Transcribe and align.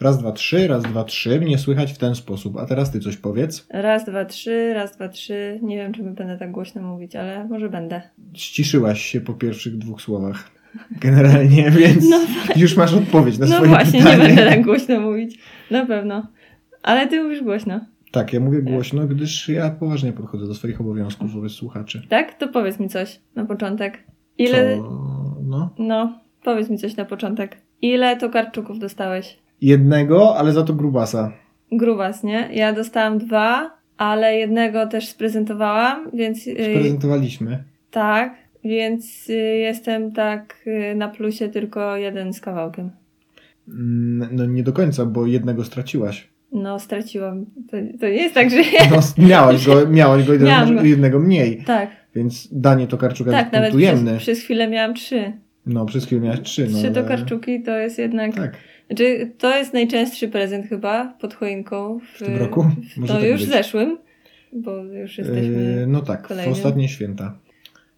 Raz, 0.00 0.18
dwa, 0.18 0.32
trzy, 0.32 0.68
raz, 0.68 0.82
dwa, 0.82 1.04
trzy. 1.04 1.40
Mnie 1.40 1.58
słychać 1.58 1.92
w 1.92 1.98
ten 1.98 2.14
sposób. 2.14 2.56
A 2.56 2.66
teraz 2.66 2.90
ty 2.90 3.00
coś 3.00 3.16
powiedz. 3.16 3.66
Raz, 3.70 4.04
dwa, 4.04 4.24
trzy, 4.24 4.72
raz, 4.74 4.96
dwa, 4.96 5.08
trzy. 5.08 5.58
Nie 5.62 5.76
wiem, 5.76 5.92
czy 5.92 6.02
będę 6.02 6.38
tak 6.38 6.52
głośno 6.52 6.82
mówić, 6.82 7.16
ale 7.16 7.44
może 7.48 7.68
będę. 7.68 8.02
Ściszyłaś 8.34 9.02
się 9.02 9.20
po 9.20 9.34
pierwszych 9.34 9.78
dwóch 9.78 10.02
słowach. 10.02 10.50
Generalnie, 11.00 11.70
więc 11.80 12.10
No 12.10 12.20
już 12.56 12.76
masz 12.76 12.94
odpowiedź 12.94 13.38
na 13.38 13.46
No 13.46 13.52
swoje 13.54 13.68
właśnie, 13.70 13.98
pytanie. 14.02 14.18
nie 14.22 14.26
będę 14.26 14.46
tak 14.46 14.64
głośno 14.64 15.00
mówić. 15.00 15.38
Na 15.70 15.86
pewno. 15.86 16.26
Ale 16.82 17.08
ty 17.08 17.22
mówisz 17.22 17.42
głośno. 17.42 17.80
Tak, 18.10 18.32
ja 18.32 18.40
mówię 18.40 18.62
głośno, 18.62 19.06
gdyż 19.06 19.48
ja 19.48 19.70
poważnie 19.70 20.12
podchodzę 20.12 20.46
do 20.46 20.54
swoich 20.54 20.80
obowiązków 20.80 21.32
wobec 21.34 21.52
słuchaczy. 21.52 22.02
Tak? 22.08 22.34
To 22.38 22.48
powiedz 22.48 22.80
mi 22.80 22.88
coś 22.88 23.20
na 23.34 23.44
początek. 23.44 24.04
Ile. 24.38 24.76
Co? 24.76 25.36
No. 25.42 25.74
No, 25.78 26.20
powiedz 26.42 26.70
mi 26.70 26.78
coś 26.78 26.96
na 26.96 27.04
początek. 27.04 27.56
Ile 27.82 28.16
tokarczuków 28.16 28.78
dostałeś? 28.78 29.38
Jednego, 29.60 30.36
ale 30.36 30.52
za 30.52 30.62
to 30.62 30.74
grubasa. 30.74 31.32
Grubas, 31.72 32.24
nie? 32.24 32.48
Ja 32.52 32.72
dostałam 32.72 33.18
dwa, 33.18 33.70
ale 33.96 34.36
jednego 34.36 34.86
też 34.86 35.08
sprezentowałam, 35.08 36.10
więc. 36.14 36.46
y, 36.46 36.54
Prezentowaliśmy. 36.74 37.64
tak, 37.90 38.34
więc 38.64 39.30
y, 39.30 39.32
jestem 39.58 40.12
tak 40.12 40.56
y, 40.66 40.94
na 40.94 41.08
plusie 41.08 41.48
tylko 41.48 41.96
jeden 41.96 42.32
z 42.32 42.40
kawałkiem. 42.40 42.90
Mm, 43.68 44.28
No 44.32 44.46
nie 44.46 44.62
do 44.62 44.72
końca, 44.72 45.06
bo 45.06 45.26
jednego 45.26 45.64
straciłaś. 45.64 46.28
No, 46.52 46.78
straciłam. 46.78 47.44
To, 47.70 47.76
to 48.00 48.06
nie 48.06 48.12
jest 48.22 48.34
tak, 48.34 48.50
że. 48.50 48.56
No, 48.90 49.26
miałaś 49.28 49.66
go, 49.66 49.88
miałaś 49.88 50.24
go 50.26 50.38
Miałam 50.38 50.76
go. 50.76 50.82
jednego 50.82 51.18
mniej. 51.20 51.62
Tak, 51.66 51.90
Więc 52.14 52.48
danie 52.52 52.86
Tokarczuka 52.86 53.30
tak, 53.30 53.40
jest 53.40 53.52
nawet 53.52 53.70
punktujemne. 53.70 54.10
przez, 54.10 54.22
przez 54.22 54.38
chwilę 54.40 54.68
miałam 54.68 54.94
trzy. 54.94 55.32
No, 55.66 55.86
przez 55.86 56.06
chwilę 56.06 56.20
miałaś 56.20 56.40
trzy. 56.40 56.66
No, 56.70 56.78
Trzy 56.78 56.86
ale- 56.86 56.94
tokarczuki 56.94 57.62
to 57.62 57.76
jest 57.78 57.98
jednak. 57.98 58.34
Tak. 58.34 58.52
Znaczy, 58.86 59.32
to 59.38 59.56
jest 59.58 59.72
najczęstszy 59.74 60.28
prezent 60.28 60.66
chyba 60.66 61.14
pod 61.20 61.34
choinką. 61.34 61.98
W, 61.98 62.02
W 62.16 62.18
tym 62.18 62.36
roku? 62.36 62.66
Może 62.96 63.12
To 63.14 63.20
tak 63.20 63.28
już 63.28 63.40
być. 63.40 63.50
zeszłym, 63.50 63.98
bo 64.52 64.76
już 64.76 65.18
jesteśmy. 65.18 65.52
Yy, 65.80 65.86
no 65.86 66.00
tak, 66.02 66.24
w 66.24 66.28
kolejnym. 66.28 66.52
ostatnie 66.52 66.88
święta. 66.88 67.38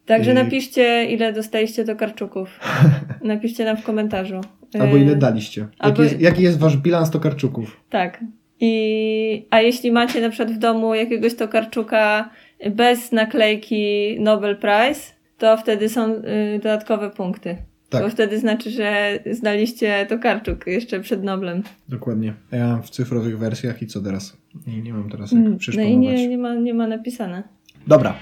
Także 0.07 0.31
yy. 0.31 0.45
napiszcie, 0.45 1.05
ile 1.05 1.33
dostaliście 1.33 1.85
tokarczuków. 1.85 2.61
Napiszcie 3.25 3.65
nam 3.65 3.77
w 3.77 3.83
komentarzu. 3.83 4.41
Albo 4.81 4.97
Yy, 4.97 5.03
ile 5.03 5.17
daliście. 5.17 5.61
Jaki, 5.61 5.75
albo- 5.79 6.03
jest, 6.03 6.21
jaki 6.21 6.43
jest 6.43 6.59
wasz 6.59 6.77
bilans 6.77 7.11
Tokarczuków? 7.11 7.81
Tak. 7.91 8.25
I, 8.61 9.47
a 9.51 9.61
jeśli 9.61 9.93
macie 9.93 10.21
na 10.21 10.29
przykład 10.31 10.53
w 10.53 10.59
domu 10.59 10.95
jakiegoś 10.95 11.35
tokarczuka 11.35 12.31
bez 12.71 13.13
naklejki 13.13 14.17
Nobel 14.21 14.57
Prize, 14.57 15.01
to 15.39 15.57
wtedy 15.57 15.89
są 15.89 16.15
y, 16.15 16.23
dodatkowe 16.63 17.11
punkty. 17.11 17.57
Tak. 17.89 18.03
Bo 18.03 18.09
wtedy 18.11 18.39
znaczy, 18.39 18.71
że 18.71 19.19
znaliście 19.31 20.07
tokarczuk 20.09 20.67
jeszcze 20.67 21.01
przed 21.01 21.25
Noblem. 21.25 21.63
Dokładnie. 21.89 22.35
Ja 22.53 22.67
mam 22.69 22.83
w 22.83 22.91
cyfrowych 22.91 23.39
wersjach 23.39 23.83
i 23.83 23.87
co 23.87 24.01
teraz? 24.01 24.37
Nie, 24.67 24.83
nie 24.83 24.93
mam 24.93 25.11
teraz 25.11 25.33
jak 25.33 25.41
Mm, 25.41 25.59
No 25.77 25.83
i 25.83 25.97
nie, 25.97 26.29
nie, 26.29 26.39
ma, 26.39 26.55
nie 26.55 26.75
ma 26.75 26.87
napisane. 26.87 27.43
Dobra. 27.87 28.15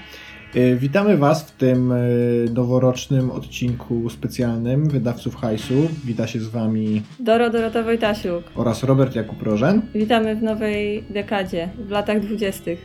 Y, 0.55 0.75
Witamy 0.75 1.17
Was 1.17 1.43
w 1.43 1.51
tym 1.51 1.91
y, 1.91 2.45
noworocznym 2.53 3.31
odcinku 3.31 4.09
specjalnym 4.09 4.89
Wydawców 4.89 5.35
Hajsu. 5.35 5.87
Wita 6.05 6.27
się 6.27 6.39
z 6.39 6.47
Wami 6.47 7.01
Doro 7.19 7.49
Dorota 7.49 7.83
Wojtasiuk. 7.83 8.43
oraz 8.55 8.83
Robert 8.83 9.15
Jakub 9.15 9.41
Rożen. 9.43 9.81
Witamy 9.95 10.35
w 10.35 10.43
nowej 10.43 11.03
dekadzie, 11.09 11.69
w 11.87 11.89
latach 11.91 12.19
dwudziestych. 12.19 12.79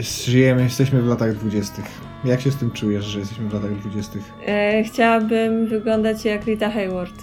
Żyjemy, 0.00 0.62
jesteśmy 0.62 1.02
w 1.02 1.06
latach 1.06 1.34
dwudziestych. 1.34 1.84
Jak 2.24 2.40
się 2.40 2.50
z 2.50 2.56
tym 2.56 2.70
czujesz, 2.70 3.04
że 3.04 3.18
jesteśmy 3.18 3.48
w 3.48 3.54
latach 3.54 3.78
dwudziestych? 3.78 4.22
E, 4.46 4.82
chciałabym 4.84 5.66
wyglądać 5.66 6.24
jak 6.24 6.44
Rita 6.44 6.70
Hayward. 6.70 7.22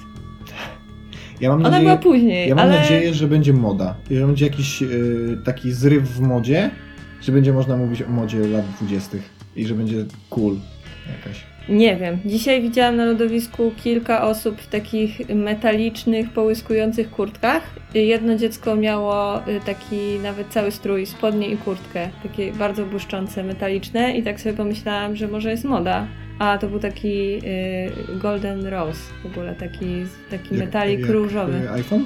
Ja 1.42 1.50
mam 1.50 1.60
Ona 1.60 1.70
nadzieję, 1.70 1.90
była 1.90 1.98
później, 1.98 2.50
ja 2.50 2.56
mam 2.56 2.70
ale... 2.70 2.80
nadzieję, 2.80 3.14
że 3.14 3.28
będzie 3.28 3.54
moda. 3.54 3.96
I 4.10 4.16
że 4.16 4.28
będzie 4.28 4.46
jakiś 4.46 4.82
y, 4.82 5.38
taki 5.46 5.72
zryw 5.72 6.04
w 6.04 6.20
modzie, 6.20 6.72
że 7.22 7.32
będzie 7.32 7.54
można 7.54 7.78
mówić 7.78 8.02
o 8.02 8.10
modzie 8.10 8.40
lat 8.40 8.66
dwudziestych. 8.76 9.30
I 9.56 9.68
że 9.68 9.76
będzie 9.76 10.06
cool 10.30 10.56
jakaś. 11.18 11.51
Nie 11.70 11.96
wiem. 11.96 12.18
Dzisiaj 12.26 12.62
widziałam 12.62 12.96
na 12.96 13.06
lodowisku 13.06 13.72
kilka 13.84 14.22
osób 14.24 14.62
w 14.62 14.68
takich 14.68 15.30
metalicznych, 15.36 16.30
połyskujących 16.30 17.10
kurtkach. 17.12 17.64
Jedno 17.94 18.36
dziecko 18.36 18.76
miało 18.76 19.38
y, 19.48 19.60
taki 19.66 20.20
nawet 20.24 20.48
cały 20.48 20.72
strój, 20.72 21.06
spodnie 21.06 21.48
i 21.48 21.58
kurtkę. 21.58 22.10
Takie 22.24 22.52
bardzo 22.54 22.86
błyszczące, 22.86 23.44
metaliczne 23.44 24.18
i 24.18 24.24
tak 24.24 24.42
sobie 24.42 24.56
pomyślałam, 24.56 25.16
że 25.16 25.28
może 25.28 25.52
jest 25.52 25.64
moda. 25.64 26.08
A 26.40 26.58
to 26.58 26.68
był 26.68 26.80
taki 26.80 27.34
y, 27.36 27.42
golden 28.22 28.68
rose 28.68 29.00
w 29.24 29.26
ogóle, 29.26 29.56
taki, 29.56 29.88
taki 30.32 30.56
Jak- 30.56 30.66
metalik 30.66 31.00
jak, 31.00 31.10
różowy. 31.10 31.54
y, 31.66 31.72
iPhone? 31.72 32.06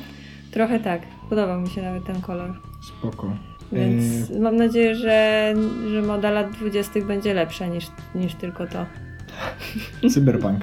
Trochę 0.52 0.80
tak. 0.80 1.02
Podobał 1.30 1.62
mi 1.62 1.70
się 1.70 1.82
nawet 1.82 2.06
ten 2.06 2.22
kolor. 2.22 2.54
Spoko. 2.88 3.32
Więc 3.72 4.30
Y, 4.32 4.40
mam 4.40 4.56
nadzieję, 4.56 4.96
że, 4.96 5.54
że 5.92 6.02
moda 6.02 6.32
lat 6.32 6.52
20 6.52 7.02
będzie 7.02 7.34
lepsza 7.34 7.68
niż, 7.68 7.86
niż 8.16 8.36
tylko 8.36 8.68
to. 8.68 8.86
Cyberpunk. 10.13 10.62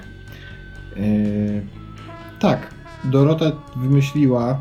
Yy, 0.97 1.03
tak, 2.39 2.75
Dorota 3.05 3.53
wymyśliła, 3.77 4.61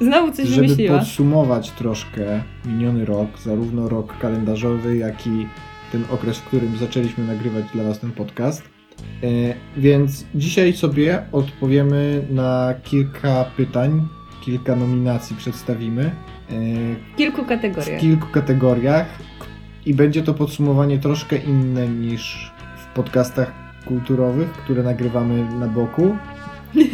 Znowu 0.00 0.32
coś 0.32 0.48
żeby 0.48 0.62
wymyśliła. 0.62 0.98
podsumować 0.98 1.70
troszkę 1.70 2.42
miniony 2.64 3.04
rok, 3.04 3.28
zarówno 3.38 3.88
rok 3.88 4.18
kalendarzowy, 4.18 4.96
jak 4.96 5.26
i 5.26 5.46
ten 5.92 6.04
okres, 6.10 6.38
w 6.38 6.42
którym 6.44 6.76
zaczęliśmy 6.76 7.26
nagrywać 7.26 7.64
dla 7.74 7.84
Was 7.84 7.98
ten 8.00 8.12
podcast. 8.12 8.62
Yy, 9.22 9.54
więc 9.76 10.24
dzisiaj 10.34 10.72
sobie 10.72 11.22
odpowiemy 11.32 12.26
na 12.30 12.74
kilka 12.84 13.44
pytań, 13.56 14.08
kilka 14.44 14.76
nominacji 14.76 15.36
przedstawimy. 15.36 16.02
Yy, 16.50 16.96
W 17.14 17.16
kilku 17.16 17.44
w 17.44 17.46
kategoriach. 17.46 18.00
kilku 18.00 18.26
kategoriach 18.28 19.06
i 19.86 19.94
będzie 19.94 20.22
to 20.22 20.34
podsumowanie 20.34 20.98
troszkę 20.98 21.36
inne 21.36 21.88
niż 21.88 22.51
w 22.51 22.51
podcastach 22.94 23.52
kulturowych, 23.84 24.52
które 24.52 24.82
nagrywamy 24.82 25.54
na 25.58 25.66
boku. 25.66 26.16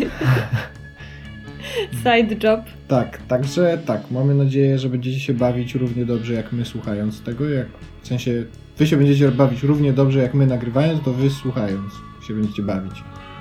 Side 2.02 2.48
job. 2.48 2.60
Tak, 2.88 3.18
także 3.28 3.78
tak, 3.86 4.10
mamy 4.10 4.34
nadzieję, 4.34 4.78
że 4.78 4.88
będziecie 4.88 5.20
się 5.20 5.34
bawić 5.34 5.74
równie 5.74 6.06
dobrze 6.06 6.34
jak 6.34 6.52
my 6.52 6.64
słuchając 6.64 7.22
tego, 7.22 7.48
jak 7.50 7.66
w 8.02 8.08
sensie 8.08 8.44
wy 8.78 8.86
się 8.86 8.96
będziecie 8.96 9.30
bawić 9.30 9.62
równie 9.62 9.92
dobrze 9.92 10.18
jak 10.18 10.34
my 10.34 10.46
nagrywając, 10.46 11.04
to 11.04 11.12
wy 11.12 11.30
słuchając 11.30 11.92
się 12.28 12.34
będziecie 12.34 12.62
bawić. 12.62 12.92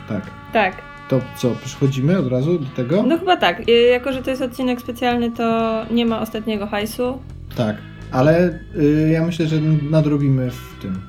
Tak. 0.10 0.24
Tak. 0.54 0.76
To 1.10 1.22
co, 1.38 1.56
przechodzimy 1.66 2.18
od 2.18 2.28
razu 2.28 2.60
do 2.60 2.66
tego? 2.66 3.04
No 3.04 3.18
chyba 3.20 3.38
tak. 3.38 3.70
Y, 3.70 3.72
Jako, 3.72 4.14
że 4.14 4.24
to 4.24 4.30
jest 4.30 4.42
odcinek 4.42 4.82
specjalny, 4.82 5.32
to 5.32 5.86
nie 5.92 6.06
ma 6.06 6.22
ostatniego 6.22 6.68
hajsu. 6.68 7.20
Tak, 7.56 7.76
ale 8.12 8.60
y, 8.76 9.10
ja 9.14 9.26
myślę, 9.26 9.48
że 9.48 9.62
nadrobimy 9.92 10.52
w 10.52 10.82
tym, 10.82 11.00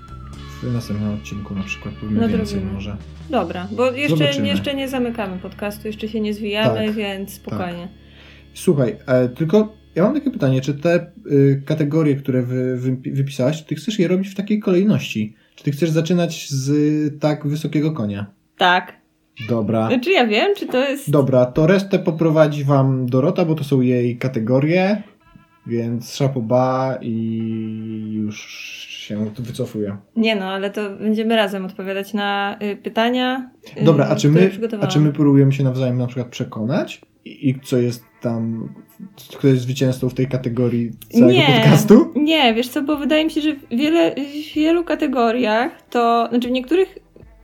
w 0.63 0.73
następnym 0.73 1.15
odcinku 1.15 1.55
na 1.55 1.63
przykład, 1.63 1.95
powiemy 1.95 2.21
więcej 2.21 2.39
Nadrobimy. 2.39 2.73
może. 2.73 2.97
Dobra, 3.31 3.69
bo 3.73 3.91
jeszcze, 3.91 4.17
Zobaczymy. 4.17 4.49
jeszcze 4.49 4.75
nie 4.75 4.89
zamykamy 4.89 5.39
podcastu, 5.39 5.87
jeszcze 5.89 6.09
się 6.09 6.21
nie 6.21 6.35
zwijamy, 6.35 6.87
Tak, 6.87 6.95
więc 6.95 7.33
spokojnie. 7.33 7.89
Słuchaj, 8.55 8.97
e, 9.07 9.29
tylko 9.29 9.73
ja 9.95 10.03
mam 10.05 10.15
takie 10.15 10.31
pytanie, 10.31 10.61
czy 10.61 10.75
te 10.75 11.07
y, 11.33 11.63
kategorie, 11.67 12.17
które 12.17 12.43
wy, 12.43 12.77
wy, 12.77 12.97
wypisałaś, 13.13 13.63
ty 13.63 13.75
chcesz 13.75 13.99
je 13.99 14.09
robić 14.09 14.29
w 14.29 14.35
takiej 14.35 14.61
kolejności? 14.61 15.35
Czy 15.55 15.65
ty 15.65 15.71
chcesz 15.71 15.91
zaczynać 15.91 16.51
z 16.51 17.21
tak 17.21 17.47
wysokiego 17.47 17.93
konia? 17.93 18.27
Tak. 18.59 18.97
Dobra. 19.49 19.89
Znaczy 19.89 20.11
ja 20.11 20.27
wiem, 20.27 20.55
czy 20.57 20.67
to 20.67 20.89
jest... 20.89 21.11
Dobra, 21.11 21.47
to 21.47 21.67
resztę 21.67 21.99
poprowadzi 21.99 22.65
wam 22.65 23.07
Dorota, 23.07 23.45
bo 23.45 23.55
to 23.55 23.65
są 23.65 23.81
jej 23.81 24.17
kategorie, 24.17 25.03
więc 25.67 26.15
szapoba 26.17 26.99
i 27.03 28.11
już 28.13 28.69
się 29.09 29.31
wycofuję. 29.39 29.97
Nie 30.17 30.37
no, 30.37 30.45
ale 30.45 30.71
to 30.71 30.91
będziemy 30.91 31.37
razem 31.37 31.65
odpowiadać 31.65 32.15
na 32.15 32.59
y, 32.63 32.77
pytania. 32.77 33.51
y, 33.81 33.85
Dobra, 33.85 34.07
a 34.09 34.17
czy, 34.17 34.29
my, 34.29 34.51
a 34.81 34.87
czy 34.87 35.01
my 35.01 35.13
próbujemy 35.13 35.53
się 35.53 35.65
nawzajem 35.65 35.99
na 35.99 36.07
przykład 36.07 36.29
przekonać? 36.29 37.01
I, 37.25 37.49
i 37.49 37.61
co 37.61 37.79
jest 37.79 38.05
tam, 38.21 38.75
kto 39.39 39.49
jest 39.49 39.63
zwycięzcą 39.63 40.09
w 40.09 40.15
tej 40.15 40.27
kategorii 40.29 40.91
całego 41.11 41.33
nie, 41.33 41.47
podcastu? 41.47 42.13
Nie, 42.17 42.55
wiesz 42.55 42.69
co, 42.69 42.83
bo 42.83 42.97
wydaje 42.97 43.25
mi 43.25 43.31
się, 43.31 43.41
że 43.41 43.55
w, 43.55 43.69
wiele, 43.71 44.15
w 44.15 44.55
wielu 44.55 44.85
kategoriach 44.85 45.83
to, 45.91 46.27
znaczy 46.31 46.49
w 46.49 46.51
niektórych, 46.51 46.99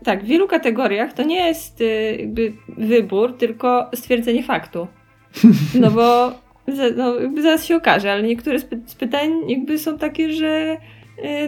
tak, 0.04 0.24
w 0.24 0.26
wielu 0.26 0.48
kategoriach 0.48 1.12
to 1.12 1.22
nie 1.22 1.46
jest 1.48 1.80
y, 1.80 2.16
jakby 2.20 2.52
wybór, 2.78 3.36
tylko 3.38 3.90
stwierdzenie 3.94 4.42
faktu. 4.42 4.86
No 5.80 5.90
bo 5.90 6.32
za- 6.68 6.90
no, 6.96 7.20
jakby 7.20 7.42
zaraz 7.42 7.64
się 7.64 7.76
okaże, 7.76 8.12
ale 8.12 8.22
niektóre 8.22 8.58
z, 8.58 8.64
py- 8.64 8.80
z 8.86 8.94
pytań 8.94 9.30
jakby 9.48 9.78
są 9.78 9.98
takie, 9.98 10.32
że 10.32 10.76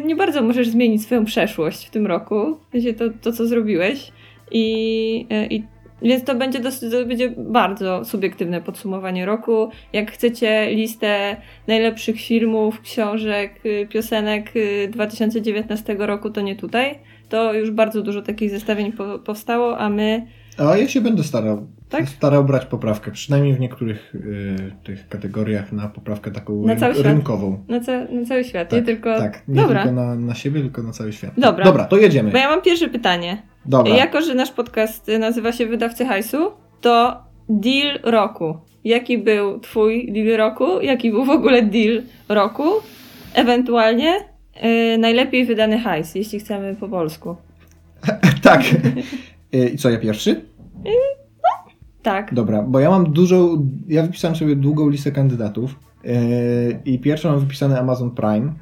nie 0.05 0.17
bardzo 0.17 0.43
możesz 0.43 0.69
zmienić 0.69 1.03
swoją 1.03 1.25
przeszłość 1.25 1.87
w 1.87 1.91
tym 1.91 2.07
roku, 2.07 2.59
w 2.69 2.73
sensie 2.73 2.95
to, 2.95 3.05
to 3.23 3.33
co 3.33 3.47
zrobiłeś 3.47 4.13
i, 4.51 5.27
y, 5.33 5.47
i 5.55 5.63
więc 6.03 6.25
to 6.25 6.35
będzie, 6.35 6.61
dosyć, 6.61 6.93
to 6.93 7.07
będzie 7.07 7.31
bardzo 7.31 8.05
subiektywne 8.05 8.61
podsumowanie 8.61 9.27
roku. 9.27 9.71
Jak 9.93 10.13
chcecie 10.13 10.71
listę 10.71 11.37
najlepszych 11.67 12.21
filmów, 12.21 12.81
książek, 12.81 13.61
y, 13.67 13.87
piosenek 13.91 14.57
y, 14.57 14.89
2019 14.93 15.97
roku, 15.99 16.31
to 16.31 16.41
nie 16.41 16.57
tutaj. 16.57 16.99
To 17.29 17.55
już 17.55 17.71
bardzo 17.71 18.03
dużo 18.03 18.23
takich 18.23 18.51
zestawień 18.51 18.93
po, 18.93 19.19
powstało, 19.19 19.79
a 19.79 19.89
my 19.89 20.27
A 20.59 20.77
ja 20.77 20.89
się 20.89 21.01
będę 21.01 21.23
starał 21.23 21.67
Tak? 21.89 22.09
starał 22.09 22.45
brać 22.45 22.67
poprawkę, 22.67 23.11
przynajmniej 23.11 23.55
w 23.55 23.61
niektórych 23.61 24.15
y, 24.15 24.57
tych 24.85 25.09
kategoriach 25.09 25.73
na 25.73 25.89
poprawkę 25.89 26.31
taką 26.31 26.63
Na 26.63 26.75
ryn- 26.75 27.03
rynkową. 27.03 27.65
Na, 27.69 27.81
ca 27.81 27.93
na 28.05 28.25
cały 28.25 28.45
świat, 28.45 28.69
Tak, 28.69 28.79
nie 28.81 28.87
tylko... 28.87 29.19
Tak, 29.19 29.43
nie 29.49 29.61
Dobra, 29.63 29.83
tylko 29.83 29.97
na, 29.97 30.15
na 30.15 30.35
siebie, 30.35 30.61
tylko 30.61 30.83
na 30.83 30.93
cały 30.93 31.13
świat. 31.13 31.31
Dobra. 31.39 31.65
Dobra, 31.65 31.85
to 31.85 31.97
jedziemy. 31.97 32.31
bo 32.31 32.39
ja 32.39 32.49
mam 32.49 32.63
pierwsze 32.63 32.89
pytanie. 32.89 33.43
Dobra. 33.65 33.97
Jako, 33.97 34.21
że 34.23 34.35
nasz 34.35 34.51
podcast 34.51 35.09
y, 35.09 35.19
nazywa 35.19 35.53
się 35.53 35.67
Wydawcy 35.67 36.05
Hajsu, 36.05 36.53
to 36.81 37.23
deal 37.49 37.99
roku. 38.03 38.59
Jaki 38.85 39.19
był 39.19 39.61
twój 39.61 40.13
deal 40.13 40.37
roku? 40.37 40.81
Jaki 40.81 41.11
był 41.11 41.25
w 41.25 41.31
ogóle 41.31 41.63
deal 41.63 42.03
roku? 42.29 42.65
Ewentualnie 43.35 44.15
y, 44.95 44.99
najlepiej 44.99 45.45
wydany 45.47 45.79
hajs, 45.79 46.15
jeśli 46.15 46.39
chcemy 46.41 46.77
po 46.81 46.89
polsku. 46.89 47.37
tak. 48.43 48.63
Y, 49.55 49.69
I 49.69 49.77
co, 49.79 49.91
ja 49.91 49.99
pierwszy? 49.99 50.41
Tak. 52.07 52.35
Dobra, 52.35 52.63
bo 52.63 52.81
ja 52.81 52.91
mam 52.91 53.13
dużą, 53.13 53.69
ja 53.89 54.03
wypisałem 54.03 54.37
sobie 54.37 54.57
długą 54.57 54.89
listę 54.89 55.13
kandydatów 55.13 55.77
yy, 56.05 56.13
i 56.85 56.99
pierwszą 56.99 57.31
mam 57.31 57.41
wypisane 57.41 57.81
Amazon 57.81 58.11
Prime, 58.11 58.53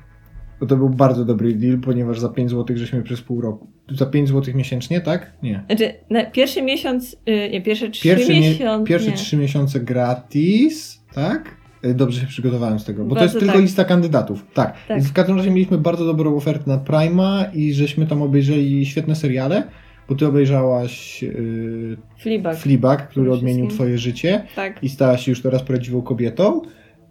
bo 0.61 0.67
to 0.67 0.77
był 0.77 0.91
bardzo 0.91 1.25
dobry 1.25 1.55
deal, 1.55 1.79
ponieważ 1.79 2.21
za 2.21 2.29
5 2.29 2.51
zł 2.51 2.77
żeśmy 2.77 3.03
przez 3.03 3.21
pół 3.21 3.41
roku, 3.41 3.67
za 3.91 4.07
5 4.07 4.29
zł 4.29 4.55
miesięcznie, 4.57 5.01
tak? 5.01 5.33
Nie. 5.43 5.65
Znaczy, 5.67 5.95
na 6.11 6.25
pierwszy 6.25 6.63
miesiąc, 6.63 7.17
y, 7.29 7.51
nie, 7.53 7.63
pierwsze 7.63 7.91
trzy 7.91 8.03
Pierwszy, 8.03 8.33
mie- 8.33 8.41
miesiące. 8.41 8.89
pierwsze 8.89 9.11
nie. 9.11 9.17
3 9.17 9.37
miesiące 9.37 9.81
gratis, 9.81 11.03
tak? 11.15 11.57
Yy, 11.83 11.95
Dobrze 11.95 12.21
się 12.21 12.27
przygotowałem 12.27 12.79
z 12.79 12.85
tego, 12.85 13.05
bo 13.05 13.09
to 13.09 13.15
Bardzo 13.15 13.25
jest 13.25 13.39
tylko 13.39 13.53
tak. 13.53 13.63
lista 13.63 13.85
kandydatów. 13.85 14.47
Tak. 14.55 14.75
Tak. 14.89 15.03
W 15.03 15.13
każdym 15.13 15.37
razie 15.37 15.51
mieliśmy 15.51 15.79
bardzo 15.79 16.05
dobrą 16.05 16.37
ofertę 16.37 16.65
na 16.71 16.79
Prima 16.79 17.45
i 17.55 17.73
żeśmy 17.73 18.07
tam 18.07 18.23
obejrzeli 18.23 18.87
świetne 18.87 19.17
seriale, 19.17 19.63
bo 20.09 20.15
ty 20.15 20.27
obejrzałaś 20.27 21.23
yy, 21.23 21.97
Fleabag. 22.19 22.57
Fleabag, 22.57 23.09
który 23.09 23.33
odmienił 23.33 23.67
twoje 23.69 23.99
życie. 23.99 24.45
tak. 24.57 24.83
i 24.83 24.89
stała 24.89 25.17
się 25.19 25.33
już 25.33 25.43
teraz 25.43 25.63
prawdziwą 25.63 26.03
kobietą. 26.03 26.63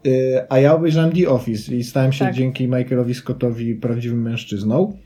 Yy, 0.03 0.11
A 0.49 0.59
ja 0.59 0.75
obejrzałem 0.75 1.11
The 1.11 1.29
Office 1.29 1.75
i 1.75 1.83
stałem 1.83 2.11
się 2.13 2.25
Tak. 2.25 2.33
dzięki 2.33 2.67
Michaelowi 2.67 3.13
Scottowi 3.13 3.75
prawdziwym 3.75 4.21
mężczyzną, 4.21 4.97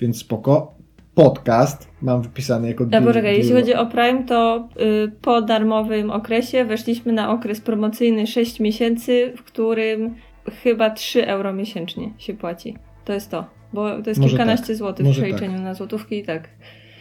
więc 0.00 0.18
spoko. 0.18 0.80
Podcast 1.14 1.88
mam 2.02 2.22
wypisany 2.22 2.68
jako 2.68 2.84
A 2.84 2.86
deal- 2.86 3.04
poczekaj, 3.04 3.36
jeśli 3.36 3.52
chodzi 3.52 3.74
o 3.74 3.86
Prime, 3.86 4.24
to 4.24 4.68
y, 5.06 5.12
po 5.22 5.42
darmowym 5.42 6.10
okresie 6.10 6.64
weszliśmy 6.64 7.12
na 7.12 7.32
okres 7.32 7.60
promocyjny 7.60 8.26
6 8.26 8.60
miesięcy, 8.60 9.32
w 9.36 9.42
którym 9.42 10.14
chyba 10.62 10.90
3 10.90 11.26
euro 11.26 11.52
miesięcznie 11.52 12.10
się 12.18 12.34
płaci. 12.34 12.76
To 13.04 13.12
jest 13.12 13.30
to. 13.30 13.44
Bo 13.72 14.02
to 14.02 14.10
jest 14.10 14.20
Może 14.20 14.30
kilkanaście 14.30 14.66
tak. 14.66 14.76
złotych 14.76 15.06
w 15.06 15.10
przeliczeniu 15.10 15.60
na 15.62 15.74
złotówki 15.74 16.18
i 16.18 16.22
tak. 16.24 16.48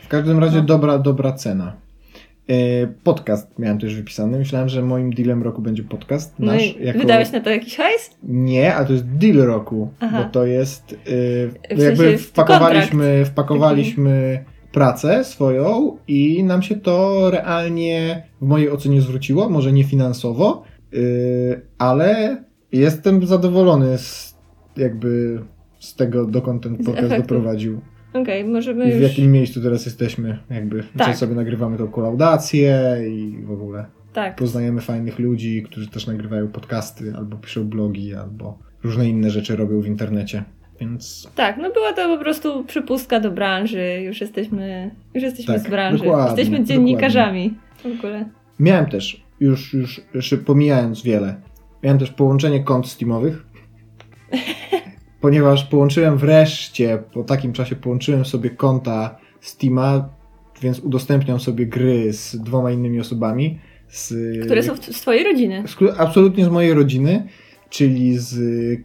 W 0.09 0.11
każdym 0.11 0.39
razie 0.39 0.57
No. 0.57 0.63
dobra, 0.63 0.97
dobra 0.99 1.31
cena. 1.33 1.73
Yy, 2.47 2.55
Podcast 3.03 3.59
miałem 3.59 3.79
też 3.79 3.95
wypisany. 3.95 4.37
Myślałem, 4.37 4.69
że 4.69 4.81
moim 4.81 5.13
dealem 5.13 5.43
roku 5.43 5.61
będzie 5.61 5.83
podcast 5.83 6.33
No 6.39 6.45
nasz. 6.53 6.75
jako... 6.79 6.99
wydałeś 6.99 7.31
na 7.31 7.39
to 7.39 7.49
jakiś 7.49 7.75
hajs? 7.75 8.09
Nie, 8.23 8.75
ale 8.75 8.85
to 8.85 8.93
jest 8.93 9.05
deal 9.05 9.37
roku, 9.37 9.89
Aha. 9.99 10.23
bo 10.23 10.29
to 10.29 10.45
jest. 10.45 10.91
Yy, 10.91 11.77
W 11.77 11.79
jakby 11.83 12.17
wpakowaliśmy, 12.17 13.25
wpakowaliśmy 13.25 14.43
pracę 14.71 15.23
swoją 15.23 15.97
i 16.07 16.43
nam 16.43 16.61
się 16.61 16.75
to 16.75 17.29
realnie 17.31 18.23
w 18.41 18.45
mojej 18.45 18.71
ocenie 18.71 19.01
zwróciło. 19.01 19.49
Może 19.49 19.71
nie 19.71 19.83
finansowo, 19.83 20.63
yy, 20.91 21.61
ale 21.77 22.37
jestem 22.71 23.25
zadowolony 23.25 23.97
z 23.97 24.35
jakby 24.77 25.39
z 25.79 25.95
tego, 25.95 26.25
dokąd 26.25 26.63
ten 26.63 26.77
podcast 26.77 27.17
doprowadził. 27.17 27.81
Okej, 28.13 28.43
możemy 28.45 28.87
I 28.87 28.91
w 28.91 28.93
już... 28.93 29.03
jakim 29.03 29.31
miejscu 29.31 29.61
teraz 29.61 29.85
jesteśmy. 29.85 30.37
Jakby 30.49 30.83
Tak. 30.97 31.17
sobie 31.17 31.35
nagrywamy 31.35 31.77
tą 31.77 31.87
kolaudację 31.87 32.97
i 33.09 33.37
w 33.45 33.51
ogóle 33.51 33.85
Tak. 34.13 34.35
poznajemy 34.35 34.81
fajnych 34.81 35.19
ludzi, 35.19 35.63
którzy 35.63 35.87
też 35.89 36.07
nagrywają 36.07 36.47
podcasty, 36.47 37.13
albo 37.17 37.37
piszą 37.37 37.63
blogi, 37.69 38.15
albo 38.15 38.57
różne 38.83 39.09
inne 39.09 39.29
rzeczy 39.29 39.55
robią 39.55 39.81
w 39.81 39.87
internecie. 39.87 40.43
Więc 40.81 41.29
Tak, 41.35 41.57
no 41.57 41.71
była 41.73 41.93
to 41.93 42.17
po 42.17 42.23
prostu 42.23 42.63
przypustka 42.65 43.19
do 43.19 43.31
branży. 43.31 44.01
Już 44.05 44.21
jesteśmy, 44.21 44.91
już 45.13 45.23
jesteśmy 45.23 45.53
Tak, 45.53 45.63
z 45.63 45.69
branży. 45.69 46.03
dokładnie, 46.03 46.41
jesteśmy 46.41 46.65
dziennikarzami. 46.65 47.53
W 47.83 47.85
ogóle. 47.99 48.25
miałem 48.59 48.85
też, 48.85 49.23
już, 49.39 49.73
już, 49.73 50.01
już 50.13 50.35
pomijając 50.45 51.01
wiele, 51.03 51.35
miałem 51.83 51.99
też 51.99 52.11
połączenie 52.11 52.63
kont 52.63 52.87
Steamowych, 52.87 53.45
ponieważ 55.21 55.63
połączyłem 55.63 56.17
wreszcie, 56.17 57.03
po 57.13 57.23
takim 57.23 57.53
czasie 57.53 57.75
połączyłem 57.75 58.25
sobie 58.25 58.49
konta 58.49 59.17
Steama, 59.41 60.09
więc 60.61 60.79
udostępniam 60.79 61.39
sobie 61.39 61.65
gry 61.65 62.13
z 62.13 62.35
dwoma 62.35 62.71
innymi 62.71 62.99
osobami. 62.99 63.59
Z, 63.87 64.13
Które 64.45 64.63
są 64.63 64.75
z 64.75 65.01
twojej 65.01 65.23
rodziny. 65.23 65.63
z, 65.67 65.75
absolutnie 65.97 66.45
z 66.45 66.49
mojej 66.49 66.73
rodziny, 66.73 67.27
czyli 67.69 68.17
z 68.17 68.35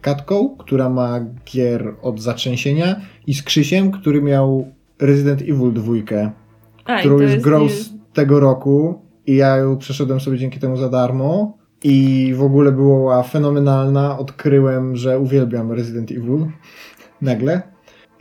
Katką, 0.01 0.55
która 0.57 0.89
ma 0.89 1.19
gier 1.45 1.95
od 2.01 2.21
zatrzęsienia 2.21 3.01
i 3.27 3.33
z 3.33 3.43
Krzysiem, 3.43 3.91
który 3.91 4.21
miał 4.21 4.71
Resident 4.99 5.41
Evil 5.41 5.73
2, 5.73 5.93
A, 6.85 6.99
którą 6.99 7.19
jest 7.19 7.33
jest 7.33 7.43
grą 7.45 7.69
z 7.69 7.93
tego 8.13 8.39
roku 8.39 9.01
i 9.27 9.35
ja 9.35 9.57
ją 9.57 9.77
przeszedłem 9.77 10.19
sobie 10.19 10.37
dzięki 10.37 10.59
temu 10.59 10.77
za 10.77 10.89
darmo 10.89 11.57
i 11.87 12.33
w 12.33 12.43
ogóle 12.43 12.71
była 12.71 13.23
fenomenalna. 13.23 14.19
Odkryłem, 14.19 14.95
że 14.95 15.19
uwielbiam 15.19 15.71
Resident 15.71 16.11
Evil 16.11 16.45
nagle, 17.21 17.61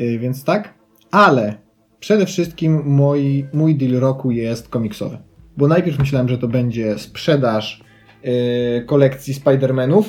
Y, 0.00 0.18
więc 0.18 0.44
tak. 0.44 0.74
Ale 1.10 1.54
przede 2.00 2.26
wszystkim 2.26 2.82
mój, 2.86 3.46
mój 3.52 3.74
deal 3.74 4.00
roku 4.00 4.30
jest 4.30 4.68
komiksowy. 4.68 5.18
Bo 5.56 5.68
najpierw 5.68 5.98
myślałem, 5.98 6.28
że 6.28 6.38
to 6.38 6.48
będzie 6.48 6.98
sprzedaż 6.98 7.84
y, 8.24 8.84
kolekcji 8.86 9.34
Spider-Manów, 9.34 10.02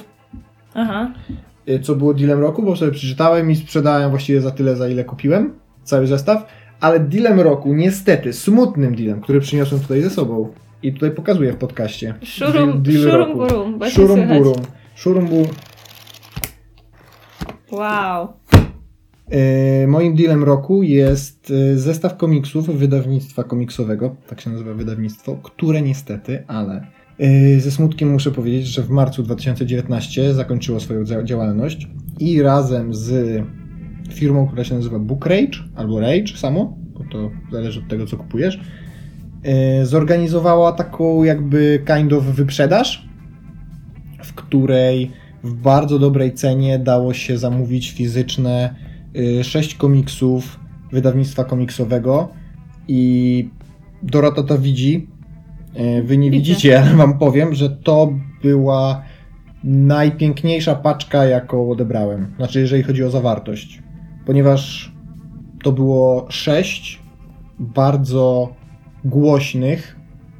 Aha. 0.73 1.13
y, 1.69 1.79
co 1.79 1.95
było 1.95 2.13
dealem 2.13 2.39
roku, 2.39 2.63
bo 2.63 2.75
sobie 2.75 2.91
przeczytałem 2.91 3.51
i 3.51 3.55
sprzedałem 3.55 4.09
właściwie 4.09 4.41
za 4.41 4.51
tyle, 4.51 4.75
za 4.75 4.89
ile 4.89 5.03
kupiłem 5.03 5.53
cały 5.83 6.07
zestaw. 6.07 6.45
Ale 6.79 6.99
dealem 6.99 7.39
roku, 7.39 7.73
niestety, 7.73 8.33
smutnym 8.33 8.95
dealem, 8.95 9.21
który 9.21 9.39
przyniosłem 9.39 9.81
tutaj 9.81 10.01
ze 10.01 10.09
sobą 10.09 10.53
i 10.87 10.93
tutaj 10.93 11.11
pokazuję 11.11 11.53
w 11.53 11.57
podcaście. 11.57 12.13
Szurum, 12.23 12.53
Deal- 12.53 12.81
deal 12.81 13.11
szurum 13.11 13.33
burum. 13.37 13.79
Szurum 13.89 14.27
burum. 14.27 14.55
Szurum 14.95 15.25
burum. 15.27 15.47
Wow. 17.71 18.27
E, 19.31 19.87
moim 19.87 20.15
dealem 20.15 20.43
roku 20.43 20.83
jest 20.83 21.51
e, 21.51 21.77
zestaw 21.77 22.17
komiksów 22.17 22.77
wydawnictwa 22.79 23.43
komiksowego, 23.43 24.15
tak 24.27 24.41
się 24.41 24.49
nazywa 24.49 24.73
wydawnictwo, 24.73 25.35
które 25.43 25.81
niestety, 25.81 26.43
ale 26.47 26.87
e, 27.19 27.59
ze 27.59 27.71
smutkiem 27.71 28.11
muszę 28.11 28.31
powiedzieć, 28.31 28.67
że 28.67 28.81
w 28.81 28.89
marcu 28.89 29.23
2019 29.23 30.33
zakończyło 30.33 30.79
swoją 30.79 31.03
dzia- 31.03 31.23
działalność 31.23 31.87
i 32.19 32.41
razem 32.41 32.93
z 32.93 33.41
firmą, 34.13 34.47
która 34.47 34.63
się 34.63 34.75
nazywa 34.75 34.99
Book 34.99 35.25
Rage 35.25 35.59
albo 35.75 35.99
Rage 35.99 36.27
samo, 36.35 36.77
bo 36.93 37.03
to 37.11 37.31
zależy 37.51 37.79
od 37.79 37.87
tego, 37.87 38.05
co 38.05 38.17
kupujesz, 38.17 38.59
zorganizowała 39.83 40.71
taką 40.71 41.23
jakby 41.23 41.83
kind 41.87 42.13
of 42.13 42.23
wyprzedaż, 42.23 43.09
w 44.23 44.33
której 44.33 45.11
w 45.43 45.53
bardzo 45.53 45.99
dobrej 45.99 46.33
cenie 46.33 46.79
dało 46.79 47.13
się 47.13 47.37
zamówić 47.37 47.91
fizyczne 47.91 48.75
y, 49.15 49.43
sześć 49.43 49.75
komiksów 49.75 50.59
wydawnictwa 50.91 51.43
komiksowego 51.43 52.29
i 52.87 53.49
Dorota 54.03 54.43
to 54.43 54.57
widzi. 54.59 55.07
Y, 55.99 56.03
Wy 56.03 56.17
nie 56.17 56.31
widzicie, 56.31 56.79
ale 56.81 56.95
wam 56.95 57.19
powiem, 57.19 57.55
że 57.55 57.69
to 57.69 58.13
była 58.41 59.01
najpiękniejsza 59.63 60.75
paczka, 60.75 61.25
jaką 61.25 61.71
odebrałem. 61.71 62.33
Znaczy, 62.37 62.59
jeżeli 62.59 62.83
chodzi 62.83 63.03
o 63.03 63.09
zawartość. 63.09 63.83
Ponieważ 64.25 64.91
to 65.63 65.71
było 65.71 66.25
sześć 66.29 66.99
bardzo 67.59 68.53
głośnych, 69.05 69.95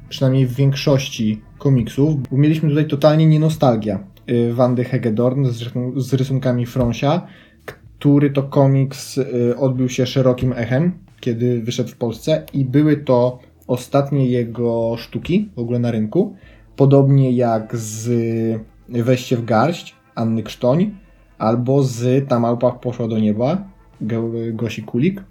przynajmniej 0.09 0.45
w 0.47 0.53
większości 0.55 1.41
komiksów, 1.57 2.29
bo 2.31 2.37
mieliśmy 2.37 2.69
tutaj 2.69 2.87
totalnie 2.87 3.25
nie 3.25 3.39
nostalgia. 3.39 3.99
y, 4.29 4.53
Wandy 4.53 4.83
Hegedorn 4.83 5.45
z, 5.45 5.73
z 5.95 6.13
rysunkami 6.13 6.65
Fronsia, 6.65 7.27
który 7.65 8.29
to 8.29 8.43
komiks 8.43 9.17
y, 9.17 9.57
odbił 9.57 9.89
się 9.89 10.05
szerokim 10.05 10.53
echem, 10.53 10.91
kiedy 11.19 11.61
wyszedł 11.61 11.89
w 11.89 11.97
Polsce 11.97 12.45
i 12.53 12.65
były 12.65 12.97
to 12.97 13.39
ostatnie 13.67 14.27
jego 14.27 14.95
sztuki 14.97 15.49
w 15.55 15.59
ogóle 15.59 15.79
na 15.79 15.91
rynku. 15.91 16.35
Podobnie 16.75 17.31
jak 17.31 17.75
z 17.75 18.09
Weźcie 18.89 19.37
w 19.37 19.45
garść 19.45 19.95
Anny 20.15 20.43
Krztoń 20.43 20.91
albo 21.37 21.83
z 21.83 22.27
Ta 22.29 22.39
małpa 22.39 22.71
poszła 22.71 23.07
do 23.07 23.19
nieba 23.19 23.67
Go- 24.01 24.31
Gosi 24.53 24.83
Kulik. 24.83 25.23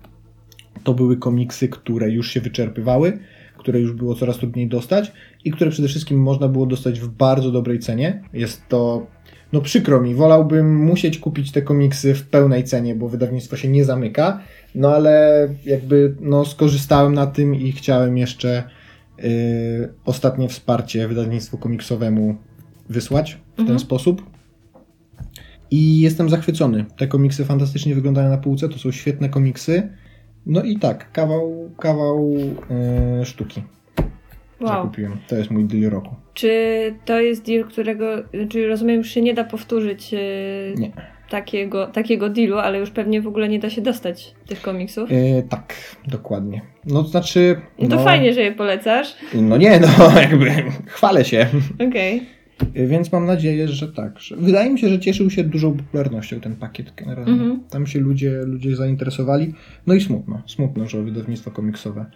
To 0.84 0.94
były 0.94 1.16
komiksy, 1.16 1.68
które 1.68 2.10
już 2.10 2.30
się 2.30 2.40
wyczerpywały, 2.40 3.18
które 3.58 3.80
już 3.80 3.92
było 3.92 4.14
coraz 4.14 4.36
trudniej 4.38 4.68
dostać 4.68 5.12
i 5.44 5.50
które 5.50 5.70
przede 5.70 5.88
wszystkim 5.88 6.22
można 6.22 6.48
było 6.48 6.66
dostać 6.66 7.00
w 7.00 7.08
bardzo 7.08 7.50
dobrej 7.50 7.78
cenie. 7.78 8.22
Jest 8.32 8.68
to, 8.68 9.06
no 9.52 9.60
przykro 9.60 10.00
mi, 10.00 10.14
wolałbym 10.14 10.76
musieć 10.76 11.18
kupić 11.18 11.52
te 11.52 11.62
komiksy 11.62 12.14
w 12.14 12.22
pełnej 12.22 12.64
cenie, 12.64 12.94
bo 12.94 13.08
wydawnictwo 13.08 13.56
się 13.56 13.68
nie 13.68 13.84
zamyka, 13.84 14.40
no 14.74 14.88
ale 14.94 15.48
jakby 15.64 16.14
no 16.20 16.44
skorzystałem 16.44 17.14
na 17.14 17.26
tym 17.26 17.54
i 17.54 17.72
chciałem 17.72 18.18
jeszcze 18.18 18.62
ostatnie 20.04 20.48
wsparcie 20.48 21.08
wydawnictwu 21.08 21.58
komiksowemu 21.58 22.36
wysłać 22.88 23.38
w 23.56 23.60
Mhm. 23.60 23.68
ten 23.68 23.78
sposób. 23.78 24.22
I 25.70 26.00
jestem 26.00 26.28
zachwycony. 26.30 26.84
Te 26.96 27.06
komiksy 27.06 27.44
fantastycznie 27.44 27.94
wyglądają 27.94 28.30
na 28.30 28.38
półce, 28.38 28.68
to 28.68 28.78
są 28.78 28.90
świetne 28.90 29.28
komiksy. 29.28 29.88
No 30.46 30.62
i 30.62 30.76
tak, 30.78 31.12
kawał, 31.12 31.70
kawał 31.78 32.34
e, 33.20 33.24
sztuki 33.24 33.62
Wow. 34.60 34.68
zakupiłem. 34.72 35.16
To 35.28 35.36
jest 35.36 35.50
mój 35.50 35.64
deal 35.64 35.90
roku. 35.90 36.14
Czy 36.34 36.48
to 37.04 37.20
jest 37.20 37.46
deal, 37.46 37.64
którego, 37.64 38.06
znaczy 38.34 38.66
rozumiem, 38.68 38.96
już 38.96 39.10
się 39.10 39.22
nie 39.22 39.34
da 39.34 39.44
powtórzyć 39.44 40.12
yy, 40.12 40.18
Nie. 40.76 40.90
takiego, 41.30 41.86
takiego 41.86 42.28
dealu, 42.28 42.58
ale 42.58 42.78
już 42.78 42.90
pewnie 42.90 43.22
w 43.22 43.26
ogóle 43.26 43.48
nie 43.48 43.58
da 43.58 43.70
się 43.70 43.82
dostać 43.82 44.34
tych 44.46 44.62
komiksów. 44.62 45.10
E, 45.12 45.42
tak, 45.42 45.74
dokładnie. 46.08 46.62
No 46.86 47.02
to 47.02 47.08
znaczy. 47.08 47.56
No 47.78 47.88
to 47.88 48.04
fajnie, 48.04 48.32
że 48.34 48.40
je 48.40 48.52
polecasz. 48.52 49.14
No 49.34 49.56
nie, 49.56 49.80
no 49.80 49.88
jakby 50.20 50.50
chwalę 50.86 51.24
się. 51.24 51.46
Okej. 51.88 52.18
E, 52.18 52.20
Więc 52.74 53.12
mam 53.12 53.26
nadzieję, 53.26 53.68
że 53.68 53.92
tak. 53.92 54.18
Że, 54.18 54.36
wydaje 54.36 54.70
mi 54.70 54.78
się, 54.78 54.88
że 54.88 55.00
cieszył 55.00 55.30
się 55.30 55.44
dużą 55.44 55.76
popularnością 55.76 56.40
ten 56.40 56.56
pakiet 56.56 56.92
generalnie. 56.96 57.32
Mhm. 57.32 57.60
Tam 57.70 57.86
się 57.86 58.00
ludzie, 58.00 58.42
ludzie 58.44 58.76
zainteresowali. 58.76 59.54
No 59.86 59.94
i 59.94 60.00
smutno, 60.00 60.42
smutno, 60.46 60.86
że 60.86 61.02
wydawnictwa 61.02 61.50
komiksowe 61.50 62.06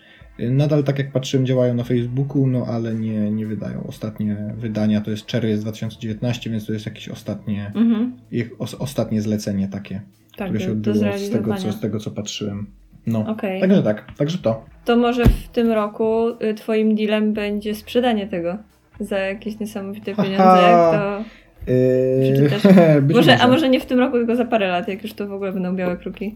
y, 0.41 0.51
nadal 0.51 0.85
tak 0.85 0.99
jak 0.99 1.13
patrzyłem 1.13 1.47
działają 1.47 1.75
na 1.75 1.85
Facebooku, 1.85 2.47
no 2.47 2.67
ale 2.67 2.95
nie, 2.95 3.31
nie 3.31 3.47
wydają. 3.47 3.85
Ostatnie 3.87 4.55
wydania 4.59 5.01
to 5.01 5.11
jest 5.11 5.27
czerwiec 5.27 5.61
2019, 5.61 6.51
więc 6.51 6.67
to 6.67 6.73
jest 6.73 6.87
jakieś 6.87 7.09
ostatnie, 7.09 7.73
Mhm. 7.75 8.13
ich 8.31 8.51
os, 8.59 8.75
ostatnie 8.75 9.23
zlecenie 9.23 9.69
takie, 9.69 10.01
Tak, 10.37 10.49
które 10.49 10.65
się 10.65 10.73
odbyło 10.73 10.97
z 11.17 11.31
tego, 11.31 11.55
co, 11.55 11.73
z 11.73 11.81
tego, 11.81 11.99
co 11.99 12.11
patrzyłem. 12.11 12.67
No, 13.07 13.27
Okej. 13.29 13.61
także 13.61 13.83
tak, 13.83 14.13
także 14.17 14.39
to. 14.39 14.65
To 14.85 14.97
może 14.97 15.25
w 15.25 15.49
tym 15.49 15.73
roku 15.73 16.29
y, 16.29 16.55
twoim 16.55 16.95
dealem 16.95 17.33
będzie 17.33 17.75
sprzedanie 17.75 18.27
tego 18.27 18.59
za 19.01 19.19
jakieś 19.19 19.61
niesamowite 19.61 20.15
pieniądze. 20.15 20.63
Jak 20.63 20.93
to... 20.93 21.25
Yy, 21.67 22.35
Przeczytasz? 22.35 22.75
być 23.03 23.17
Może, 23.17 23.39
a 23.39 23.49
może 23.49 23.69
nie 23.69 23.81
w 23.81 23.87
tym 23.87 23.99
roku, 23.99 24.17
tylko 24.17 24.37
za 24.37 24.45
parę 24.45 24.69
lat, 24.69 24.89
jak 24.89 25.03
już 25.03 25.13
to 25.13 25.27
w 25.27 25.33
ogóle 25.33 25.53
będą 25.53 25.77
białe 25.77 25.97
kruki. 25.97 26.35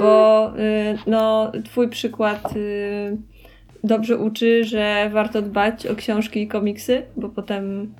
Bo 0.00 0.52
y, 0.58 0.98
no, 1.06 1.52
twój 1.64 1.88
przykład 1.88 2.56
y, 2.56 3.16
dobrze 3.84 4.16
uczy, 4.16 4.64
że 4.64 5.10
warto 5.12 5.42
dbać 5.42 5.86
o 5.86 5.94
książki 5.94 6.42
i 6.42 6.48
komiksy, 6.48 7.02
bo 7.16 7.28
potem 7.28 7.94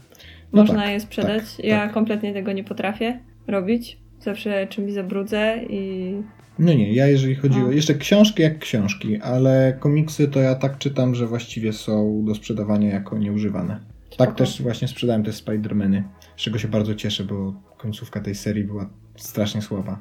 No 0.53 0.63
można 0.63 0.83
tak, 0.83 0.91
je 0.91 1.01
sprzedać. 1.01 1.57
tak, 1.57 1.65
ja 1.65 1.81
tak. 1.81 1.93
kompletnie 1.93 2.33
tego 2.33 2.53
nie 2.53 2.65
potrafię 2.65 3.19
robić. 3.47 3.99
Zawsze 4.21 4.67
czymś 4.67 4.93
zabrudzę 4.93 5.59
i 5.69 6.15
No 6.59 6.73
nie, 6.73 6.93
ja 6.93 7.07
jeżeli 7.07 7.35
chodzi 7.35 7.59
o... 7.59 7.63
No. 7.63 7.73
Jeszcze 7.73 7.95
książki 7.95 8.43
jak 8.43 8.59
książki, 8.59 9.21
ale 9.21 9.77
komiksy 9.81 10.29
to 10.29 10.41
ja 10.41 10.55
tak 10.55 10.79
czytam, 10.79 11.15
że 11.15 11.27
właściwie 11.27 11.73
są 11.73 12.25
do 12.25 12.35
sprzedawania 12.35 12.89
jako 12.89 13.19
nieużywane. 13.19 13.81
Tak 14.17 14.35
też 14.35 14.63
właśnie 14.63 14.89
sprzedałem 14.89 15.25
te 15.25 15.31
Spider-Many, 15.31 16.03
z 16.37 16.43
czego 16.43 16.59
się 16.59 16.69
bardzo 16.69 16.95
cieszę, 16.95 17.25
bo 17.25 17.55
końcówka 17.79 18.21
tej 18.21 18.35
serii 18.35 18.65
była 18.65 18.91
strasznie 19.17 19.63
słaba. 19.63 19.99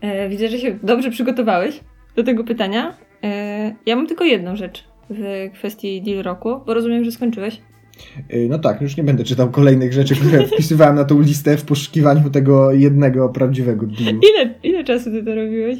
E, 0.00 0.28
widzę, 0.28 0.48
że 0.48 0.58
się 0.58 0.78
dobrze 0.82 1.10
przygotowałeś 1.10 1.80
do 2.16 2.22
tego 2.22 2.44
pytania. 2.44 2.96
E, 3.22 3.74
ja 3.86 3.96
mam 3.96 4.06
tylko 4.06 4.24
jedną 4.24 4.56
rzecz 4.56 4.84
w 5.10 5.50
kwestii 5.54 6.02
deal 6.02 6.22
roku, 6.22 6.60
bo 6.66 6.74
rozumiem, 6.74 7.04
że 7.04 7.12
skończyłeś. 7.12 7.60
Yy, 8.30 8.48
No 8.48 8.58
tak, 8.58 8.80
już 8.80 8.96
nie 8.96 9.04
będę 9.04 9.24
czytał 9.24 9.50
kolejnych 9.50 9.92
rzeczy, 9.92 10.14
które 10.16 10.46
wpisywałem 10.48 10.94
na 10.96 11.04
tą 11.04 11.20
listę 11.20 11.56
w 11.56 11.64
poszukiwaniu 11.64 12.30
tego 12.30 12.72
jednego 12.72 13.28
prawdziwego 13.28 13.86
dealu. 13.86 14.20
Ile, 14.34 14.54
ile 14.62 14.84
czasu 14.84 15.10
ty 15.10 15.24
to 15.24 15.34
robiłeś? 15.34 15.78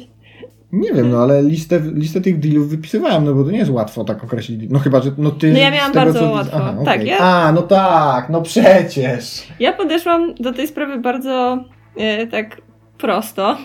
Nie 0.71 0.93
wiem, 0.93 1.09
no 1.09 1.17
ale 1.17 1.43
listę, 1.43 1.81
listę 1.93 2.21
tych 2.21 2.39
dealów 2.39 2.69
wypisywałem, 2.69 3.25
no 3.25 3.33
bo 3.33 3.43
to 3.43 3.51
nie 3.51 3.57
jest 3.57 3.71
łatwo 3.71 4.03
tak 4.03 4.23
określić. 4.23 4.61
No 4.69 4.79
chyba, 4.79 5.01
że 5.01 5.11
no 5.17 5.31
ty... 5.31 5.51
No 5.53 5.59
ja 5.59 5.71
miałam 5.71 5.91
tego, 5.91 6.05
bardzo 6.05 6.19
co... 6.19 6.29
łatwo. 6.31 6.57
Aha, 6.57 6.75
Tak, 6.85 6.95
okej. 6.95 7.07
ja- 7.07 7.17
A, 7.19 7.51
no 7.51 7.61
tak, 7.61 8.29
no 8.29 8.41
przecież. 8.41 9.47
Ja 9.59 9.73
podeszłam 9.73 10.35
do 10.35 10.53
tej 10.53 10.67
sprawy 10.67 10.99
bardzo 10.99 11.63
e, 11.97 12.27
tak 12.27 12.61
prosto. 12.97 13.57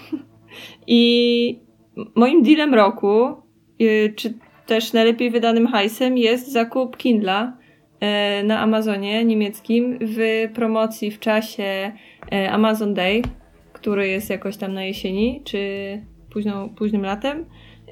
I 0.87 1.61
moim 2.15 2.43
dealem 2.43 2.75
roku, 2.75 3.25
e, 3.81 4.09
czy 4.17 4.35
też 4.67 4.93
najlepiej 4.93 5.31
wydanym 5.31 5.67
hajsem, 5.67 6.19
jest 6.19 6.53
zakup 6.53 6.97
Kindla 6.97 7.57
na 8.45 8.61
Amazonie 8.61 9.25
niemieckim 9.25 9.99
w 10.01 10.49
promocji 10.55 11.11
w 11.11 11.19
czasie 11.19 11.93
e, 12.33 12.53
Amazon 12.53 12.95
Day, 12.95 13.23
który 13.73 14.09
jest 14.09 14.31
jakoś 14.31 14.57
tam 14.57 14.75
na 14.75 14.85
jesieni, 14.85 15.43
czy 15.45 15.59
późną, 16.31 16.69
późnym 16.69 17.03
latem, 17.03 17.45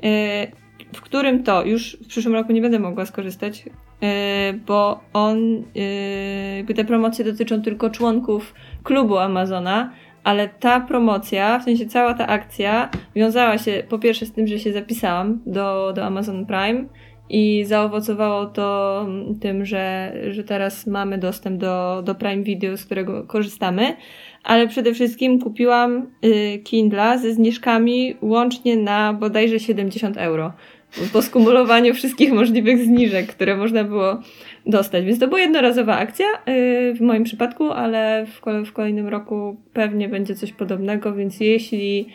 e, 0.03 0.47
w 0.95 1.01
którym 1.01 1.43
to 1.43 1.65
już 1.65 1.97
w 2.05 2.07
przyszłym 2.07 2.35
roku 2.35 2.53
nie 2.53 2.63
będę 2.63 2.79
mogła 2.79 3.07
skorzystać, 3.07 3.65
e, 4.03 4.53
bo 4.53 5.01
on, 5.13 5.65
e, 6.69 6.75
te 6.75 6.85
promocje 6.85 7.25
dotyczą 7.25 7.63
tylko 7.63 7.91
członków 7.91 8.55
klubu 8.83 9.19
Amazona, 9.19 9.93
ale 10.25 10.49
ta 10.49 10.81
promocja, 10.81 11.59
w 11.59 11.65
sensie 11.65 11.87
cała 11.87 12.15
ta 12.15 12.27
akcja 12.27 12.91
wiązała 13.17 13.59
się 13.59 13.83
po 13.89 13.99
pierwsze 13.99 14.27
z 14.27 14.33
tym, 14.33 14.47
że 14.47 14.59
się 14.59 14.73
zapisałam 14.73 15.41
do, 15.47 15.93
do 15.93 16.05
Amazon 16.05 16.47
Prime 16.47 16.85
i 17.31 17.65
zaowocowało 17.65 18.47
to 18.47 19.07
tym, 19.41 19.65
że, 19.65 20.13
że 20.31 20.45
teraz 20.45 20.87
mamy 20.87 21.19
dostęp 21.19 21.61
do, 21.61 22.03
do 22.05 22.15
Prime 22.15 22.43
Video, 22.43 22.77
z 22.77 22.85
którego 22.85 23.25
korzystamy, 23.25 23.97
ale 24.45 24.69
przede 24.69 24.95
wszystkim 24.95 25.41
kupiłam 25.41 26.07
y, 26.25 26.59
Kindla 26.65 27.19
ze 27.19 27.35
zniżkami 27.35 28.17
łącznie 28.23 28.77
na 28.77 29.13
bodajże 29.13 29.61
70 29.61 30.17
euro. 30.17 30.53
Po 31.13 31.23
skumulowaniu 31.23 31.95
wszystkich 31.95 32.33
możliwych 32.33 32.85
zniżek, 32.85 33.27
które 33.27 33.57
można 33.57 33.85
było 33.85 34.19
dostać. 34.67 35.05
Więc 35.05 35.19
to 35.19 35.29
była 35.29 35.41
jednorazowa 35.41 35.97
akcja 35.97 36.27
yy, 36.27 36.95
w 36.95 37.01
moim 37.01 37.25
przypadku, 37.25 37.71
ale 37.71 38.27
w, 38.27 38.41
kole- 38.41 38.65
w 38.65 38.73
kolejnym 38.73 39.09
roku 39.09 39.57
pewnie 39.73 40.09
będzie 40.09 40.35
coś 40.35 40.53
podobnego, 40.53 41.15
więc 41.15 41.41
jeśli 41.41 42.07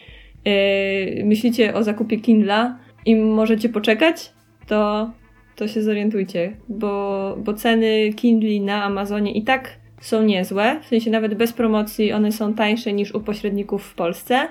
yy, 0.46 1.26
myślicie 1.26 1.74
o 1.74 1.84
zakupie 1.84 2.18
Kindla 2.18 2.80
i 3.06 3.16
możecie 3.16 3.70
poczekać, 3.70 4.35
to, 4.68 5.12
to 5.56 5.68
się 5.68 5.82
zorientujcie, 5.82 6.56
bo, 6.70 7.36
bo 7.44 7.54
ceny 7.54 8.14
Kindli 8.16 8.62
na 8.62 8.84
Amazonie 8.84 9.32
i 9.32 9.44
tak 9.44 9.70
są 10.02 10.24
niezłe, 10.24 10.80
w 10.82 10.86
sensie 10.86 11.12
nawet 11.12 11.34
bez 11.34 11.54
promocji 11.54 12.14
one 12.14 12.32
są 12.32 12.54
tańsze 12.54 12.94
niż 12.94 13.16
u 13.16 13.20
pośredników 13.20 13.84
w 13.84 13.96
Polsce, 13.96 14.48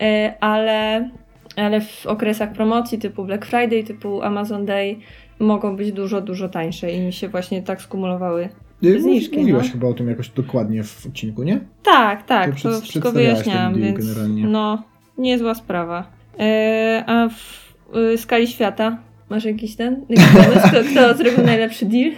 yy, 0.00 0.06
ale, 0.40 1.10
ale 1.56 1.80
w 1.80 2.06
okresach 2.06 2.52
promocji 2.52 2.98
typu 2.98 3.24
Black 3.24 3.44
Friday, 3.44 3.84
typu 3.84 4.22
Amazon 4.22 4.66
Day 4.66 4.96
mogą 5.38 5.76
być 5.76 5.92
dużo, 5.92 6.20
dużo 6.20 6.48
tańsze 6.48 6.92
i 6.92 7.00
mi 7.00 7.12
się 7.12 7.28
właśnie 7.28 7.62
tak 7.62 7.82
skumulowały. 7.82 8.48
Yy, 8.82 9.00
Zniżki, 9.02 9.38
Mówiłaś 9.38 9.66
no. 9.66 9.72
chyba 9.72 9.86
o 9.88 9.94
tym 9.94 10.08
jakoś 10.08 10.28
dokładnie 10.28 10.82
w 10.84 11.06
odcinku, 11.06 11.42
nie? 11.42 11.60
Tak, 11.82 12.22
tak, 12.26 12.60
To 12.60 12.62
to, 12.62 12.80
wszystko 12.80 13.12
deal 13.12 13.36
więc 13.74 13.98
generalnie. 13.98 14.46
no, 14.46 14.82
niezła 15.18 15.54
sprawa. 15.54 16.10
E, 16.38 17.04
a 17.06 17.28
w 17.28 17.96
y, 17.96 18.18
skali 18.18 18.46
świata 18.46 18.98
masz 19.30 19.44
jakiś 19.44 19.76
ten, 19.76 20.04
jakiś 20.08 20.26
pomysł, 20.26 20.68
kto, 20.68 20.80
kto 20.90 21.16
zrobił 21.16 21.44
najlepszy 21.44 21.86
deal? 21.86 22.12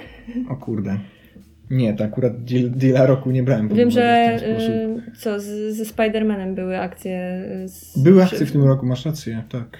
O 0.48 0.56
kurde. 0.56 0.98
Nie, 1.70 1.94
to 1.94 2.04
akurat 2.04 2.44
deal, 2.44 2.70
deala 2.70 3.06
roku 3.06 3.30
nie 3.30 3.42
brałem 3.42 3.68
Wiem, 3.68 3.90
że 3.90 4.38
y, 4.42 5.16
co, 5.16 5.40
z, 5.40 5.76
ze 5.76 5.84
Spider-Manem 5.84 6.54
były 6.54 6.78
akcje. 6.78 7.44
y, 7.64 7.68
Z, 7.68 7.98
Były 7.98 8.22
akcje 8.22 8.46
w 8.46 8.52
tym 8.52 8.64
roku, 8.64 8.86
masz 8.86 9.06
rację, 9.06 9.42
tak. 9.48 9.78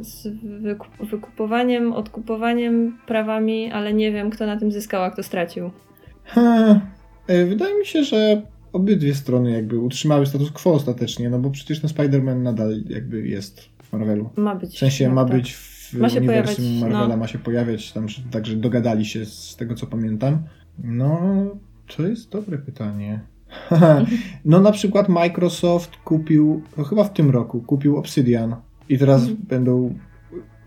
Z 0.00 0.28
wykup, 0.42 0.88
wykupowaniem, 1.10 1.92
odkupowaniem 1.92 2.98
prawami, 3.06 3.72
ale 3.72 3.94
nie 3.94 4.12
wiem, 4.12 4.30
kto 4.30 4.46
na 4.46 4.56
tym 4.56 4.72
zyskał, 4.72 5.02
a 5.02 5.10
kto 5.10 5.22
stracił. 5.22 5.70
Ha, 6.24 6.80
e, 7.26 7.44
wydaje 7.44 7.78
mi 7.78 7.86
się, 7.86 8.04
że 8.04 8.42
obydwie 8.72 9.14
strony 9.14 9.50
jakby 9.50 9.78
utrzymały 9.78 10.26
status 10.26 10.50
quo 10.50 10.72
ostatecznie, 10.72 11.30
no 11.30 11.38
bo 11.38 11.50
przecież 11.50 11.80
ten 11.80 11.90
Spider-Man 11.90 12.42
nadal 12.42 12.82
jakby 12.88 13.28
jest 13.28 13.68
w 13.82 13.92
Marvelu. 13.92 14.30
Ma 14.36 14.54
być. 14.54 14.74
W 14.74 14.78
sensie 14.78 15.08
no, 15.08 15.14
ma 15.14 15.24
tak. 15.24 15.36
być 15.36 15.52
w 15.52 15.73
Ma 15.92 16.08
się 16.08 16.18
uniwersum 16.18 16.54
pojawiać, 16.64 16.80
Marvela, 16.82 17.08
no. 17.08 17.16
ma 17.16 17.26
się 17.26 17.38
pojawiać 17.38 17.92
tam, 17.92 18.08
że- 18.08 18.22
także 18.30 18.56
dogadali 18.56 19.04
się 19.04 19.24
z 19.26 19.56
tego 19.56 19.74
co 19.74 19.86
pamiętam. 19.86 20.38
No, 20.84 21.18
to 21.96 22.02
jest 22.06 22.30
dobre 22.30 22.58
pytanie. 22.58 23.20
no 24.44 24.60
na 24.60 24.72
przykład 24.72 25.08
Microsoft 25.08 25.96
kupił, 25.96 26.62
no 26.76 26.84
chyba 26.84 27.04
w 27.04 27.12
tym 27.12 27.30
roku, 27.30 27.60
kupił 27.60 27.96
Obsidian 27.96 28.56
i 28.88 28.98
teraz 28.98 29.20
Mhm. 29.20 29.38
będą 29.48 29.94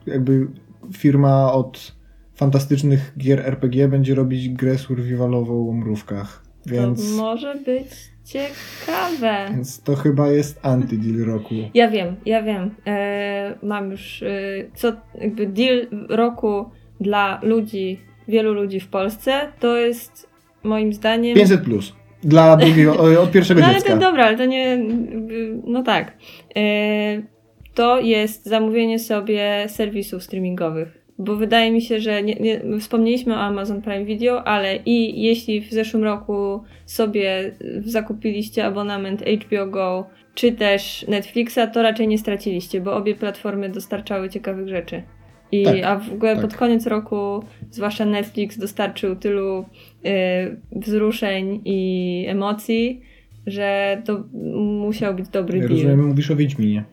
jakby 0.06 0.48
firma 0.94 1.54
od 1.54 1.96
fantastycznych 2.36 3.14
gier 3.18 3.40
RPG 3.40 3.88
będzie 3.88 4.16
robić 4.16 4.50
grę 4.50 4.78
survivalową 4.78 5.70
o 5.70 5.74
mrówkach. 5.74 6.44
Więc, 6.66 7.12
To 7.12 7.18
może 7.24 7.56
być 7.56 7.88
ciekawe. 8.28 9.46
więc 9.52 9.82
to 9.82 9.96
chyba 9.96 10.32
jest 10.32 10.62
anty-deal 10.62 11.26
roku. 11.26 11.56
Ja 11.74 11.90
wiem, 11.90 12.16
ja 12.26 12.44
wiem. 12.44 12.76
E, 12.88 13.56
mam 13.64 13.92
już 13.92 14.24
e, 14.24 14.28
co 14.76 14.94
jakby 15.22 15.48
deal 15.48 15.88
roku 16.10 16.70
dla 17.00 17.40
ludzi, 17.44 18.00
wielu 18.28 18.54
ludzi 18.54 18.80
w 18.80 18.88
Polsce, 18.88 19.52
to 19.60 19.78
jest 19.78 20.30
moim 20.64 20.94
zdaniem. 20.94 21.36
500 21.36 21.62
plus. 21.62 21.94
Dla 22.24 22.58
drugiego, 22.58 23.22
od 23.22 23.32
pierwszego 23.32 23.60
no 23.62 23.68
ale 23.68 23.76
dziecka. 23.76 23.94
to 23.94 24.00
dobra, 24.00 24.26
ale 24.26 24.38
to 24.38 24.46
nie. 24.46 24.78
No 25.64 25.84
tak. 25.84 26.18
E, 26.56 26.62
to 27.74 28.00
jest 28.00 28.46
zamówienie 28.46 29.00
sobie 29.00 29.66
serwisów 29.68 30.24
streamingowych. 30.24 31.07
Bo 31.20 31.36
wydaje 31.36 31.72
mi 31.72 31.82
się, 31.82 32.00
że 32.00 32.24
nie, 32.24 32.36
nie, 32.36 32.62
wspomnieliśmy 32.80 33.34
o 33.34 33.38
Amazon 33.40 33.82
Prime 33.82 34.06
Video, 34.06 34.48
ale 34.48 34.76
i 34.86 35.22
jeśli 35.22 35.62
w 35.62 35.72
zeszłym 35.72 36.04
roku 36.04 36.64
sobie 36.86 37.52
zakupiliście 37.86 38.66
abonament 38.66 39.24
HBO 39.46 39.68
Go 39.68 40.08
czy 40.36 40.52
też 40.52 41.06
Netflixa, 41.08 41.60
to 41.74 41.82
raczej 41.82 42.08
nie 42.08 42.18
straciliście, 42.18 42.82
bo 42.82 42.96
obie 42.96 43.16
platformy 43.16 43.70
dostarczały 43.70 44.30
ciekawych 44.30 44.68
rzeczy. 44.68 45.04
I, 45.52 45.64
Tak, 45.64 45.76
a 45.84 45.96
w 46.00 46.14
ogóle 46.14 46.34
tak. 46.34 46.42
pod 46.42 46.56
koniec 46.56 46.88
roku, 46.88 47.44
zwłaszcza 47.72 48.06
Netflix, 48.06 48.58
dostarczył 48.58 49.16
tylu 49.16 49.66
y, 50.06 50.62
wzruszeń 50.72 51.62
i 51.66 52.26
emocji, 52.28 53.02
że 53.48 54.02
to 54.06 54.24
musiał 54.82 55.16
być 55.16 55.30
dobry 55.30 55.58
Ja 55.58 55.68
deal. 55.68 55.76
rozumiem, 55.78 56.08
mówisz 56.08 56.32
o 56.32 56.36
Wiedźminie. 56.36 56.84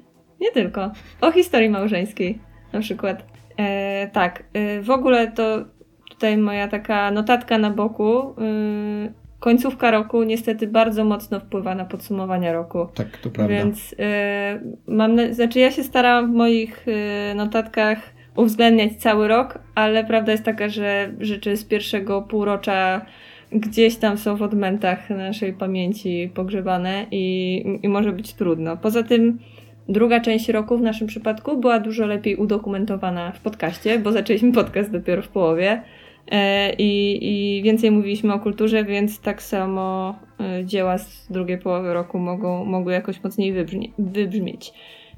Nie 0.40 0.50
tylko. 0.52 0.90
O 1.20 1.32
historii 1.32 1.68
małżeńskiej 1.68 2.38
na 2.72 2.80
przykład. 2.80 3.26
E, 3.56 4.10
tak, 4.12 4.44
e, 4.52 4.82
w 4.82 4.90
ogóle 4.90 5.32
to 5.32 5.64
tutaj 6.10 6.36
moja 6.36 6.68
taka 6.68 7.10
notatka 7.10 7.58
na 7.58 7.70
boku. 7.70 8.18
E, 8.18 9.24
końcówka 9.40 9.90
roku 9.90 10.22
niestety 10.22 10.66
bardzo 10.66 11.04
mocno 11.04 11.40
wpływa 11.40 11.74
na 11.74 11.84
podsumowania 11.84 12.52
roku. 12.52 12.86
Tak, 12.94 13.18
to 13.18 13.30
prawda. 13.30 13.54
Więc 13.54 13.94
e, 13.98 14.60
mam, 14.86 15.14
na, 15.14 15.32
znaczy 15.32 15.58
ja 15.58 15.70
się 15.70 15.82
starałam 15.82 16.32
w 16.32 16.34
moich 16.34 16.86
e, 16.88 17.34
notatkach 17.34 17.98
uwzględniać 18.36 18.92
cały 18.92 19.28
rok, 19.28 19.58
ale 19.74 20.04
prawda 20.04 20.32
jest 20.32 20.44
taka, 20.44 20.68
że 20.68 21.12
rzeczy 21.20 21.56
z 21.56 21.64
pierwszego 21.64 22.22
półrocza 22.22 23.06
gdzieś 23.52 23.96
tam 23.96 24.18
są 24.18 24.36
w 24.36 24.42
odmętach 24.42 25.10
naszej 25.10 25.52
pamięci 25.52 26.30
pogrzebane 26.34 27.06
i, 27.10 27.64
i 27.82 27.88
może 27.88 28.12
być 28.12 28.34
trudno. 28.34 28.76
Poza 28.76 29.02
tym 29.02 29.38
druga 29.88 30.20
część 30.20 30.48
roku 30.48 30.78
w 30.78 30.82
naszym 30.82 31.06
przypadku 31.06 31.58
była 31.58 31.80
dużo 31.80 32.06
lepiej 32.06 32.36
udokumentowana 32.36 33.32
w 33.32 33.40
podcaście, 33.40 33.98
bo 33.98 34.12
zaczęliśmy 34.12 34.52
podcast 34.52 34.90
dopiero 34.92 35.22
w 35.22 35.28
połowie. 35.28 35.82
E, 36.30 36.72
I, 36.72 37.18
I 37.58 37.62
więcej 37.62 37.90
mówiliśmy 37.90 38.32
o 38.34 38.38
kulturze, 38.38 38.84
więc 38.84 39.20
tak 39.20 39.42
samo 39.42 40.14
e, 40.40 40.64
dzieła 40.64 40.98
z 40.98 41.26
drugiej 41.32 41.58
połowy 41.58 41.94
roku 41.94 42.18
mogą, 42.18 42.64
mogły 42.64 42.92
jakoś 42.92 43.24
mocniej 43.24 43.52
wybrzmie, 43.52 43.88
wybrzmieć. 43.98 44.72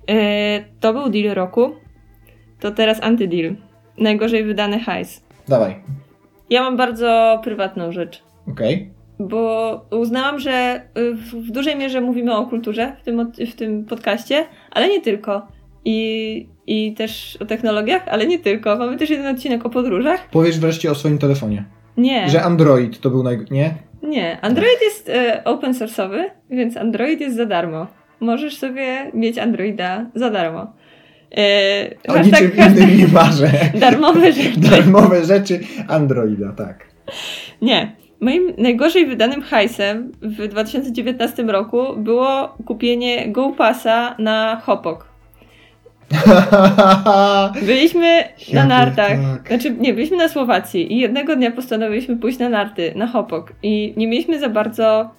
E, 0.09 0.65
To 0.81 0.93
był 0.93 1.09
deal 1.11 1.35
roku. 1.35 1.73
To 2.61 2.71
teraz 2.71 3.03
antydeal. 3.03 3.57
Najgorzej 3.99 4.45
wydany 4.45 4.81
hajs. 4.81 5.25
Dawaj. 5.49 5.77
Ja 6.51 6.63
mam 6.63 6.77
bardzo 6.77 7.41
prywatną 7.45 7.93
rzecz, 7.93 8.23
Okej. 8.53 8.91
Bo 9.19 9.87
uznałam, 9.91 10.39
że 10.39 10.83
y, 10.99 11.15
w, 11.15 11.51
dużej 11.51 11.77
mierze 11.77 12.01
mówimy 12.01 12.37
o 12.37 12.47
kulturze 12.47 12.97
w 13.01 13.05
tym, 13.05 13.33
w 13.53 13.55
tym 13.55 13.85
podcaście, 13.85 14.45
ale 14.71 14.89
nie 14.89 15.01
tylko. 15.01 15.47
I, 15.85 16.49
I 16.67 16.95
też 16.95 17.39
o 17.41 17.45
technologiach, 17.45 18.09
ale 18.09 18.27
nie 18.27 18.39
tylko. 18.39 18.77
Mamy 18.77 18.97
też 18.97 19.11
jeden 19.11 19.35
odcinek 19.37 19.67
o 19.67 19.71
podróżach. 19.71 20.29
Powiesz 20.31 20.59
wreszcie 20.59 20.91
o 20.91 20.95
swoim 20.95 21.19
telefonie. 21.19 21.65
Nie. 21.97 22.29
Że 22.29 22.43
Android 22.43 23.01
to 23.01 23.11
był 23.11 23.23
naj... 23.23 23.39
Nie? 23.51 23.75
Nie, 24.03 24.41
Android 24.41 24.81
jest 24.83 25.09
e, 25.09 25.45
open 25.45 25.73
source'owy, 25.73 26.25
więc 26.51 26.77
Android 26.77 27.21
jest 27.21 27.37
za 27.37 27.47
darmo. 27.47 27.87
Możesz 28.21 28.57
sobie 28.57 29.11
mieć 29.15 29.39
Androida 29.39 30.07
za 30.15 30.31
darmo. 30.31 30.73
E, 31.37 31.91
O 32.09 32.19
niczym 32.19 32.51
hashtag 32.51 32.77
innym 32.77 32.99
nie 32.99 33.09
marzę. 33.09 33.51
Darmowe 33.81 34.33
rzeczy. 34.33 34.61
Darmowe 34.61 35.25
rzeczy 35.25 35.61
Androida, 35.89 36.53
tak. 36.53 36.87
Nie. 37.63 37.97
Moim 38.27 38.53
najgorzej 38.59 39.07
wydanym 39.07 39.43
hajsem 39.43 40.13
w 40.23 40.49
2019 40.49 41.43
roku 41.43 41.97
było 41.97 42.55
kupienie 42.65 43.29
Go 43.29 43.53
Passa 43.53 44.15
na 44.19 44.63
Hopok. 44.65 45.09
Byliśmy 47.67 48.25
na 48.53 48.65
nartach. 48.65 49.11
tak. 49.11 49.49
Znaczy, 49.49 49.71
nie, 49.71 49.95
byliśmy 49.95 50.17
na 50.17 50.29
Słowacji 50.29 50.93
i 50.93 50.99
jednego 50.99 51.37
dnia 51.37 51.51
postanowiliśmy 51.51 52.17
pójść 52.17 52.39
na 52.39 52.49
narty, 52.49 52.93
na 52.97 53.07
Hopok. 53.07 53.53
I 53.63 53.95
nie 53.97 54.09
mieliśmy 54.09 54.41
za 54.41 54.49
bardzo 54.49 55.11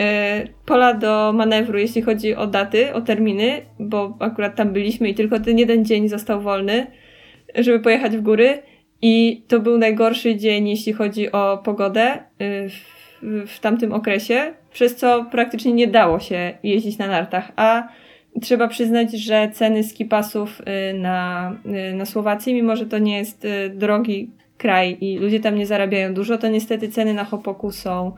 e, 0.00 0.48
pola 0.66 0.94
do 0.94 1.32
manewru, 1.32 1.78
jeśli 1.78 2.02
chodzi 2.02 2.34
o 2.34 2.46
daty, 2.46 2.94
o 2.94 3.00
terminy, 3.00 3.62
bo 3.78 4.16
akurat 4.20 4.56
tam 4.56 4.72
byliśmy 4.72 5.08
i 5.08 5.14
tylko 5.14 5.40
ten 5.40 5.58
jeden 5.58 5.84
dzień 5.84 6.08
został 6.08 6.40
wolny, 6.40 6.86
żeby 7.54 7.80
pojechać 7.80 8.16
w 8.16 8.20
góry. 8.20 8.62
I 9.06 9.42
to 9.48 9.60
był 9.60 9.78
najgorszy 9.78 10.36
dzień, 10.36 10.68
jeśli 10.68 10.92
chodzi 10.92 11.32
o 11.32 11.58
pogodę 11.64 12.14
y, 12.16 12.68
w, 12.68 13.50
w 13.50 13.60
tamtym 13.60 13.92
okresie, 13.92 14.54
przez 14.72 14.96
co 14.96 15.24
praktycznie 15.30 15.72
nie 15.72 15.86
dało 15.86 16.20
się 16.20 16.54
jeździć 16.62 16.98
na 16.98 17.06
nartach. 17.06 17.52
A 17.56 17.88
trzeba 18.42 18.68
przyznać, 18.68 19.12
że 19.12 19.50
ceny 19.52 19.84
skipasów 19.84 20.60
y, 20.60 20.98
na, 20.98 21.52
y, 21.90 21.94
na 21.94 22.06
Słowacji, 22.06 22.54
mimo 22.54 22.76
że 22.76 22.86
to 22.86 22.98
nie 22.98 23.18
jest 23.18 23.46
drogi 23.74 24.30
kraj 24.58 24.96
i 25.00 25.18
ludzie 25.18 25.40
tam 25.40 25.54
nie 25.54 25.66
zarabiają 25.66 26.14
dużo, 26.14 26.38
to 26.38 26.48
niestety 26.48 26.88
ceny 26.88 27.14
na 27.14 27.24
Hopoku 27.24 27.72
są 27.72 28.12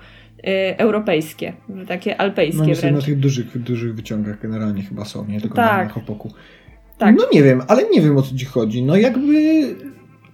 europejskie, 0.76 1.52
takie 1.88 2.20
alpejskie 2.20 2.58
No 2.58 2.66
niestety 2.66 2.86
na 2.86 2.92
wręcz. 2.92 3.06
tych 3.06 3.18
dużych, 3.18 3.58
dużych 3.58 3.94
wyciągach 3.94 4.40
generalnie 4.42 4.82
chyba 4.82 5.04
są, 5.04 5.24
nie 5.24 5.40
tylko 5.40 5.56
Tak. 5.56 5.78
na, 5.78 5.84
na 5.84 5.88
Hopoku. 5.90 6.32
Tak. 6.98 7.14
No 7.18 7.24
nie 7.32 7.42
wiem, 7.42 7.62
ale 7.68 7.82
nie 7.90 8.00
wiem 8.00 8.16
o 8.16 8.22
co 8.22 8.36
ci 8.36 8.44
chodzi. 8.44 8.82
No 8.82 8.96
jakby 8.96 9.34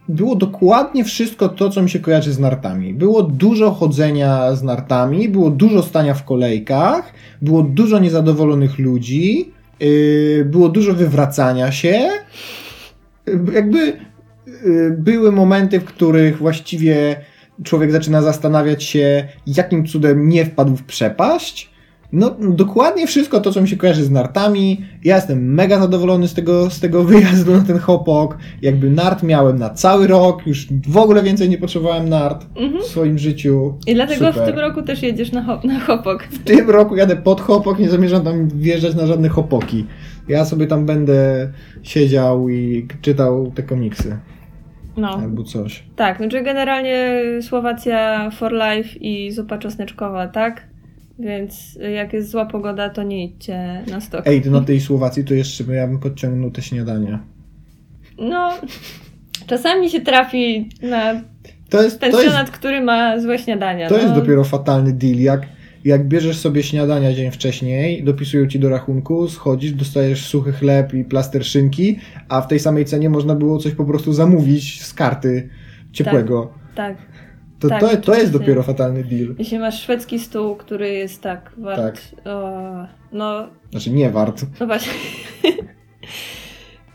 było 0.09 0.37
dokładnie 0.37 1.05
wszystko 1.05 1.49
to, 1.49 1.71
co 1.71 1.83
mi 1.83 1.91
się 1.91 1.99
kojarzy 1.99 2.33
z 2.33 2.38
nartami. 2.38 2.95
Było 2.95 3.23
dużo 3.23 3.71
chodzenia 3.71 4.55
z 4.55 4.62
nartami, 4.62 5.29
było 5.29 5.51
dużo 5.51 5.83
stania 5.83 6.15
w 6.15 6.25
kolejkach, 6.25 7.12
było 7.43 7.62
dużo 7.62 7.99
niezadowolonych 7.99 8.79
ludzi, 8.79 9.53
yy, 9.81 10.45
było 10.45 10.69
dużo 10.69 10.95
wywracania 10.95 11.73
się. 11.73 12.11
Yy, 13.27 13.41
Jakby 13.55 13.79
yy, 14.65 14.97
były 14.99 15.33
momenty, 15.33 15.81
w 15.81 15.85
których 15.85 16.38
właściwie 16.38 17.17
człowiek 17.65 17.93
zaczyna 17.93 18.23
zastanawiać 18.23 18.85
się, 18.85 19.29
jakim 19.47 19.87
cudem 19.87 20.29
nie 20.29 20.45
wpadł 20.45 20.77
w 20.77 20.83
przepaść. 20.83 21.72
No, 22.12 22.37
dokładnie 22.40 23.07
wszystko 23.07 23.40
to, 23.40 23.53
co 23.53 23.61
mi 23.62 23.68
się 23.68 23.77
kojarzy 23.77 24.05
z 24.05 24.11
nartami. 24.11 24.81
Ja 25.05 25.16
jestem 25.16 25.55
mega 25.55 25.81
zadowolony 25.81 26.29
z 26.29 26.35
tego, 26.35 26.70
z 26.70 26.81
tego 26.81 27.05
wyjazdu 27.12 27.53
na 27.53 27.61
ten 27.61 27.79
hopok. 27.79 28.38
Jakby 28.62 28.90
nart 28.90 29.22
miałem 29.22 29.59
na 29.59 29.70
cały 29.70 30.07
rok, 30.07 30.46
już 30.46 30.66
w 30.88 30.96
ogóle 30.96 31.22
więcej 31.22 31.48
nie 31.48 31.59
potrzebowałem 31.59 32.09
nart 32.09 32.46
Mhm. 32.57 32.83
w 32.83 32.87
swoim 32.87 33.18
życiu. 33.18 33.75
I 33.87 33.94
dlatego 33.94 34.27
Super. 34.33 34.42
w 34.42 34.46
tym 34.46 34.59
roku 34.59 34.83
też 34.83 35.03
jedziesz 35.03 35.33
na, 35.33 35.42
hop, 35.42 35.64
na 35.64 35.81
Hopok. 35.81 36.22
W 36.22 36.38
tym 36.44 36.70
roku 36.70 36.96
jadę 36.96 37.16
pod 37.16 37.40
hopok, 37.40 37.79
nie 37.79 37.88
zamierzam 37.90 38.25
tam 38.25 38.48
wjeżdżać 38.48 38.94
na 38.94 39.07
żadne 39.07 39.29
hopoki. 39.29 39.87
Ja 40.29 40.44
sobie 40.44 40.66
tam 40.66 40.87
będę 40.87 41.48
siedział 41.83 42.48
i 42.48 42.88
czytał 43.01 43.53
te 43.55 43.62
komiksy 43.62 44.16
No. 44.96 45.09
albo 45.09 45.42
coś. 45.42 45.85
Tak, 45.96 46.16
znaczy 46.16 46.42
generalnie 46.42 47.20
Słowacja 47.42 48.31
for 48.31 48.53
life 48.53 48.98
i 48.98 49.31
zupa 49.33 49.59
czosneczkowa, 49.59 50.29
tak? 50.29 50.72
Więc 51.18 51.79
jak 51.94 52.12
jest 52.12 52.31
zła 52.31 52.46
pogoda, 52.46 52.90
to 52.90 53.03
nie 53.03 53.25
idźcie 53.25 53.85
na 53.90 54.01
stok. 54.01 54.27
Ej, 54.27 54.51
na 54.51 54.61
tej 54.61 54.81
Słowacji 54.81 55.25
to 55.25 55.35
jeszcze 55.35 55.64
ja 55.75 55.87
bym 55.87 55.98
podciągnął 55.98 56.51
te 56.51 56.62
śniadania. 56.62 57.25
No, 58.18 58.53
czasami 59.46 59.90
się 59.90 60.01
trafi 60.01 60.70
na 60.83 61.14
To 61.70 61.83
jest, 61.83 62.01
to 62.01 62.07
jest 62.07 62.18
pensjonat, 62.18 62.51
który 62.51 62.81
ma 62.81 63.20
złe 63.20 63.38
śniadania. 63.38 63.88
To 63.88 63.94
no. 63.94 64.03
jest 64.03 64.14
dopiero 64.14 64.44
fatalny 64.44 64.92
deal. 64.92 65.18
Jak, 65.18 65.46
jak 65.85 66.09
bierzesz 66.09 66.38
sobie 66.38 66.62
śniadania 66.62 67.12
dzień 67.12 67.31
wcześniej, 67.31 68.05
dopisują 68.05 68.46
ci 68.46 68.59
do 68.59 68.68
rachunku, 68.68 69.29
schodzisz, 69.29 69.72
dostajesz 69.72 70.27
suchy 70.27 70.53
chleb 70.53 70.94
i 70.94 71.05
plaster 71.05 71.44
szynki, 71.44 71.98
a 72.29 72.40
w 72.40 72.48
tej 72.48 72.61
samej 72.61 72.85
cenie 72.85 73.11
można 73.11 73.35
było 73.35 73.59
coś 73.59 73.75
po 73.75 73.85
prostu 73.85 74.12
zamówić 74.12 74.83
z 74.85 74.94
karty 74.94 75.48
ciepłego. 75.92 76.53
Tak. 76.75 76.96
To, 77.62 77.68
tak, 77.68 77.81
to, 77.81 77.96
to 77.96 78.14
jest 78.14 78.33
dopiero 78.33 78.62
fatalny 78.62 79.05
deal. 79.05 79.35
Jeśli 79.38 79.59
masz 79.59 79.83
szwedzki 79.83 80.18
stół, 80.18 80.57
który 80.57 80.92
jest 80.92 81.22
tak 81.22 81.53
wart... 81.59 82.01
O, 82.25 82.51
no, 83.12 83.48
Znaczy 83.70 83.90
nie 83.90 84.11
wart. 84.11 84.44
no 84.61 84.66
właśnie. 84.66 84.92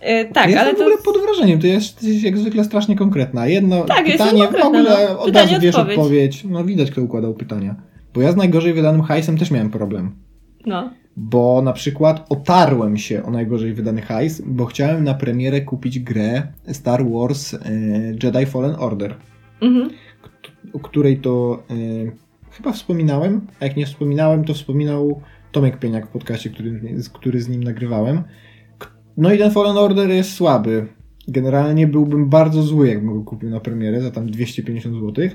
E, 0.01 0.25
tak, 0.25 0.49
ja 0.49 0.59
ale 0.59 0.69
jestem 0.69 0.75
w 0.87 0.91
ogóle 0.91 0.97
to... 0.97 1.03
pod 1.13 1.21
wrażeniem, 1.21 1.59
to 1.59 1.67
jest 1.67 2.03
jak 2.23 2.37
zwykle 2.37 2.63
strasznie 2.63 2.95
konkretna. 2.95 3.47
Jedno 3.47 3.83
Tak, 3.83 4.05
pytanie, 4.05 4.47
w 4.47 4.65
ogóle 4.65 4.83
no. 4.83 5.19
od 5.19 5.25
Pytanie, 5.25 5.51
razu 5.51 5.61
wiesz 5.61 5.75
odpowiedź. 5.75 5.97
odpowiedź. 5.97 6.43
No 6.43 6.63
widać, 6.63 6.91
kto 6.91 7.01
układał 7.01 7.33
pytania. 7.33 7.75
Bo 8.13 8.21
ja 8.21 8.31
z 8.31 8.35
najgorzej 8.35 8.73
wydanym 8.73 9.01
hajsem 9.01 9.37
też 9.37 9.51
miałem 9.51 9.69
problem. 9.69 10.15
No. 10.65 10.89
Bo 11.17 11.61
na 11.61 11.73
przykład 11.73 12.25
otarłem 12.29 12.97
się 12.97 13.23
o 13.23 13.31
najgorzej 13.31 13.73
wydany 13.73 14.01
hajs, 14.01 14.41
bo 14.45 14.65
chciałem 14.65 15.03
na 15.03 15.13
premierę 15.13 15.61
kupić 15.61 15.99
grę 15.99 16.47
Star 16.71 17.05
Wars 17.09 17.53
e, 17.53 17.59
Jedi 18.23 18.45
Fallen 18.45 18.75
Order, 18.79 19.15
Mhm. 19.61 19.89
O 20.73 20.79
której 20.79 21.17
to 21.17 21.63
e, 21.69 21.75
chyba 22.51 22.71
wspominałem, 22.71 23.41
a 23.59 23.65
jak 23.65 23.77
nie 23.77 23.85
wspominałem, 23.85 24.43
to 24.43 24.53
wspominał 24.53 25.21
Tomek 25.51 25.79
Pieniak 25.79 26.07
w 26.07 26.09
podcaście, 26.09 26.49
który, 26.49 26.81
który 27.13 27.41
z 27.41 27.49
nim 27.49 27.63
nagrywałem. 27.63 28.23
No 29.17 29.33
i 29.33 29.37
ten 29.37 29.51
Fallen 29.51 29.77
Order 29.77 30.09
jest 30.09 30.33
słaby. 30.33 30.87
Generalnie 31.27 31.87
byłbym 31.87 32.29
bardzo 32.29 32.63
zły, 32.63 32.87
jakbym 32.87 33.13
go 33.13 33.23
kupił 33.23 33.49
na 33.49 33.59
premierę 33.59 34.01
za 34.01 34.11
tam 34.11 34.31
250 34.31 34.95
zł. 34.95 35.29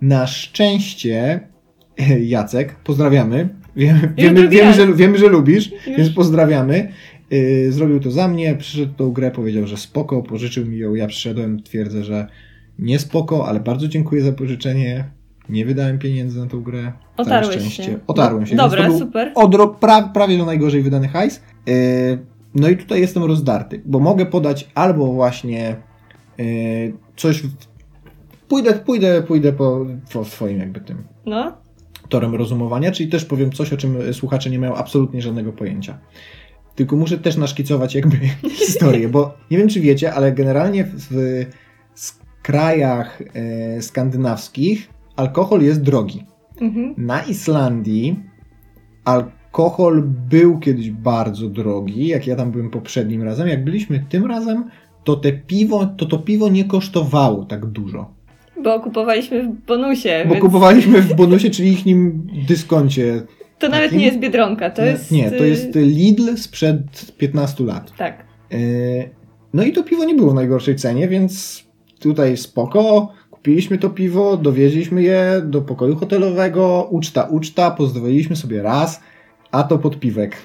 Na 0.00 0.26
szczęście 0.26 1.40
e, 1.98 2.20
Jacek, 2.20 2.76
pozdrawiamy. 2.84 3.48
Wiemy, 3.76 4.14
wiemy, 4.16 4.48
wiemy, 4.48 4.72
że, 4.72 4.94
wiemy, 4.94 5.18
że 5.18 5.28
lubisz, 5.28 5.70
Już. 5.70 5.96
więc 5.96 6.10
pozdrawiamy. 6.10 6.92
Yy, 7.30 7.72
zrobił 7.72 8.00
to 8.00 8.10
za 8.10 8.28
mnie, 8.28 8.54
przyszedł 8.54 8.94
tą 8.94 9.12
grę, 9.12 9.30
powiedział, 9.30 9.66
że 9.66 9.76
spoko, 9.76 10.22
pożyczył 10.22 10.66
mi 10.66 10.78
ją, 10.78 10.94
ja 10.94 11.06
przyszedłem, 11.06 11.62
twierdzę, 11.62 12.04
że 12.04 12.26
nie 12.78 12.98
spoko, 12.98 13.48
ale 13.48 13.60
bardzo 13.60 13.88
dziękuję 13.88 14.22
za 14.22 14.32
pożyczenie. 14.32 15.04
Nie 15.48 15.64
wydałem 15.64 15.98
pieniędzy 15.98 16.40
na 16.40 16.46
tą 16.46 16.62
grę. 16.62 16.92
Otarłeś 17.16 17.56
szczęście. 17.56 17.82
się. 17.82 17.98
Otarłem 18.06 18.46
się. 18.46 18.56
Dobra, 18.56 18.98
super. 18.98 19.32
Odro, 19.34 19.68
pra, 19.68 20.02
prawie 20.02 20.38
do 20.38 20.44
najgorzej 20.44 20.82
wydany 20.82 21.08
hajs. 21.08 21.42
Yy, 21.66 21.74
no 22.54 22.68
i 22.68 22.76
tutaj 22.76 23.00
jestem 23.00 23.24
rozdarty, 23.24 23.82
bo 23.84 23.98
mogę 23.98 24.26
podać 24.26 24.68
albo 24.74 25.12
właśnie 25.12 25.76
yy, 26.38 26.44
coś. 27.16 27.42
W, 27.42 27.48
pójdę, 28.48 28.72
pójdę, 28.74 29.22
pójdę 29.22 29.52
po, 29.52 29.86
po 30.12 30.24
swoim 30.24 30.58
jakby 30.58 30.80
tym 30.80 31.04
No, 31.26 31.52
torem 32.08 32.34
rozumowania, 32.34 32.92
czyli 32.92 33.08
też 33.08 33.24
powiem 33.24 33.52
coś, 33.52 33.72
o 33.72 33.76
czym 33.76 34.12
słuchacze 34.12 34.50
nie 34.50 34.58
mają 34.58 34.74
absolutnie 34.74 35.22
żadnego 35.22 35.52
pojęcia. 35.52 35.98
Tylko 36.74 36.96
muszę 36.96 37.18
też 37.18 37.36
naszkicować 37.36 37.94
jakby 37.94 38.16
historię, 38.66 39.08
bo 39.08 39.34
nie 39.50 39.58
wiem, 39.58 39.68
czy 39.68 39.80
wiecie, 39.80 40.14
ale 40.14 40.32
generalnie 40.32 40.84
w, 40.84 41.46
krajach 42.46 43.22
e, 43.34 43.82
skandynawskich 43.82 44.90
alkohol 45.16 45.62
jest 45.62 45.82
drogi. 45.82 46.24
mhm. 46.60 46.94
Na 46.98 47.22
Islandii 47.22 48.16
alkohol 49.04 50.02
był 50.30 50.58
kiedyś 50.58 50.90
bardzo 50.90 51.48
drogi, 51.48 52.06
jak 52.06 52.26
ja 52.26 52.36
tam 52.36 52.50
byłem 52.50 52.70
poprzednim 52.70 53.22
razem. 53.22 53.48
Jak 53.48 53.64
byliśmy 53.64 54.04
tym 54.08 54.26
razem, 54.26 54.64
to 55.04 55.16
te 55.16 55.32
piwo, 55.32 55.86
to 55.86 56.06
to 56.06 56.18
piwo 56.18 56.48
nie 56.48 56.64
kosztowało 56.64 57.44
tak 57.44 57.66
dużo. 57.66 58.14
bo 58.64 58.80
kupowaliśmy 58.80 59.42
w 59.42 59.66
bonusie, 59.66 60.24
Bo 60.24 60.34
więc 60.34 60.44
kupowaliśmy 60.44 61.02
w 61.02 61.14
bonusie, 61.14 61.50
czyli 61.50 61.72
ich 61.72 61.86
nim 61.86 62.26
dyskoncie 62.48 63.22
to 63.58 63.68
nawet 63.68 63.84
takim? 63.84 63.98
nie 63.98 64.06
jest 64.06 64.18
Biedronka, 64.18 64.70
to 64.70 64.84
jest... 64.84 65.10
Nie, 65.10 65.30
to 65.30 65.44
y, 65.44 65.48
jest 65.48 65.74
Lidl 65.74 66.36
sprzed 66.36 67.16
15 67.18 67.64
lat. 67.64 67.92
Tak. 67.96 68.24
Yy, 68.50 68.58
No 69.54 69.62
i 69.64 69.72
to 69.72 69.82
piwo 69.82 70.04
nie 70.04 70.14
było 70.14 70.30
w 70.30 70.34
najgorszej 70.34 70.76
cenie, 70.76 71.08
więc 71.08 71.65
tutaj 72.10 72.36
spoko. 72.36 73.12
Kupiliśmy 73.30 73.78
to 73.78 73.90
piwo, 73.90 74.36
dowieźliśmy 74.36 75.02
je 75.02 75.42
do 75.44 75.62
pokoju 75.62 75.96
hotelowego, 75.96 76.88
uczta, 76.90 77.22
uczta, 77.24 77.70
pozdrowiliśmy 77.70 78.36
sobie 78.36 78.62
raz, 78.62 79.00
a 79.50 79.62
to 79.62 79.78
podpiwek. 79.78 80.36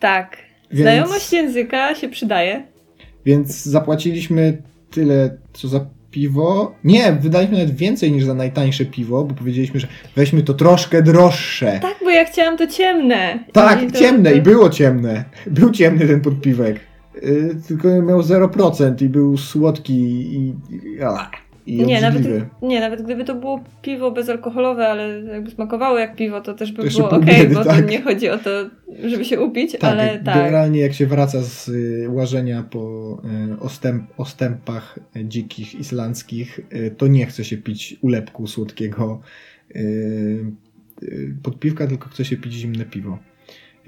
Tak. 0.00 0.36
Więc- 0.70 0.82
Znajomość 0.82 1.32
języka 1.32 1.94
się 1.94 2.08
przydaje. 2.08 2.66
Więc 3.26 3.64
zapłaciliśmy 3.64 4.62
tyle, 4.90 5.38
co 5.52 5.68
za 5.68 5.86
piwo. 6.10 6.74
Nie, 6.84 7.12
wydaliśmy 7.12 7.58
nawet 7.58 7.76
więcej 7.76 8.12
niż 8.12 8.24
za 8.24 8.34
najtańsze 8.34 8.84
piwo, 8.84 9.24
bo 9.24 9.34
powiedzieliśmy, 9.34 9.80
że 9.80 9.86
weźmy 10.16 10.42
to 10.42 10.54
troszkę 10.54 11.02
droższe. 11.02 11.78
Tak, 11.82 11.94
bo 12.04 12.10
ja 12.10 12.24
chciałam 12.24 12.56
to 12.56 12.66
ciemne. 12.66 13.44
Tak, 13.52 13.82
I 13.82 13.86
to- 13.92 13.98
ciemne 13.98 14.32
i 14.34 14.42
było 14.42 14.70
ciemne. 14.70 15.24
Był 15.46 15.70
ciemny 15.70 16.06
ten 16.06 16.20
podpiwek. 16.20 16.80
Yy, 17.22 17.56
tylko 17.68 18.02
miał 18.02 18.20
0% 18.20 19.04
i 19.04 19.08
był 19.08 19.36
słodki 19.36 19.94
i, 19.94 20.54
i, 20.70 21.02
a, 21.02 21.30
i 21.68 21.76
Nie 21.86 22.00
nawet, 22.00 22.22
nie, 22.62 22.80
nawet 22.80 23.02
gdyby 23.02 23.24
to 23.24 23.34
było 23.34 23.64
piwo 23.82 24.10
bezalkoholowe, 24.10 24.88
ale 24.88 25.20
jakby 25.20 25.50
smakowało 25.50 25.98
jak 25.98 26.16
piwo, 26.16 26.40
to 26.40 26.54
też 26.54 26.72
by 26.72 26.90
To 26.90 26.96
było 26.96 27.10
ok, 27.10 27.24
biedy, 27.24 27.54
bo 27.54 27.64
tak. 27.64 27.76
to 27.84 27.90
nie 27.90 28.02
chodzi 28.02 28.28
o 28.28 28.38
to, 28.38 28.50
żeby 29.04 29.24
się 29.24 29.40
upić, 29.40 29.72
Tak, 29.72 29.84
ale 29.84 30.18
tak. 30.24 30.36
generalnie 30.36 30.80
jak 30.80 30.92
się 30.92 31.06
wraca 31.06 31.42
z 31.42 31.68
y, 31.68 32.06
łażenia 32.10 32.62
po 32.62 32.78
y, 33.54 33.60
ostęp, 33.60 34.04
ostępach 34.16 34.98
dzikich 35.24 35.74
islandzkich, 35.74 36.60
y, 36.72 36.94
to 36.96 37.06
nie 37.06 37.26
chce 37.26 37.44
się 37.44 37.56
pić 37.56 37.96
ulepku 38.02 38.46
słodkiego 38.46 39.20
y, 39.76 40.44
y, 41.02 41.34
podpiwka, 41.42 41.86
tylko 41.86 42.08
chce 42.08 42.24
się 42.24 42.36
pić 42.36 42.52
zimne 42.52 42.84
piwo. 42.84 43.18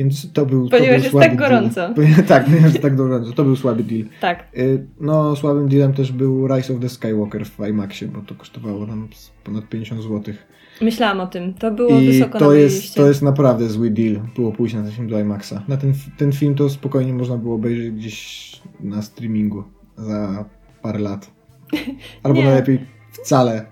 Więc 0.00 0.32
to 0.32 0.46
był, 0.46 0.68
to 0.68 0.76
był 0.76 0.86
jest 0.86 1.10
słaby 1.10 1.26
tak 1.26 1.38
deal. 1.38 1.50
gorąco. 1.50 1.94
Tak, 2.28 2.44
ponieważ 2.44 2.70
jest 2.70 2.82
tak 2.82 2.96
gorąco. 2.96 3.32
To 3.32 3.44
był 3.44 3.56
słaby 3.56 3.82
deal. 3.84 4.04
Tak. 4.20 4.48
Y, 4.58 4.86
No, 5.00 5.36
słabym 5.36 5.68
dealem 5.68 5.92
też 5.92 6.12
był 6.12 6.46
Rise 6.48 6.74
of 6.74 6.80
the 6.80 6.88
Skywalker 6.88 7.46
w 7.46 7.58
IMAXie, 7.68 8.08
bo 8.08 8.20
to 8.20 8.34
kosztowało 8.34 8.86
nam 8.86 9.08
ponad 9.44 9.68
50 9.68 10.02
zł. 10.02 10.34
Myślałam 10.80 11.20
o 11.20 11.26
tym. 11.26 11.54
To 11.54 11.70
było 11.70 12.00
I 12.00 12.06
wysoko 12.06 12.32
na 12.34 12.38
to 12.38 12.44
mojej 12.44 12.62
jest, 12.62 12.76
liście. 12.76 13.00
to 13.00 13.08
jest 13.08 13.22
naprawdę 13.22 13.68
zły 13.68 13.90
deal. 13.90 14.20
Było 14.36 14.52
pójść 14.52 14.74
na 14.74 14.82
ten 14.82 14.92
film 14.92 15.08
do 15.08 15.20
IMAXa. 15.20 15.52
Na 15.68 15.76
ten, 15.76 15.92
ten 16.18 16.32
film 16.32 16.54
to 16.54 16.70
spokojnie 16.70 17.12
można 17.14 17.36
było 17.36 17.54
obejrzeć 17.54 17.90
gdzieś 17.90 18.50
na 18.80 19.02
streamingu 19.02 19.64
za 19.96 20.44
parę 20.82 20.98
lat. 20.98 21.30
Albo 22.22 22.42
najlepiej 22.42 22.78
wcale. 23.12 23.66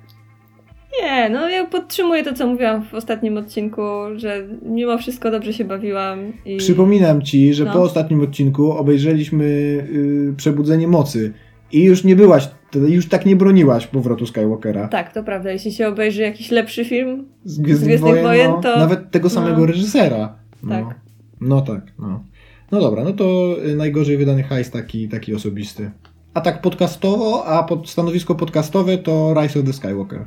Nie, 1.03 1.31
no 1.31 1.49
ja 1.49 1.67
podtrzymuję 1.67 2.25
to, 2.25 2.33
co 2.35 2.47
mówiłam 2.47 2.83
w 2.85 2.95
ostatnim 2.95 3.37
odcinku, 3.37 3.83
że 4.17 4.47
mimo 4.63 4.99
wszystko 4.99 5.31
dobrze 5.31 5.53
się 5.53 5.65
bawiłam. 5.65 6.19
I... 6.45 6.57
Przypominam 6.57 7.23
ci, 7.23 7.55
że 7.55 7.65
No. 7.65 7.73
po 7.73 7.83
ostatnim 7.83 8.21
odcinku 8.21 8.73
obejrzeliśmy 8.73 9.45
y, 9.45 10.35
Przebudzenie 10.37 10.89
Mocy 10.89 11.33
i 11.73 11.83
już 11.83 12.05
nie 12.05 12.17
byłaś, 12.17 12.49
już 12.89 13.09
tak 13.09 13.27
nie 13.27 13.37
broniłaś 13.37 13.87
powrotu 13.87 14.27
Skywalkera. 14.27 14.89
Tak, 14.89 15.13
to 15.13 15.23
prawda. 15.23 15.51
Jeśli 15.53 15.73
się 15.73 15.89
obejrzy 15.89 16.23
jakiś 16.23 16.51
lepszy 16.51 16.85
film, 16.85 17.25
Z 17.45 17.61
Gwiezdnych, 17.61 18.01
Wojen, 18.01 18.25
Wojen 18.25 18.51
no, 18.51 18.61
to- 18.61 18.79
nawet 18.79 19.11
tego 19.11 19.31
samego 19.31 19.59
no. 19.61 19.67
reżysera. 19.67 20.37
No. 20.63 20.71
Tak. 20.75 21.01
No 21.41 21.61
tak, 21.61 21.81
no. 21.99 22.25
No 22.73 22.81
dobra, 22.81 23.05
no 23.05 23.13
to 23.13 23.57
y, 23.67 23.77
najgorzej 23.77 24.17
wydany 24.17 24.43
hajs 24.43 24.71
taki, 24.71 25.09
taki 25.09 25.35
osobisty. 25.35 25.91
A 26.35 26.41
tak 26.41 26.61
podcastowo, 26.61 27.45
a 27.47 27.63
pod 27.63 27.89
stanowisko 27.91 28.35
podcastowe 28.35 28.99
to 28.99 29.35
Rise 29.43 29.61
of 29.61 29.67
the 29.67 29.73
Skywalker. 29.73 30.25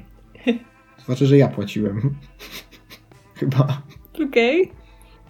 Znaczy, 1.05 1.25
że 1.25 1.37
ja 1.37 1.47
płaciłem. 1.47 2.01
Chyba. 3.39 3.81
okej. 4.27 4.71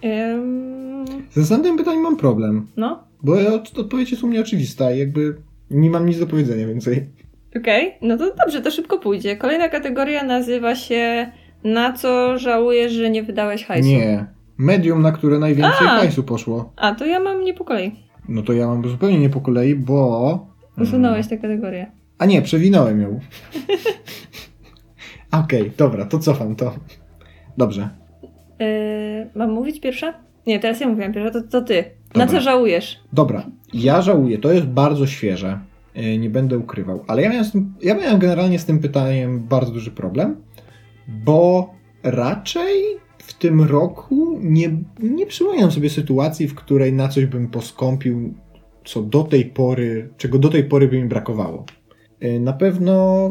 Em, 0.02 1.04
Z 1.30 1.36
następnym 1.36 1.76
pytaniem 1.76 2.00
mam 2.02 2.16
problem, 2.16 2.66
no, 2.76 3.04
bo 3.22 3.32
od- 3.54 3.78
odpowiedź 3.78 4.10
jest 4.10 4.22
u 4.24 4.26
mnie 4.26 4.40
oczywista 4.40 4.92
i 4.92 4.98
jakby 4.98 5.36
nie 5.70 5.90
mam 5.90 6.06
nic 6.06 6.18
do 6.18 6.26
powiedzenia 6.26 6.66
więcej. 6.66 7.06
okej. 7.56 7.94
No 8.02 8.16
to 8.18 8.34
dobrze, 8.34 8.60
to 8.62 8.70
szybko 8.70 8.98
pójdzie. 8.98 9.36
Kolejna 9.36 9.68
kategoria 9.68 10.24
nazywa 10.24 10.74
się 10.74 11.32
Na 11.64 11.92
co 11.92 12.38
żałujesz, 12.38 12.92
że 12.92 13.10
nie 13.10 13.22
wydałeś 13.22 13.64
hajsu? 13.64 13.88
Nie. 13.88 14.26
Medium, 14.58 15.02
na 15.02 15.12
które 15.12 15.38
najwięcej 15.38 15.86
A! 15.86 15.90
hajsu 15.98 16.22
poszło. 16.24 16.72
A, 16.76 16.94
to 16.94 17.06
ja 17.06 17.20
mam 17.20 17.44
nie 17.44 17.54
po 17.54 17.64
kolei. 17.64 17.92
No 18.28 18.42
to 18.42 18.52
ja 18.52 18.66
mam 18.66 18.88
zupełnie 18.88 19.18
nie 19.18 19.30
po 19.30 19.40
kolei, 19.40 19.74
bo... 19.74 20.46
Usunąłeś 20.80 21.28
tę 21.28 21.38
kategorię. 21.38 21.90
A 22.18 22.26
nie, 22.26 22.42
przewinąłem 22.42 23.00
ją. 23.00 23.20
Okej, 25.32 25.72
dobra, 25.76 26.04
to 26.04 26.18
cofam 26.18 26.56
to. 26.56 26.74
Dobrze. 27.56 27.88
Yy, 28.58 29.30
mam 29.34 29.50
mówić 29.50 29.80
pierwsza? 29.80 30.14
Nie, 30.46 30.60
teraz 30.60 30.80
ja 30.80 30.88
mówiłam 30.88 31.12
pierwsza, 31.12 31.40
to, 31.40 31.48
to 31.48 31.62
ty. 31.62 31.84
Na 32.14 32.26
Dobra. 32.26 32.38
co 32.38 32.44
żałujesz? 32.44 33.00
Dobra, 33.12 33.46
ja 33.74 34.02
żałuję, 34.02 34.38
to 34.38 34.52
jest 34.52 34.66
bardzo 34.66 35.06
świeże, 35.06 35.58
yy, 35.94 36.18
nie 36.18 36.30
będę 36.30 36.58
ukrywał, 36.58 37.04
ale 37.06 37.22
ja 37.22 37.30
miałem, 37.30 37.50
tym, 37.50 37.74
ja 37.82 37.94
miałem 37.94 38.18
generalnie 38.18 38.58
z 38.58 38.64
tym 38.64 38.78
pytaniem 38.78 39.40
bardzo 39.40 39.72
duży 39.72 39.90
problem, 39.90 40.36
bo 41.08 41.70
raczej 42.02 42.82
w 43.18 43.34
tym 43.34 43.62
roku 43.62 44.38
nie, 44.40 44.70
nie 45.02 45.26
przypominam 45.26 45.70
sobie 45.70 45.90
sytuacji, 45.90 46.48
w 46.48 46.54
której 46.54 46.92
na 46.92 47.08
coś 47.08 47.26
bym 47.26 47.48
poskąpił, 47.48 48.34
co 48.84 49.02
do 49.02 49.22
tej 49.22 49.44
pory, 49.44 50.08
czego 50.16 50.38
do 50.38 50.48
tej 50.48 50.64
pory 50.64 50.88
by 50.88 51.02
mi 51.02 51.08
brakowało. 51.08 51.64
Yy, 52.20 52.40
Na 52.40 52.52
pewno 52.52 53.30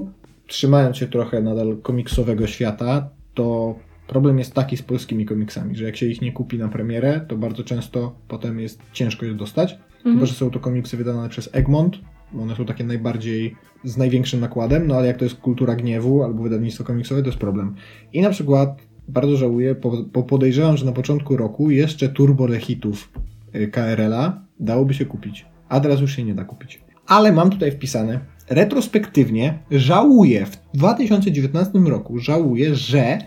trzymając 0.51 0.97
się 0.97 1.07
trochę 1.07 1.41
nadal 1.41 1.77
komiksowego 1.77 2.47
świata, 2.47 3.09
to 3.33 3.75
problem 4.07 4.39
jest 4.39 4.53
taki 4.53 4.77
z 4.77 4.81
polskimi 4.81 5.25
komiksami, 5.25 5.75
że 5.75 5.85
jak 5.85 5.97
się 5.97 6.05
ich 6.05 6.21
nie 6.21 6.31
kupi 6.31 6.57
na 6.57 6.67
premierę, 6.67 7.25
to 7.27 7.37
bardzo 7.37 7.63
często 7.63 8.15
potem 8.27 8.59
jest 8.59 8.81
ciężko 8.93 9.25
je 9.25 9.33
dostać. 9.33 9.73
Mhm. 9.73 10.15
Chyba, 10.15 10.25
że 10.25 10.33
są 10.33 10.51
to 10.51 10.59
komiksy 10.59 10.97
wydane 10.97 11.29
przez 11.29 11.49
Egmont, 11.53 11.99
bo 12.31 12.43
one 12.43 12.55
są 12.55 12.65
takie 12.65 12.83
najbardziej 12.83 13.55
z 13.83 13.97
największym 13.97 14.39
nakładem, 14.39 14.87
no 14.87 14.95
ale 14.95 15.07
jak 15.07 15.17
to 15.17 15.25
jest 15.25 15.35
kultura 15.35 15.75
gniewu 15.75 16.23
albo 16.23 16.43
wydawnictwo 16.43 16.83
komiksowe, 16.83 17.21
to 17.21 17.27
jest 17.27 17.39
problem. 17.39 17.75
I 18.13 18.21
na 18.21 18.29
przykład 18.29 18.81
bardzo 19.07 19.37
żałuję, 19.37 19.75
bo 19.75 20.03
bo 20.13 20.23
podejrzewam, 20.23 20.77
że 20.77 20.85
na 20.85 20.91
początku 20.91 21.37
roku 21.37 21.69
jeszcze 21.69 22.09
turbo 22.09 22.47
hitów 22.59 23.11
y, 23.55 23.67
KRL-a 23.67 24.41
dałoby 24.59 24.93
się 24.93 25.05
kupić, 25.05 25.45
a 25.69 25.79
teraz 25.79 26.01
już 26.01 26.15
się 26.15 26.23
nie 26.23 26.35
da 26.35 26.43
kupić. 26.43 26.81
Ale 27.07 27.31
mam 27.31 27.49
tutaj 27.49 27.71
wpisane, 27.71 28.19
retrospektywnie 28.49 29.59
żałuję, 29.71 30.45
w 30.45 30.57
2019 30.73 31.79
roku 31.79 32.19
żałuję, 32.19 32.75
że 32.75 33.17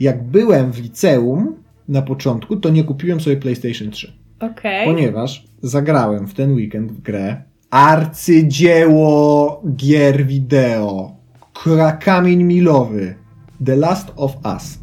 jak 0.00 0.22
byłem 0.22 0.72
w 0.72 0.82
liceum 0.82 1.56
na 1.88 2.02
początku, 2.02 2.56
to 2.56 2.70
nie 2.70 2.84
kupiłem 2.84 3.20
sobie 3.20 3.36
PlayStation 3.36 3.90
3. 3.90 4.12
Okej. 4.40 4.86
Ponieważ 4.86 5.44
zagrałem 5.62 6.26
w 6.26 6.34
ten 6.34 6.54
weekend 6.54 6.92
w 6.92 7.00
grę 7.00 7.42
arcydzieło 7.72 9.62
gier 9.76 10.26
wideo, 10.26 11.16
kamień 12.00 12.42
milowy, 12.42 13.14
The 13.64 13.76
Last 13.76 14.12
of 14.16 14.36
Us. 14.44 14.78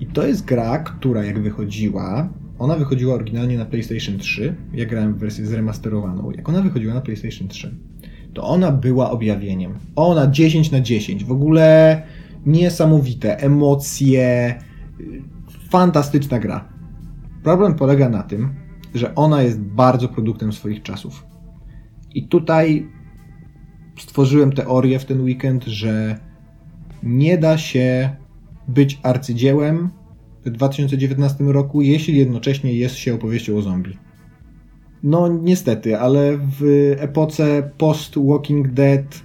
I 0.00 0.06
to 0.06 0.26
jest 0.26 0.44
gra, 0.44 0.78
która 0.78 1.24
jak 1.24 1.42
wychodziła, 1.42 2.28
ona 2.64 2.76
wychodziła 2.76 3.14
oryginalnie 3.14 3.58
na 3.58 3.64
PlayStation 3.64 4.18
3, 4.18 4.56
ja 4.72 4.86
grałem 4.86 5.14
w 5.14 5.18
wersję 5.18 5.46
zremasterowaną. 5.46 6.30
Jak 6.30 6.48
ona 6.48 6.62
wychodziła 6.62 6.94
na 6.94 7.00
PlayStation 7.00 7.48
3, 7.48 7.74
to 8.34 8.42
ona 8.42 8.72
była 8.72 9.10
objawieniem. 9.10 9.74
Ona 9.96 10.26
10 10.26 10.70
na 10.70 10.80
10, 10.80 11.24
w 11.24 11.32
ogóle 11.32 12.02
niesamowite, 12.46 13.38
emocje, 13.38 14.54
fantastyczna 15.70 16.38
gra. 16.38 16.68
Problem 17.42 17.74
polega 17.74 18.08
na 18.08 18.22
tym, 18.22 18.54
że 18.94 19.14
ona 19.14 19.42
jest 19.42 19.60
bardzo 19.60 20.08
produktem 20.08 20.52
swoich 20.52 20.82
czasów. 20.82 21.26
I 22.14 22.28
tutaj 22.28 22.88
stworzyłem 23.98 24.52
teorię 24.52 24.98
w 24.98 25.04
ten 25.04 25.20
weekend, 25.20 25.64
że 25.64 26.18
nie 27.02 27.38
da 27.38 27.58
się 27.58 28.16
być 28.68 29.00
arcydziełem 29.02 29.90
w 30.44 30.50
2019 30.50 31.44
roku, 31.44 31.82
jeśli 31.82 32.16
jednocześnie 32.16 32.74
jest 32.74 32.94
się 32.94 33.14
opowieścią 33.14 33.56
o 33.56 33.62
zombie. 33.62 33.98
No 35.02 35.28
niestety, 35.28 35.98
ale 35.98 36.38
w 36.60 36.92
epoce 36.98 37.70
post-Walking 37.78 38.68
Dead, 38.68 39.22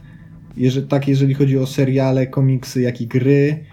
jeżeli, 0.58 0.88
tak 0.88 1.08
jeżeli 1.08 1.34
chodzi 1.34 1.58
o 1.58 1.68
seriale, 1.68 2.28
komiksy, 2.28 2.82
jak 2.82 3.02
i 3.02 3.08
gry 3.08 3.66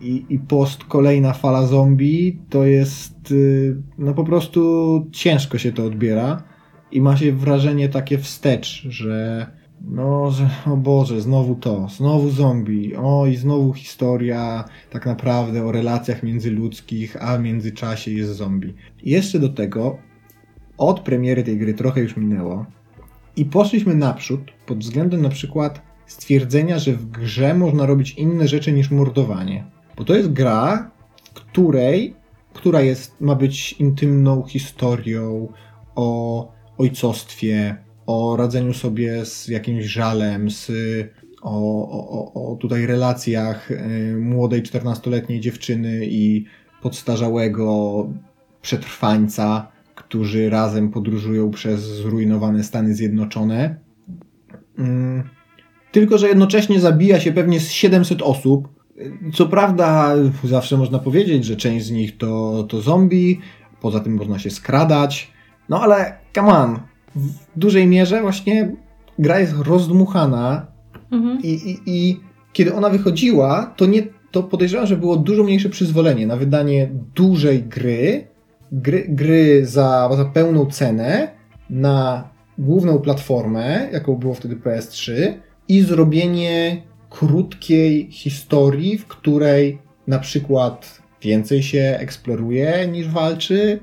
i, 0.00 0.24
i 0.28 0.38
post 0.38 0.84
kolejna 0.84 1.32
fala 1.32 1.66
zombie, 1.66 2.38
to 2.50 2.64
jest 2.64 3.30
y, 3.30 3.76
no 3.98 4.14
po 4.14 4.24
prostu 4.24 4.60
ciężko 5.12 5.58
się 5.58 5.72
to 5.72 5.84
odbiera 5.84 6.42
i 6.92 7.00
ma 7.00 7.16
się 7.16 7.32
wrażenie 7.32 7.88
takie 7.88 8.18
wstecz, 8.18 8.86
że 8.88 9.46
no, 9.80 10.30
że 10.30 10.50
o 10.66 10.76
Boże, 10.76 11.20
znowu 11.20 11.54
to, 11.54 11.88
znowu 11.96 12.30
zombie, 12.30 12.96
o 12.96 13.26
i 13.26 13.36
znowu 13.36 13.72
historia 13.72 14.64
tak 14.90 15.06
naprawdę 15.06 15.64
o 15.64 15.72
relacjach 15.72 16.22
międzyludzkich, 16.22 17.22
a 17.22 17.38
w 17.38 17.42
międzyczasie 17.42 18.10
jest 18.10 18.32
zombie. 18.32 18.74
I 19.02 19.10
jeszcze 19.10 19.38
do 19.38 19.48
tego 19.48 19.98
od 20.78 21.00
premiery 21.00 21.44
tej 21.44 21.58
gry 21.58 21.74
trochę 21.74 22.00
już 22.00 22.16
minęło 22.16 22.66
i 23.36 23.44
poszliśmy 23.44 23.94
naprzód 23.94 24.40
pod 24.66 24.78
względem 24.78 25.22
na 25.22 25.28
przykład 25.28 25.82
stwierdzenia, 26.06 26.78
że 26.78 26.92
w 26.92 27.10
grze 27.10 27.54
można 27.54 27.86
robić 27.86 28.12
inne 28.12 28.48
rzeczy 28.48 28.72
niż 28.72 28.90
mordowanie. 28.90 29.64
Bo 29.96 30.04
to 30.04 30.14
jest 30.14 30.32
gra, 30.32 30.90
której, 31.34 32.16
która 32.52 32.80
jest, 32.80 33.20
ma 33.20 33.34
być 33.34 33.72
intymną 33.72 34.42
historią 34.42 35.48
o 35.94 36.52
ojcostwie, 36.78 37.76
o 38.06 38.36
radzeniu 38.36 38.74
sobie 38.74 39.24
z 39.24 39.48
jakimś 39.48 39.84
żalem, 39.84 40.50
z, 40.50 40.70
o, 41.42 41.88
o, 41.90 42.52
o 42.52 42.56
tutaj 42.56 42.86
relacjach 42.86 43.70
y, 43.70 44.16
młodej 44.20 44.62
14-letniej 44.62 45.40
dziewczyny 45.40 46.06
i 46.06 46.44
podstarzałego 46.82 48.06
przetrwańca, 48.62 49.68
którzy 49.94 50.50
razem 50.50 50.90
podróżują 50.90 51.50
przez 51.50 51.80
zrujnowane 51.80 52.64
Stany 52.64 52.94
Zjednoczone. 52.94 53.76
Mm, 54.78 55.22
tylko, 55.92 56.18
że 56.18 56.28
jednocześnie 56.28 56.80
zabija 56.80 57.20
się 57.20 57.32
pewnie 57.32 57.60
z 57.60 57.70
700 57.70 58.22
osób. 58.22 58.68
Co 59.34 59.46
prawda, 59.46 60.14
zawsze 60.44 60.76
można 60.76 60.98
powiedzieć, 60.98 61.44
że 61.44 61.56
część 61.56 61.86
z 61.86 61.90
nich 61.90 62.16
to, 62.16 62.62
to 62.68 62.80
zombie, 62.80 63.40
poza 63.80 64.00
tym 64.00 64.14
można 64.14 64.38
się 64.38 64.50
skradać. 64.50 65.32
No 65.68 65.80
ale, 65.80 66.18
come 66.34 66.48
on, 66.48 66.80
w 67.16 67.58
dużej 67.58 67.86
mierze 67.86 68.22
właśnie 68.22 68.72
gra 69.18 69.40
jest 69.40 69.54
rozdmuchana 69.58 70.66
mhm. 71.12 71.42
i, 71.42 71.48
i, 71.48 71.80
i 71.86 72.20
kiedy 72.52 72.74
ona 72.74 72.90
wychodziła, 72.90 73.74
to 73.76 73.86
nie 73.86 74.02
to 74.30 74.42
podejrzewam, 74.42 74.86
że 74.86 74.96
było 74.96 75.16
dużo 75.16 75.44
mniejsze 75.44 75.68
przyzwolenie 75.68 76.26
na 76.26 76.36
wydanie 76.36 76.88
dużej 77.14 77.62
gry, 77.62 78.26
gry, 78.72 79.06
gry 79.08 79.66
za, 79.66 80.10
za 80.16 80.24
pełną 80.24 80.66
cenę 80.66 81.28
na 81.70 82.28
główną 82.58 82.98
platformę, 82.98 83.88
jaką 83.92 84.16
było 84.16 84.34
wtedy 84.34 84.56
PS3 84.56 85.12
i 85.68 85.82
zrobienie 85.82 86.82
krótkiej 87.10 88.08
historii, 88.10 88.98
w 88.98 89.06
której 89.06 89.78
na 90.06 90.18
przykład 90.18 91.02
więcej 91.22 91.62
się 91.62 91.96
eksploruje 92.00 92.88
niż 92.92 93.08
walczy, 93.08 93.80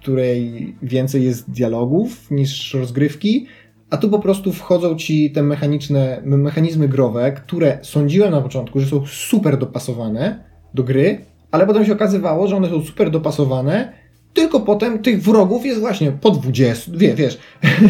której 0.00 0.74
więcej 0.82 1.24
jest 1.24 1.50
dialogów 1.50 2.30
niż 2.30 2.74
rozgrywki, 2.74 3.46
a 3.90 3.96
tu 3.96 4.08
po 4.08 4.18
prostu 4.18 4.52
wchodzą 4.52 4.96
ci 4.96 5.30
te 5.30 5.42
mechaniczne 5.42 6.22
mechanizmy 6.24 6.88
growe, 6.88 7.32
które 7.32 7.78
sądziłem 7.82 8.30
na 8.30 8.40
początku, 8.40 8.80
że 8.80 8.86
są 8.86 9.06
super 9.06 9.58
dopasowane 9.58 10.44
do 10.74 10.84
gry, 10.84 11.18
ale 11.50 11.66
potem 11.66 11.84
się 11.84 11.92
okazywało, 11.92 12.48
że 12.48 12.56
one 12.56 12.68
są 12.68 12.82
super 12.82 13.10
dopasowane 13.10 13.92
tylko 14.34 14.60
potem 14.60 14.98
tych 14.98 15.22
wrogów 15.22 15.66
jest 15.66 15.80
właśnie 15.80 16.12
po 16.12 16.30
20, 16.30 16.92
wie, 16.94 17.14
wiesz, 17.14 17.38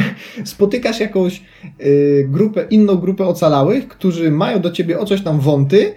spotykasz 0.45 1.01
jakąś 1.01 1.43
y, 1.81 2.27
grupę, 2.31 2.67
inną 2.71 2.97
grupę 2.97 3.27
ocalałych, 3.27 3.89
którzy 3.89 4.31
mają 4.31 4.61
do 4.61 4.71
ciebie 4.71 4.99
o 4.99 5.05
coś 5.05 5.23
tam 5.23 5.41
wąty 5.41 5.95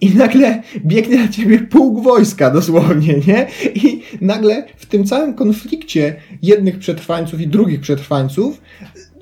i 0.00 0.14
nagle 0.14 0.62
biegnie 0.84 1.16
na 1.16 1.28
ciebie 1.28 1.58
pułk 1.58 2.02
wojska 2.02 2.50
dosłownie, 2.50 3.14
nie? 3.26 3.46
I 3.74 4.02
nagle 4.20 4.66
w 4.76 4.86
tym 4.86 5.04
całym 5.04 5.34
konflikcie 5.34 6.16
jednych 6.42 6.78
przetrwańców 6.78 7.40
i 7.40 7.48
drugich 7.48 7.80
przetrwańców, 7.80 8.60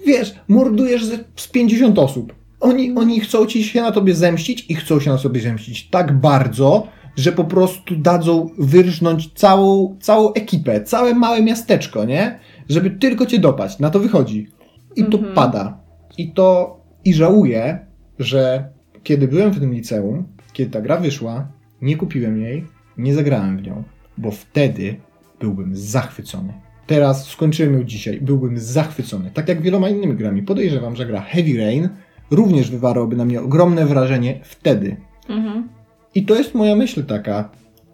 wiesz, 0.06 0.34
mordujesz 0.48 1.04
z 1.37 1.48
50 1.48 1.98
osób. 1.98 2.34
Oni, 2.60 2.94
oni 2.96 3.20
chcą 3.20 3.46
ci 3.46 3.64
się 3.64 3.82
na 3.82 3.92
tobie 3.92 4.14
zemścić 4.14 4.66
i 4.68 4.74
chcą 4.74 5.00
się 5.00 5.10
na 5.10 5.18
sobie 5.18 5.40
zemścić 5.40 5.88
tak 5.90 6.20
bardzo, 6.20 6.87
że 7.16 7.32
po 7.32 7.44
prostu 7.44 7.96
dadzą 7.96 8.50
wyrżnąć 8.58 9.32
całą, 9.32 9.96
całą 10.00 10.32
ekipę, 10.32 10.84
całe 10.84 11.14
małe 11.14 11.42
miasteczko, 11.42 12.04
nie? 12.04 12.38
Żeby 12.68 12.90
tylko 12.90 13.26
cię 13.26 13.38
dopaść. 13.38 13.78
Na 13.78 13.90
to 13.90 14.00
wychodzi. 14.00 14.48
I 14.96 15.04
to 15.04 15.18
mhm. 15.18 15.34
pada. 15.34 15.78
I 16.18 16.32
to, 16.32 16.80
i 17.04 17.14
żałuję, 17.14 17.87
że 18.18 18.68
kiedy 19.02 19.28
byłem 19.28 19.50
w 19.50 19.60
tym 19.60 19.74
liceum, 19.74 20.24
kiedy 20.54 20.70
ta 20.70 20.80
gra 20.80 20.96
wyszła, 20.96 21.48
nie 21.82 21.96
kupiłem 21.96 22.40
jej, 22.40 22.64
nie 22.98 23.14
zagrałem 23.14 23.58
w 23.58 23.62
nią, 23.62 23.82
bo 24.18 24.30
wtedy 24.30 24.96
byłbym 25.40 25.76
zachwycony. 25.76 26.52
Teraz 26.86 27.26
skończyłem 27.26 27.74
ją 27.74 27.84
dzisiaj, 27.84 28.20
byłbym 28.20 28.58
zachwycony. 28.58 29.30
Tak 29.34 29.48
jak 29.48 29.62
wieloma 29.62 29.88
innymi 29.88 30.14
grami. 30.16 30.42
Podejrzewam, 30.42 30.96
że 30.96 31.06
gra 31.06 31.20
Heavy 31.20 31.56
Rain 31.58 31.88
również 32.30 32.70
wywarłaby 32.70 33.16
na 33.16 33.24
mnie 33.24 33.40
ogromne 33.40 33.86
wrażenie 33.86 34.40
wtedy. 34.42 34.96
Mhm. 35.28 35.68
I 36.14 36.24
to 36.24 36.34
jest 36.34 36.54
moja 36.54 36.76
myśl 36.76 37.04
taka, 37.04 37.50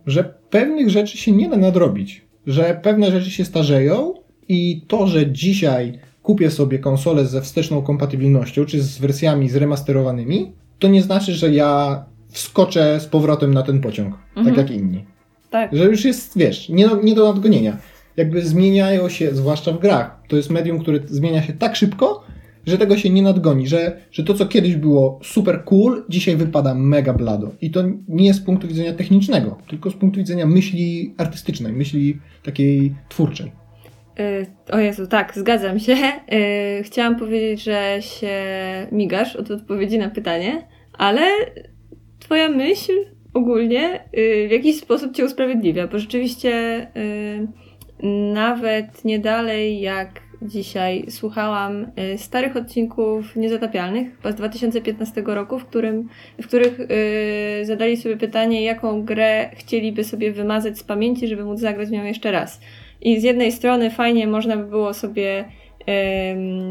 że 0.07 0.25
pewnych 0.51 0.91
rzeczy 0.91 1.19
się 1.19 1.33
nie 1.33 1.49
da 1.49 1.57
nadrobić, 1.57 2.27
że 2.47 2.81
pewne 2.83 3.11
rzeczy 3.11 3.31
się 3.31 3.45
starzeją 3.45 4.15
i 4.49 4.85
to, 4.89 5.07
że 5.07 5.33
dzisiaj 5.33 5.99
kupię 6.23 6.51
sobie 6.51 6.79
konsolę 6.79 7.27
ze 7.27 7.43
wsteczną 7.43 7.83
kompatybilnością, 7.83 8.65
czy 8.65 8.83
z 8.83 8.99
wersjami 8.99 9.49
zremasterowanymi, 9.49 10.53
to 10.79 10.89
nie 10.89 11.03
znaczy, 11.03 11.33
że 11.33 11.51
ja 11.51 12.05
wskoczę 12.31 13.01
z 13.01 13.07
powrotem 13.07 13.55
na 13.55 13.63
ten 13.63 13.81
pociąg, 13.81 14.15
tak 14.15 14.39
mhm. 14.39 14.57
tak 14.57 14.71
jak 14.71 14.81
inni. 14.81 15.05
Tak. 15.51 15.77
Że 15.77 15.85
już 15.85 16.05
jest, 16.05 16.39
wiesz, 16.39 16.69
nie 16.69 16.89
do, 16.89 17.03
nie 17.03 17.15
do 17.15 17.33
nadgonienia. 17.33 17.77
Jakby 18.17 18.43
zmieniają 18.43 19.09
się, 19.09 19.35
zwłaszcza 19.35 19.73
w 19.73 19.79
grach. 19.79 20.21
To 20.29 20.37
jest 20.37 20.51
medium, 20.51 20.79
które 20.79 20.99
zmienia 21.07 21.43
się 21.43 21.53
tak 21.53 21.77
szybko, 21.77 22.25
że 22.67 22.79
tego 22.79 22.97
się 22.97 23.11
nie 23.11 23.23
nadgoni, 23.23 23.69
że, 23.69 23.97
że 24.13 24.25
to, 24.25 24.35
co 24.35 24.47
kiedyś 24.47 24.77
było 24.77 25.21
super 25.23 25.65
cool, 25.65 26.05
dzisiaj 26.09 26.37
wypada 26.37 26.75
mega 26.75 27.13
blado. 27.13 27.51
I 27.61 27.71
to 27.71 27.83
nie 28.09 28.35
z 28.35 28.41
punktu 28.41 28.69
widzenia 28.69 28.93
technicznego, 28.93 29.59
tylko 29.69 29.91
z 29.91 29.95
punktu 29.95 30.19
widzenia 30.19 30.47
myśli 30.47 31.15
artystycznej, 31.19 31.73
myśli 31.73 32.21
takiej 32.43 32.95
twórczej. 33.09 33.53
Y, 34.21 34.47
o 34.73 34.79
Jezu, 34.79 35.07
tak, 35.07 35.35
zgadzam 35.35 35.79
się. 35.79 35.97
Y, 36.33 36.83
chciałam 36.83 37.17
powiedzieć, 37.17 37.63
że 37.63 37.97
się 38.01 38.37
migasz 38.93 39.37
od 39.37 39.51
odpowiedzi 39.51 39.99
na 39.99 40.11
pytanie, 40.11 40.67
ale 40.93 41.23
twoja 42.21 42.49
myśl 42.49 42.93
ogólnie 43.35 44.05
y, 44.19 44.49
w 44.49 44.51
jakiś 44.51 44.81
sposób 44.81 45.15
cię 45.15 45.25
usprawiedliwia, 45.25 45.87
bo 45.87 45.99
rzeczywiście 45.99 46.87
nawet 48.35 49.05
nie 49.05 49.19
dalej 49.19 49.81
jak 49.81 50.21
dzisiaj 50.43 51.05
słuchałam 51.09 51.87
y, 52.15 52.19
starych 52.19 52.57
odcinków 52.57 53.37
Niezatapialnych, 53.37 54.17
chyba 54.17 54.33
z 54.33 54.35
2015 54.35 55.23
roku, 55.27 55.59
w, 55.59 55.65
którym, 55.65 56.09
w 56.43 56.47
których 56.47 56.79
zadali 57.63 57.97
sobie 57.97 58.17
pytanie, 58.17 58.63
jaką 58.63 59.05
grę 59.05 59.51
chcieliby 59.57 60.05
sobie 60.05 60.33
wymazać 60.33 60.79
z 60.79 60.85
pamięci, 60.85 61.29
żeby 61.29 61.45
móc 61.45 61.61
zagrać 61.61 61.91
nią 61.91 62.05
jeszcze 62.05 62.31
raz. 62.31 62.61
I 63.01 63.21
z 63.21 63.23
jednej 63.23 63.53
strony 63.53 63.91
fajnie 63.91 64.27
można 64.27 64.57
by 64.57 64.65
było 64.65 64.95
sobie 64.95 65.45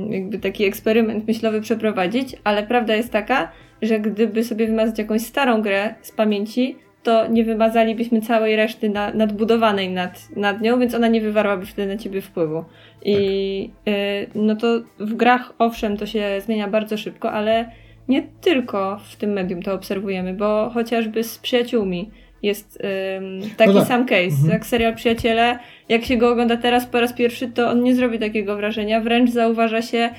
jakby 0.10 0.40
taki 0.40 0.66
eksperyment 0.66 1.28
myślowy 1.28 1.62
przeprowadzić, 1.62 2.36
ale 2.44 2.64
prawda 2.64 2.96
jest 2.96 3.12
taka, 3.12 3.52
że 3.82 4.00
gdyby 4.00 4.44
sobie 4.44 4.68
wymazać 4.68 5.00
jakąś 5.00 5.22
starą 5.22 5.62
grę 5.62 5.96
z 6.02 6.12
pamięci, 6.12 6.76
to 7.04 7.28
nie 7.28 7.44
wymazalibyśmy 7.44 8.22
całej 8.22 8.56
reszty 8.56 8.90
na, 8.90 9.14
nadbudowanej 9.14 9.90
nad, 9.90 10.36
nad 10.36 10.62
nią, 10.62 10.80
więc 10.80 10.96
ona 10.96 11.08
nie 11.08 11.22
wywarłaby 11.22 11.66
wtedy 11.66 11.94
na 11.94 11.98
ciebie 11.98 12.22
wpływu. 12.22 12.64
I 13.06 13.70
tak. 13.86 13.94
y, 13.94 14.28
no 14.36 14.56
to 14.56 14.68
w 15.00 15.14
grach 15.14 15.54
owszem 15.60 15.98
to 15.98 16.06
się 16.06 16.42
zmienia 16.42 16.68
bardzo 16.68 16.98
szybko, 16.98 17.32
ale 17.32 17.72
nie 18.08 18.24
tylko 18.42 19.00
w 19.04 19.16
tym 19.16 19.30
medium 19.30 19.62
to 19.62 19.74
obserwujemy, 19.74 20.34
bo 20.34 20.70
chociażby 20.74 21.24
z 21.24 21.38
przyjaciółmi 21.38 22.10
jest 22.44 22.80
ym, 23.18 23.42
taki 23.58 23.74
No 23.74 23.80
tak. 23.80 23.88
sam 23.88 24.06
case. 24.06 24.24
Mhm. 24.26 24.50
Jak 24.50 24.66
serial 24.66 24.96
Przyjaciele, 24.96 25.60
jak 25.90 26.06
się 26.06 26.18
go 26.18 26.30
ogląda 26.32 26.58
teraz 26.58 26.86
po 26.86 27.00
raz 27.00 27.14
pierwszy, 27.14 27.48
to 27.48 27.70
on 27.70 27.84
nie 27.84 27.96
zrobi 27.96 28.20
takiego 28.20 28.56
wrażenia. 28.56 29.02
Wręcz 29.02 29.30
zauważa 29.30 29.82
się 29.82 30.10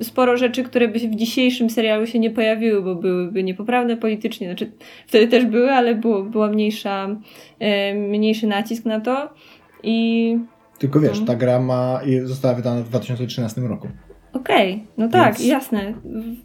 y, 0.00 0.04
sporo 0.04 0.36
rzeczy, 0.36 0.62
które 0.64 0.88
by 0.88 0.98
w 0.98 1.14
dzisiejszym 1.16 1.70
serialu 1.70 2.06
się 2.06 2.18
nie 2.18 2.30
pojawiły, 2.30 2.82
bo 2.82 2.94
byłyby 2.94 3.42
niepoprawne 3.42 3.96
politycznie. 3.96 4.46
Znaczy, 4.46 4.70
wtedy 5.06 5.26
też 5.28 5.44
były, 5.44 5.70
ale 5.72 5.94
było, 5.94 6.22
była 6.22 6.48
mniejsza, 6.48 7.08
y, 7.90 7.94
mniejszy 7.94 8.46
nacisk 8.46 8.84
na 8.84 9.00
to. 9.00 9.28
I 9.82 10.38
Tylko 10.78 11.00
wiesz, 11.00 11.10
Mhm. 11.18 11.26
ta 11.26 11.34
gra 11.34 11.60
ma, 11.60 12.00
została 12.24 12.54
wydana 12.54 12.80
w 12.82 12.88
2013 12.88 13.60
roku. 13.60 13.88
Okej, 14.32 14.84
no 14.98 15.08
tak, 15.08 15.34
Więc- 15.34 15.46
jasne. 15.46 15.92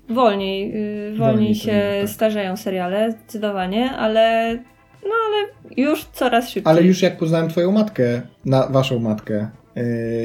Wolniej, 0.09 0.69
yy, 0.69 1.17
wolniej, 1.17 1.17
Wolniej 1.17 1.55
się 1.55 1.81
tak. 2.01 2.09
starzeją 2.09 2.57
seriale, 2.57 3.11
zdecydowanie, 3.11 3.91
ale 3.91 4.55
no 5.03 5.11
ale 5.27 5.47
już 5.77 6.05
coraz 6.05 6.49
szybciej. 6.49 6.71
Ale 6.71 6.83
już 6.83 7.01
jak 7.01 7.17
poznałem 7.17 7.49
twoją 7.49 7.71
matkę, 7.71 8.21
na 8.45 8.67
waszą 8.67 8.99
matkę, 8.99 9.49
yy, 9.75 9.83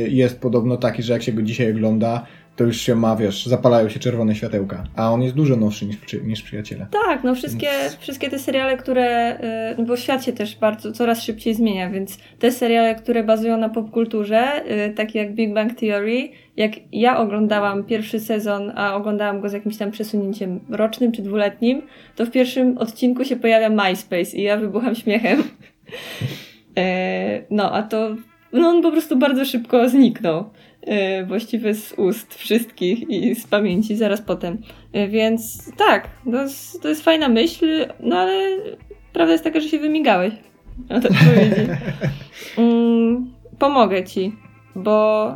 jest 0.08 0.40
podobno 0.40 0.76
taki, 0.76 1.02
że 1.02 1.12
jak 1.12 1.22
się 1.22 1.32
go 1.32 1.42
dzisiaj 1.42 1.70
ogląda, 1.72 2.26
to 2.56 2.64
już 2.64 2.76
się 2.80 2.94
ma, 2.94 3.16
wiesz, 3.16 3.46
zapalają 3.46 3.88
się 3.88 4.00
czerwone 4.00 4.34
światełka. 4.34 4.84
A 4.96 5.12
on 5.12 5.22
jest 5.22 5.34
dużo 5.34 5.56
nowszy 5.56 5.86
niż, 5.86 5.96
niż 6.24 6.42
przyjaciele. 6.42 6.86
Tak, 7.06 7.24
no 7.24 7.34
wszystkie, 7.34 7.66
Więc- 7.82 7.96
wszystkie 7.96 8.30
te 8.30 8.38
seriale, 8.38 8.76
które, 8.76 9.38
yy, 9.78 9.84
bo 9.84 9.96
świat 9.96 10.24
się 10.24 10.32
też 10.32 10.56
bardzo, 10.56 10.92
coraz 10.92 11.22
szybciej 11.22 11.54
zmienia, 11.54 11.90
więc 11.90 12.18
te 12.38 12.52
seriale, 12.52 12.94
które 12.94 13.24
bazują 13.24 13.56
na 13.56 13.68
popkulturze, 13.68 14.64
yy, 14.86 14.94
takie 14.94 15.18
jak 15.18 15.34
Big 15.34 15.54
Bang 15.54 15.74
Theory, 15.74 16.28
jak 16.60 16.72
ja 16.92 17.18
oglądałam 17.18 17.84
pierwszy 17.84 18.20
sezon, 18.20 18.72
a 18.74 18.94
oglądałam 18.94 19.40
go 19.40 19.48
z 19.48 19.52
jakimś 19.52 19.76
tam 19.76 19.90
przesunięciem 19.90 20.60
rocznym 20.70 21.12
czy 21.12 21.22
dwuletnim, 21.22 21.82
to 22.16 22.26
w 22.26 22.30
pierwszym 22.30 22.78
odcinku 22.78 23.24
się 23.24 23.36
pojawia 23.36 23.68
MySpace 23.68 24.36
i 24.36 24.42
ja 24.42 24.56
wybucham 24.56 24.94
śmiechem. 24.94 25.42
E, 26.76 27.42
no, 27.50 27.72
a 27.72 27.82
to 27.82 28.16
no 28.52 28.68
on 28.68 28.82
po 28.82 28.92
prostu 28.92 29.16
bardzo 29.16 29.44
szybko 29.44 29.88
zniknął. 29.88 30.50
E, 30.82 31.24
właściwie 31.24 31.74
z 31.74 31.92
ust 31.92 32.34
wszystkich 32.34 33.10
i 33.10 33.34
z 33.34 33.46
pamięci 33.46 33.96
zaraz 33.96 34.22
potem. 34.22 34.58
E, 34.92 35.08
więc 35.08 35.70
tak, 35.76 36.08
to 36.32 36.42
jest, 36.42 36.82
to 36.82 36.88
jest 36.88 37.04
fajna 37.04 37.28
myśl, 37.28 37.86
no 38.00 38.16
ale 38.16 38.48
prawda 39.12 39.32
jest 39.32 39.44
taka, 39.44 39.60
że 39.60 39.68
się 39.68 39.78
wymigałeś 39.78 40.34
od 40.96 41.04
odpowiedzi. 41.04 41.70
Mm, 42.58 43.32
pomogę 43.58 44.04
ci, 44.04 44.32
bo 44.74 45.28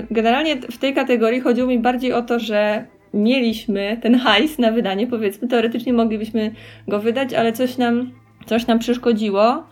y, 0.00 0.06
generalnie 0.10 0.56
w 0.56 0.78
tej 0.78 0.94
kategorii 0.94 1.40
chodziło 1.40 1.68
mi 1.68 1.78
bardziej 1.78 2.12
o 2.12 2.22
to, 2.22 2.38
że 2.38 2.84
mieliśmy 3.14 3.98
ten 4.02 4.14
hajs 4.14 4.58
na 4.58 4.72
wydanie, 4.72 5.06
powiedzmy, 5.06 5.48
teoretycznie 5.48 5.92
moglibyśmy 5.92 6.50
go 6.88 7.00
wydać, 7.00 7.34
ale 7.34 7.52
coś 7.52 7.78
nam, 7.78 8.12
coś 8.46 8.66
nam 8.66 8.78
przeszkodziło 8.78 9.64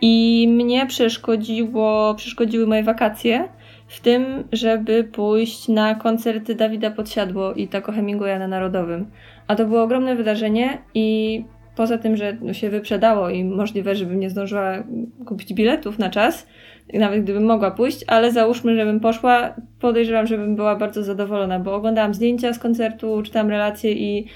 i 0.00 0.46
mnie 0.50 0.86
przeszkodziło, 0.86 2.14
przeszkodziły 2.14 2.66
moje 2.66 2.82
wakacje 2.82 3.48
w 3.88 4.00
tym, 4.00 4.44
żeby 4.52 5.04
pójść 5.04 5.68
na 5.68 5.94
koncerty 5.94 6.54
Dawida 6.54 6.90
Podsiadło 6.90 7.54
i 7.54 7.68
Taco 7.68 7.92
Hemingwaya 7.92 8.38
na 8.38 8.48
Narodowym. 8.48 9.10
A 9.46 9.54
to 9.54 9.66
było 9.66 9.82
ogromne 9.82 10.16
wydarzenie 10.16 10.78
i 10.94 11.44
poza 11.76 11.98
tym, 11.98 12.16
że 12.16 12.36
się 12.52 12.70
wyprzedało 12.70 13.30
i 13.30 13.44
możliwe, 13.44 13.94
żebym 13.94 14.20
nie 14.20 14.30
zdążyła 14.30 14.84
kupić 15.26 15.54
biletów 15.54 15.98
na 15.98 16.10
czas, 16.10 16.46
nawet 16.94 17.22
gdybym 17.22 17.44
mogła 17.44 17.70
pójść, 17.70 18.04
ale 18.06 18.32
załóżmy, 18.32 18.76
żebym 18.76 19.00
poszła, 19.00 19.54
podejrzewam, 19.80 20.26
żebym 20.26 20.56
była 20.56 20.76
bardzo 20.76 21.02
zadowolona, 21.04 21.58
bo 21.58 21.74
oglądałam 21.74 22.14
zdjęcia 22.14 22.52
z 22.52 22.58
koncertu, 22.58 23.22
czytałam 23.22 23.48
relacje 23.50 23.92
i 23.92 24.26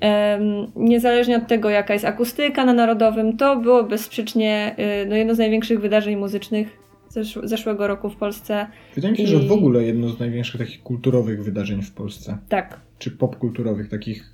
em, 0.00 0.42
niezależnie 0.76 1.36
od 1.36 1.46
tego, 1.46 1.70
jaka 1.70 1.92
jest 1.92 2.04
akustyka 2.04 2.64
na 2.64 2.72
Narodowym, 2.72 3.36
to 3.36 3.56
było 3.56 3.84
bezsprzecznie 3.84 4.76
y, 5.02 5.06
no, 5.08 5.16
jedno 5.16 5.34
z 5.34 5.38
największych 5.38 5.80
wydarzeń 5.80 6.16
muzycznych 6.16 6.68
zesz- 7.10 7.46
zeszłego 7.46 7.86
roku 7.86 8.10
w 8.10 8.16
Polsce. 8.16 8.66
Wydaje 8.94 9.12
mi 9.12 9.18
się, 9.18 9.26
że 9.26 9.36
I- 9.36 9.48
w 9.48 9.52
ogóle 9.52 9.82
jedno 9.84 10.08
z 10.08 10.20
największych 10.20 10.60
takich 10.60 10.82
kulturowych 10.82 11.44
wydarzeń 11.44 11.82
w 11.82 11.92
Polsce. 11.92 12.38
Tak, 12.48 12.80
Czy 12.98 13.10
popkulturowych, 13.10 13.88
takich, 13.88 14.24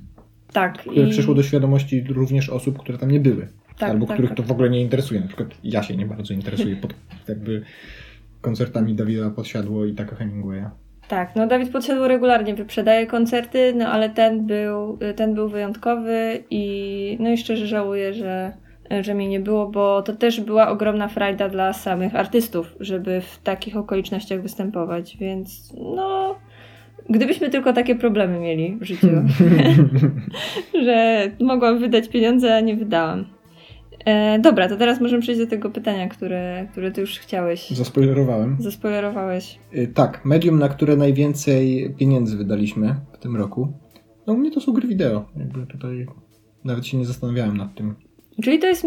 tak. 0.53 0.79
które 0.79 1.07
I- 1.07 1.11
przyszło 1.11 1.35
do 1.35 1.43
świadomości 1.43 2.05
również 2.09 2.51
osób, 2.51 2.79
które 2.79 2.99
tam 2.99 3.11
nie 3.11 3.21
były. 3.21 3.49
Tak, 3.81 3.90
albo 3.90 4.07
tak, 4.07 4.14
których 4.14 4.31
tak. 4.31 4.37
to 4.37 4.43
w 4.43 4.51
ogóle 4.51 4.71
nie 4.71 4.81
interesuje. 4.81 5.21
Na 5.21 5.27
przykład 5.27 5.49
ja 5.64 5.83
się 5.83 5.97
nie 5.97 6.07
bardzo 6.07 6.35
interesuję 6.35 6.77
pod 6.77 6.95
jakby 7.29 7.62
koncertami 8.40 8.95
Dawida 8.95 9.31
Podsiadło 9.31 9.85
i 9.85 9.95
Taka 9.95 10.16
Hemingwaya. 10.16 10.71
Tak, 11.09 11.37
no 11.37 11.47
Dawid 11.47 11.73
Podsiadło 11.73 12.09
regularnie 12.09 12.55
wyprzedaje 12.55 13.07
koncerty, 13.07 13.75
no 13.77 13.88
ale 13.88 14.11
ten 14.11 14.47
był, 14.47 14.99
ten 15.16 15.35
był 15.35 15.49
wyjątkowy 15.49 16.45
i 16.51 17.16
no 17.21 17.31
i 17.31 17.37
szczerze 17.37 17.66
żałuję, 17.66 18.14
że, 18.14 18.53
że 19.01 19.14
mnie 19.14 19.29
nie 19.29 19.40
było, 19.40 19.69
bo 19.69 20.03
to 20.03 20.16
też 20.16 20.40
była 20.40 20.69
ogromna 20.69 21.09
frajda 21.09 21.49
dla 21.49 21.73
samych 21.73 22.14
artystów, 22.14 22.77
żeby 22.81 23.21
w 23.21 23.38
takich 23.38 23.77
okolicznościach 23.77 24.43
występować, 24.43 25.16
więc 25.16 25.73
no 25.97 26.35
gdybyśmy 27.09 27.51
tylko 27.51 27.73
takie 27.73 27.95
problemy 27.95 28.38
mieli 28.38 28.77
w 28.81 28.85
życiu, 28.85 29.09
że 30.85 31.31
mogłam 31.40 31.79
wydać 31.79 32.09
pieniądze, 32.09 32.57
a 32.57 32.61
nie 32.61 32.77
wydałam. 32.77 33.39
E, 34.05 34.39
dobra, 34.39 34.69
to 34.69 34.77
teraz 34.77 35.01
możemy 35.01 35.23
przejść 35.23 35.41
do 35.41 35.47
tego 35.47 35.71
pytania, 35.71 36.09
które, 36.09 36.67
które 36.73 36.91
ty 36.91 37.01
już 37.01 37.19
chciałeś. 37.19 37.71
Zaspoilerowałem. 37.71 38.57
Zaspoilerowałeś. 38.61 39.59
Y, 39.75 39.89
Tak, 39.95 40.25
medium, 40.25 40.59
na 40.59 40.69
które 40.69 40.97
najwięcej 40.97 41.95
pieniędzy 41.99 42.37
wydaliśmy 42.37 42.95
w 43.13 43.19
tym 43.19 43.37
roku. 43.37 43.73
No 44.27 44.33
u 44.33 44.37
mnie 44.37 44.51
to 44.51 44.61
są 44.61 44.73
gry 44.73 44.89
wideo. 44.89 45.25
Jakby 45.37 45.67
tutaj 45.67 46.07
nawet 46.65 46.87
się 46.87 46.97
nie 46.97 47.05
zastanawiałem 47.07 47.57
nad 47.57 47.75
tym. 47.75 47.95
Czyli 48.43 48.59
to 48.59 48.67
jest 48.67 48.87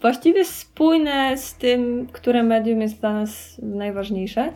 właściwie 0.00 0.44
spójne 0.44 1.38
z 1.38 1.54
tym, 1.54 2.06
które 2.12 2.42
medium 2.42 2.80
jest 2.80 3.00
dla 3.00 3.12
nas 3.12 3.60
najważniejsze? 3.62 4.52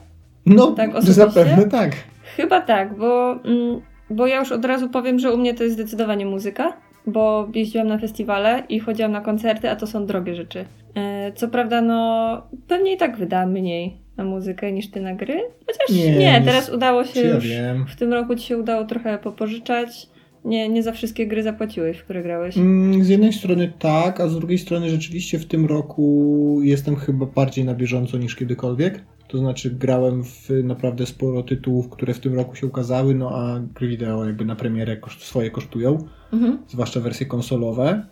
No, 0.46 0.66
Tak, 0.66 0.90
osobiście? 0.90 1.12
zapewne 1.14 1.64
tak. 1.68 1.92
Chyba 2.36 2.60
tak, 2.60 2.98
bo, 2.98 3.32
mm, 3.44 3.80
bo 4.10 4.26
ja 4.26 4.38
już 4.40 4.52
od 4.52 4.64
razu 4.64 4.88
powiem, 4.88 5.18
że 5.18 5.32
u 5.32 5.36
mnie 5.38 5.54
to 5.54 5.62
jest 5.64 5.74
zdecydowanie 5.74 6.26
muzyka, 6.26 6.72
bo 7.06 7.48
jeździłam 7.54 7.88
na 7.88 7.98
festiwale 7.98 8.62
i 8.68 8.80
chodziłam 8.80 9.12
na 9.12 9.20
koncerty, 9.20 9.70
a 9.70 9.76
to 9.76 9.86
są 9.86 10.06
drogie 10.06 10.34
rzeczy. 10.34 10.64
E, 10.94 11.32
Co 11.32 11.48
prawda, 11.48 11.80
no 11.80 12.42
pewnie 12.68 12.94
i 12.94 12.96
tak 12.96 13.16
wydałam 13.16 13.50
mniej 13.52 13.96
na 14.16 14.24
muzykę 14.24 14.72
niż 14.72 14.90
ty 14.90 15.00
na 15.00 15.14
gry, 15.14 15.40
chociaż 15.66 15.96
Nie, 15.96 16.16
nie, 16.18 16.42
teraz 16.44 16.70
udało 16.70 17.04
się 17.04 17.20
ja 17.20 17.34
już, 17.34 17.48
wiem. 17.48 17.86
w 17.88 17.96
tym 17.96 18.12
roku 18.12 18.36
ci 18.36 18.46
się 18.46 18.58
udało 18.58 18.84
trochę 18.84 19.18
popożyczać. 19.18 20.06
Nie, 20.44 20.68
nie 20.68 20.82
za 20.82 20.92
wszystkie 20.92 21.26
gry 21.26 21.42
zapłaciłeś, 21.42 21.98
w 21.98 22.04
które 22.04 22.22
grałeś. 22.22 22.56
Mm, 22.56 23.04
Z 23.04 23.08
jednej 23.08 23.32
strony 23.32 23.72
tak, 23.78 24.20
a 24.20 24.28
z 24.28 24.38
drugiej 24.38 24.58
strony 24.58 24.90
rzeczywiście 24.90 25.38
w 25.38 25.46
tym 25.46 25.66
roku 25.66 26.58
jestem 26.62 26.96
chyba 26.96 27.26
bardziej 27.26 27.64
na 27.64 27.74
bieżąco 27.74 28.18
niż 28.18 28.36
kiedykolwiek. 28.36 29.04
To 29.28 29.38
znaczy 29.38 29.70
grałem 29.70 30.24
w 30.24 30.48
naprawdę 30.64 31.06
sporo 31.06 31.42
tytułów, 31.42 31.88
które 31.88 32.14
w 32.14 32.20
tym 32.20 32.34
roku 32.34 32.54
się 32.56 32.66
ukazały, 32.66 33.14
no 33.14 33.30
a 33.30 33.60
gry 33.74 33.88
wideo 33.88 34.24
jakby 34.24 34.44
na 34.44 34.56
premierę 34.56 34.96
koszt, 34.96 35.22
swoje 35.22 35.50
kosztują, 35.50 35.98
Mhm. 36.32 36.58
zwłaszcza 36.68 37.00
wersje 37.00 37.26
konsolowe. 37.26 38.02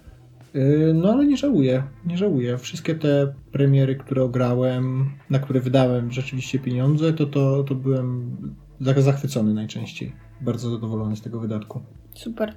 Yy, 0.55 0.93
No 0.95 1.13
ale 1.13 1.27
nie 1.27 1.37
żałuję, 1.37 1.83
nie 2.07 2.19
żałuję. 2.19 2.59
Wszystkie 2.59 2.95
te 2.95 3.33
premiery, 3.53 3.97
które 3.97 4.23
ograłem, 4.23 5.11
na 5.31 5.39
które 5.39 5.61
wydałem 5.61 6.13
rzeczywiście 6.13 6.59
pieniądze, 6.59 7.13
to, 7.13 7.27
to, 7.27 7.65
to 7.65 7.75
byłem 7.75 8.37
za- 8.81 9.01
zachwycony 9.01 9.55
najczęściej. 9.55 10.13
Bardzo 10.41 10.71
zadowolony 10.71 11.17
z 11.17 11.23
tego 11.23 11.41
wydatku. 11.41 11.81
Super. 12.15 12.53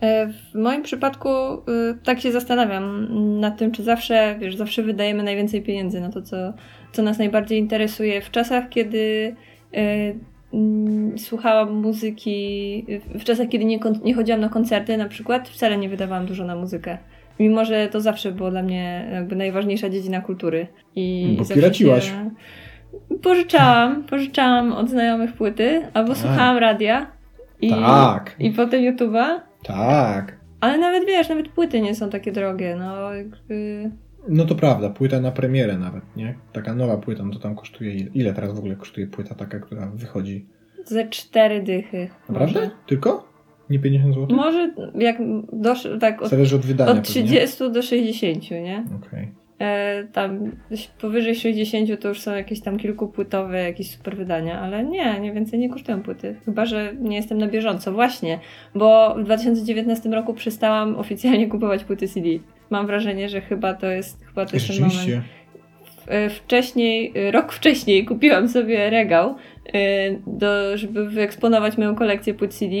E, 0.00 0.28
W 0.32 0.54
moim 0.54 0.82
przypadku 0.82 1.28
y, 1.28 1.62
tak 2.04 2.20
się 2.20 2.32
zastanawiam 2.32 3.06
nad 3.40 3.58
tym, 3.58 3.72
czy 3.72 3.82
zawsze, 3.82 4.36
wiesz, 4.40 4.56
zawsze 4.56 4.82
wydajemy 4.82 5.22
najwięcej 5.22 5.62
pieniędzy 5.62 6.00
na 6.00 6.10
to, 6.10 6.22
co, 6.22 6.36
co 6.92 7.02
nas 7.02 7.18
najbardziej 7.18 7.58
interesuje. 7.58 8.20
W 8.20 8.30
czasach, 8.30 8.68
kiedy 8.68 9.34
mm, 9.72 10.20
słuchałam 11.16 11.74
muzyki, 11.74 12.86
w 13.14 13.24
czasach, 13.24 13.48
kiedy 13.48 13.64
nie, 13.64 13.78
nie 14.04 14.14
chodziłam 14.14 14.40
na 14.40 14.48
koncerty 14.48 14.96
na 14.96 15.08
przykład, 15.08 15.48
wcale 15.48 15.78
nie 15.78 15.88
wydawałam 15.88 16.26
dużo 16.26 16.44
na 16.44 16.56
muzykę. 16.56 16.98
Mimo, 17.40 17.64
że 17.64 17.88
to 17.88 18.00
zawsze 18.00 18.32
było 18.32 18.50
dla 18.50 18.62
mnie 18.62 19.08
jakby 19.12 19.36
najważniejsza 19.36 19.90
dziedzina 19.90 20.20
kultury. 20.20 20.66
I 20.96 21.36
Bo 21.38 21.54
piraciłaś. 21.54 22.08
Się... 22.08 22.30
Pożyczałam, 23.22 24.04
pożyczałam 24.04 24.72
od 24.72 24.90
znajomych 24.90 25.32
płyty, 25.32 25.82
albo 25.94 26.08
Tak. 26.08 26.18
słuchałam 26.18 26.58
radia. 26.58 27.06
I, 27.60 27.70
Tak. 27.70 28.36
I 28.38 28.50
potem 28.50 28.82
YouTube'a. 28.82 29.40
Tak. 29.64 30.36
Ale 30.60 30.78
nawet 30.78 31.06
wiesz, 31.06 31.28
nawet 31.28 31.48
płyty 31.48 31.80
nie 31.80 31.94
są 31.94 32.10
takie 32.10 32.32
drogie, 32.32 32.76
no 32.78 33.14
jakby... 33.14 33.90
No 34.28 34.44
to 34.44 34.54
prawda, 34.54 34.90
płyta 34.90 35.20
na 35.20 35.30
premierę 35.30 35.78
nawet, 35.78 36.16
nie? 36.16 36.34
Taka 36.52 36.74
nowa 36.74 36.96
płyta, 36.96 37.24
no 37.24 37.32
to 37.32 37.38
tam 37.38 37.56
kosztuje 37.56 37.94
ile? 37.94 38.10
Ile 38.14 38.32
teraz 38.32 38.54
w 38.54 38.58
ogóle 38.58 38.76
kosztuje 38.76 39.06
płyta 39.06 39.34
taka, 39.34 39.60
która 39.60 39.86
wychodzi? 39.86 40.46
Ze 40.84 41.08
cztery 41.08 41.62
dychy. 41.62 42.08
Naprawdę? 42.28 42.60
Może, 42.60 42.70
Tylko? 42.86 43.28
Nie 43.70 43.78
50 43.78 44.14
zł? 44.14 44.36
może 44.36 44.74
jak 44.94 45.16
dosz, 45.52 45.88
tak 46.00 46.22
od, 46.22 46.30
Zależy 46.30 46.56
od 46.56 46.66
wydania 46.66 46.90
od 46.90 46.96
pewnie. 46.96 47.10
30 47.10 47.72
do 47.72 47.82
60, 47.82 48.50
nie? 48.50 48.84
Okej. 48.96 49.32
E, 49.58 50.04
tam 50.12 50.50
powyżej 51.00 51.34
60 51.34 52.00
to 52.00 52.08
już 52.08 52.20
są 52.20 52.34
jakieś 52.34 52.60
tam 52.60 52.76
kilkupłytowe, 52.78 53.62
jakieś 53.62 53.90
super 53.90 54.16
wydania, 54.16 54.60
ale 54.60 54.84
nie, 54.84 55.20
nie 55.20 55.32
więcej 55.32 55.58
nie 55.58 55.70
kosztują 55.70 56.02
płyty. 56.02 56.36
Chyba, 56.44 56.66
że 56.66 56.94
nie 57.00 57.16
jestem 57.16 57.38
na 57.38 57.48
bieżąco. 57.48 57.92
Właśnie, 57.92 58.38
bo 58.74 59.14
w 59.18 59.24
2019 59.24 60.10
roku 60.10 60.34
przestałam 60.34 60.96
oficjalnie 60.96 61.48
kupować 61.48 61.84
płyty 61.84 62.08
CD. 62.08 62.28
Mam 62.70 62.86
wrażenie, 62.86 63.28
że 63.28 63.40
chyba 63.40 63.74
to 63.74 63.86
jest, 63.86 64.24
chyba 64.24 64.46
to 64.46 64.56
jest 64.56 64.66
ten 64.66 64.76
moment. 64.80 65.24
E, 66.06 66.30
Wcześniej, 66.30 67.12
e, 67.16 67.30
rok 67.30 67.52
wcześniej 67.52 68.04
kupiłam 68.04 68.48
sobie 68.48 68.90
regał, 68.90 69.36
e, 69.72 69.78
do, 70.26 70.76
żeby 70.76 71.08
wyeksponować 71.10 71.78
moją 71.78 71.94
kolekcję 71.94 72.34
płyt 72.34 72.54
CD 72.54 72.76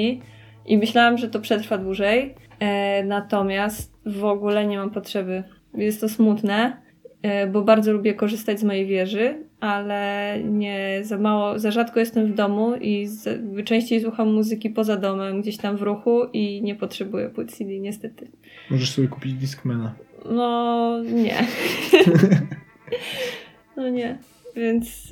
i 0.66 0.78
myślałam, 0.78 1.18
że 1.18 1.28
to 1.28 1.40
przetrwa 1.40 1.78
dłużej, 1.78 2.34
natomiast 3.04 3.92
w 4.06 4.24
ogóle 4.24 4.66
nie 4.66 4.78
mam 4.78 4.90
potrzeby. 4.90 5.42
Jest 5.74 6.00
to 6.00 6.08
smutne, 6.08 6.76
bo 7.52 7.62
bardzo 7.62 7.92
lubię 7.92 8.14
korzystać 8.14 8.60
z 8.60 8.64
mojej 8.64 8.86
wieży, 8.86 9.45
ale 9.60 10.38
nie 10.44 11.00
za 11.02 11.18
mało, 11.18 11.58
za 11.58 11.70
rzadko 11.70 12.00
jestem 12.00 12.26
w 12.26 12.34
domu 12.34 12.74
i 12.74 13.06
z, 13.06 13.40
częściej 13.64 14.00
słucham 14.00 14.34
muzyki 14.34 14.70
poza 14.70 14.96
domem, 14.96 15.40
gdzieś 15.40 15.56
tam 15.56 15.76
w 15.76 15.82
ruchu 15.82 16.24
i 16.32 16.62
nie 16.62 16.74
potrzebuję 16.74 17.28
płyt 17.28 17.52
CD 17.52 17.78
niestety. 17.78 18.30
Możesz 18.70 18.90
sobie 18.90 19.08
kupić 19.08 19.34
Discmana. 19.34 19.94
No 20.30 21.02
nie. 21.02 21.46
no 23.76 23.88
nie. 23.88 24.18
Więc 24.56 25.10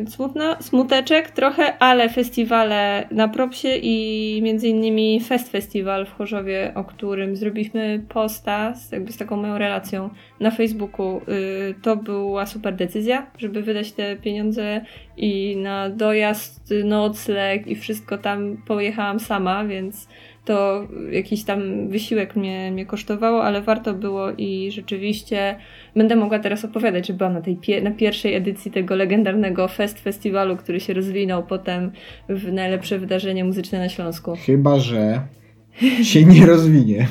yy, 0.00 0.10
smutno, 0.10 0.56
smuteczek 0.62 1.30
trochę, 1.30 1.78
ale 1.78 2.08
festiwale 2.08 3.08
na 3.10 3.28
propsie 3.28 3.68
i 3.82 4.40
między 4.42 4.68
innymi 4.68 5.20
Fest 5.20 5.52
Festival 5.52 6.06
w 6.06 6.12
Chorzowie, 6.12 6.72
o 6.74 6.84
którym 6.84 7.36
zrobiliśmy 7.36 8.04
posta 8.08 8.74
z, 8.74 8.92
jakby 8.92 9.12
z 9.12 9.16
taką 9.16 9.36
moją 9.36 9.58
relacją 9.58 10.10
na 10.40 10.50
Facebooku. 10.50 11.20
Yy, 11.28 11.74
to 11.82 11.96
była 11.96 12.46
super 12.46 12.76
decyzja, 12.76 13.26
żeby 13.38 13.62
wydać 13.62 13.92
te 13.92 14.16
pieniądze 14.16 14.80
i 15.16 15.56
na 15.56 15.90
dojazd, 15.90 16.74
nocleg 16.84 17.66
i 17.66 17.76
wszystko 17.76 18.18
tam 18.18 18.56
pojechałam 18.66 19.20
sama, 19.20 19.64
więc 19.64 20.08
to 20.44 20.88
jakiś 21.10 21.44
tam 21.44 21.88
wysiłek 21.88 22.36
mnie, 22.36 22.70
mnie 22.72 22.86
kosztowało, 22.86 23.44
ale 23.44 23.62
warto 23.62 23.94
było 23.94 24.30
i 24.38 24.70
rzeczywiście 24.72 25.56
będę 25.96 26.16
mogła 26.16 26.38
teraz 26.38 26.64
opowiadać, 26.64 27.06
że 27.06 27.12
byłam 27.12 27.32
na 27.32 27.40
tej 27.40 27.56
pie 27.56 27.80
na 27.82 27.90
pierwszej 27.90 28.34
edycji 28.34 28.70
tego 28.70 28.94
legendarnego 28.94 29.68
Fest 29.68 30.00
Festiwalu, 30.00 30.56
który 30.56 30.80
się 30.80 30.94
rozwinął 30.94 31.42
potem 31.46 31.92
w 32.28 32.52
najlepsze 32.52 32.98
wydarzenie 32.98 33.44
muzyczne 33.44 33.78
na 33.78 33.88
Śląsku. 33.88 34.32
Chyba, 34.46 34.78
że 34.78 35.20
się 36.02 36.24
nie 36.24 36.46
rozwinie. 36.46 37.06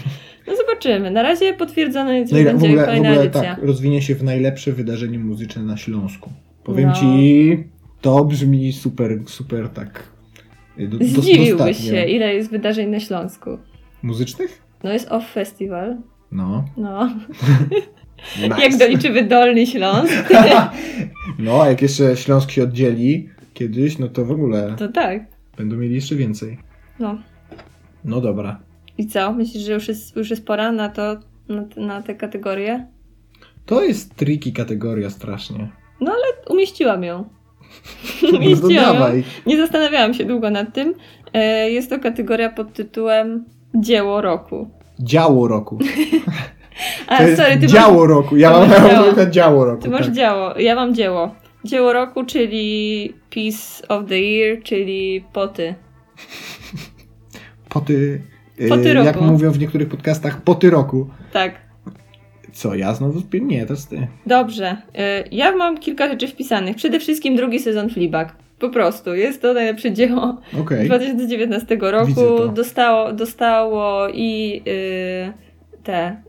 No 0.47 0.53
zobaczymy. 0.55 1.11
Na 1.11 1.21
razie 1.21 1.53
potwierdzone 1.53 2.19
jest, 2.19 2.33
że 2.33 2.41
w 2.41 2.43
będzie 2.43 2.67
ogóle, 2.67 2.83
w 2.83 2.85
kolejna 2.85 3.09
ogóle 3.09 3.23
edycja. 3.23 3.55
tak, 3.55 3.63
rozwinie 3.63 4.01
się 4.01 4.15
w 4.15 4.23
najlepsze 4.23 4.71
wydarzenie 4.71 5.19
muzyczne 5.19 5.61
na 5.63 5.77
Śląsku. 5.77 6.29
Powiem 6.63 6.89
No. 6.89 6.95
ci, 6.95 7.63
to 8.01 8.25
brzmi 8.25 8.73
super, 8.73 9.19
super 9.25 9.69
tak. 9.69 10.12
Y, 10.79 10.87
Do, 10.87 10.97
do- 10.97 11.05
Zdziwiłbyś 11.05 11.49
dostatnio. 11.75 11.91
się, 11.91 12.05
ile 12.05 12.33
jest 12.35 12.49
wydarzeń 12.51 12.89
na 12.89 12.99
Śląsku. 12.99 13.57
Muzycznych? 14.03 14.61
No 14.83 14.93
jest 14.93 15.11
Off 15.11 15.31
Festival. 15.31 15.97
No. 16.31 16.65
No. 16.77 17.09
Nice. 18.43 18.61
Jak 18.61 18.77
doliczymy 18.77 19.23
Dolny 19.23 19.67
Śląsk, 19.67 20.29
No, 21.39 21.61
a 21.61 21.67
jak 21.69 21.81
jeszcze 21.81 22.17
Śląsk 22.17 22.51
się 22.51 22.63
oddzieli 22.63 23.29
kiedyś, 23.53 23.97
no 23.99 24.07
to 24.07 24.25
w 24.25 24.31
ogóle 24.31 24.75
to 24.77 24.87
tak. 24.87 25.23
będą 25.57 25.75
mieli 25.75 25.95
jeszcze 25.95 26.15
więcej. 26.15 26.57
No. 26.99 27.17
No 28.05 28.21
dobra. 28.21 28.59
I 28.97 29.07
co? 29.07 29.33
Myślisz, 29.33 29.63
że 29.63 29.73
już 29.73 29.87
jest, 29.87 30.15
już 30.15 30.29
jest 30.29 30.45
pora 30.45 30.71
na 30.71 30.89
to, 30.89 31.17
na, 31.49 31.65
na 31.77 32.01
te 32.01 32.15
kategorie? 32.15 32.87
To 33.65 33.83
jest 33.83 34.15
tricky 34.15 34.51
kategoria 34.51 35.09
strasznie. 35.09 35.69
No 36.01 36.11
to 36.45 36.53
Umieściłam 36.53 37.03
ją. 37.03 37.29
Nie 39.45 39.57
zastanawiałam 39.57 40.13
się 40.13 40.25
długo 40.25 40.49
nad 40.49 40.73
tym. 40.73 40.93
E, 41.33 41.71
Jest 41.71 41.89
to 41.89 41.99
kategoria 41.99 42.49
pod 42.49 42.73
tytułem 42.73 43.45
Dzieło 43.75 44.21
roku. 44.21 44.69
Działo 44.99 45.47
roku. 45.47 45.79
A, 47.07 47.17
to 47.17 47.35
sorry, 47.35 47.57
ty 47.57 47.67
działo 47.67 47.99
masz, 47.99 48.09
roku. 48.09 48.37
Ja 48.37 48.51
mam 48.51 48.69
działo. 48.69 49.25
działo 49.29 49.65
roku. 49.65 49.81
ty 49.83 49.89
masz 49.89 50.05
tak. 50.05 50.11
dzieło, 50.15 50.59
ja 50.59 50.75
mam 50.75 50.95
dzieło. 50.95 51.35
Dzieło 51.65 51.93
roku, 51.93 52.23
czyli 52.23 53.13
Piece 53.29 53.87
of 53.87 54.05
the 54.09 54.19
Year, 54.19 54.63
czyli 54.63 55.23
poty. 55.33 55.75
Poty, 57.69 58.21
Poty 58.69 58.93
jak 58.93 59.15
roku. 59.15 59.25
mówią 59.25 59.51
w 59.51 59.59
niektórych 59.59 59.89
podcastach, 59.89 60.41
poty 60.41 60.69
roku. 60.69 61.07
Tak. 61.33 61.55
Co, 62.63 62.75
ja 62.75 62.93
znowu 62.93 63.19
spię? 63.19 63.39
Nie, 63.39 63.65
to 63.65 63.73
jest 63.73 63.89
ty. 63.89 64.07
Dobrze. 64.25 64.77
E, 64.95 65.23
Ja 65.31 65.55
mam 65.55 65.77
kilka 65.77 66.07
rzeczy 66.07 66.27
wpisanych. 66.27 66.75
Przede 66.75 66.99
wszystkim 66.99 67.35
drugi 67.35 67.59
sezon 67.59 67.89
Fleabag. 67.89 68.35
Po 68.59 68.69
prostu. 68.69 69.15
Jest 69.15 69.41
to 69.41 69.53
najlepsze 69.53 69.91
dzieło 69.93 70.37
Okej. 70.61 70.85
2019 70.85 71.75
Widzę 71.75 71.91
roku 71.91 72.47
dostało, 72.53 73.13
dostało 73.13 74.07
i 74.09 74.61
y, 74.67 75.33
te 75.83 76.21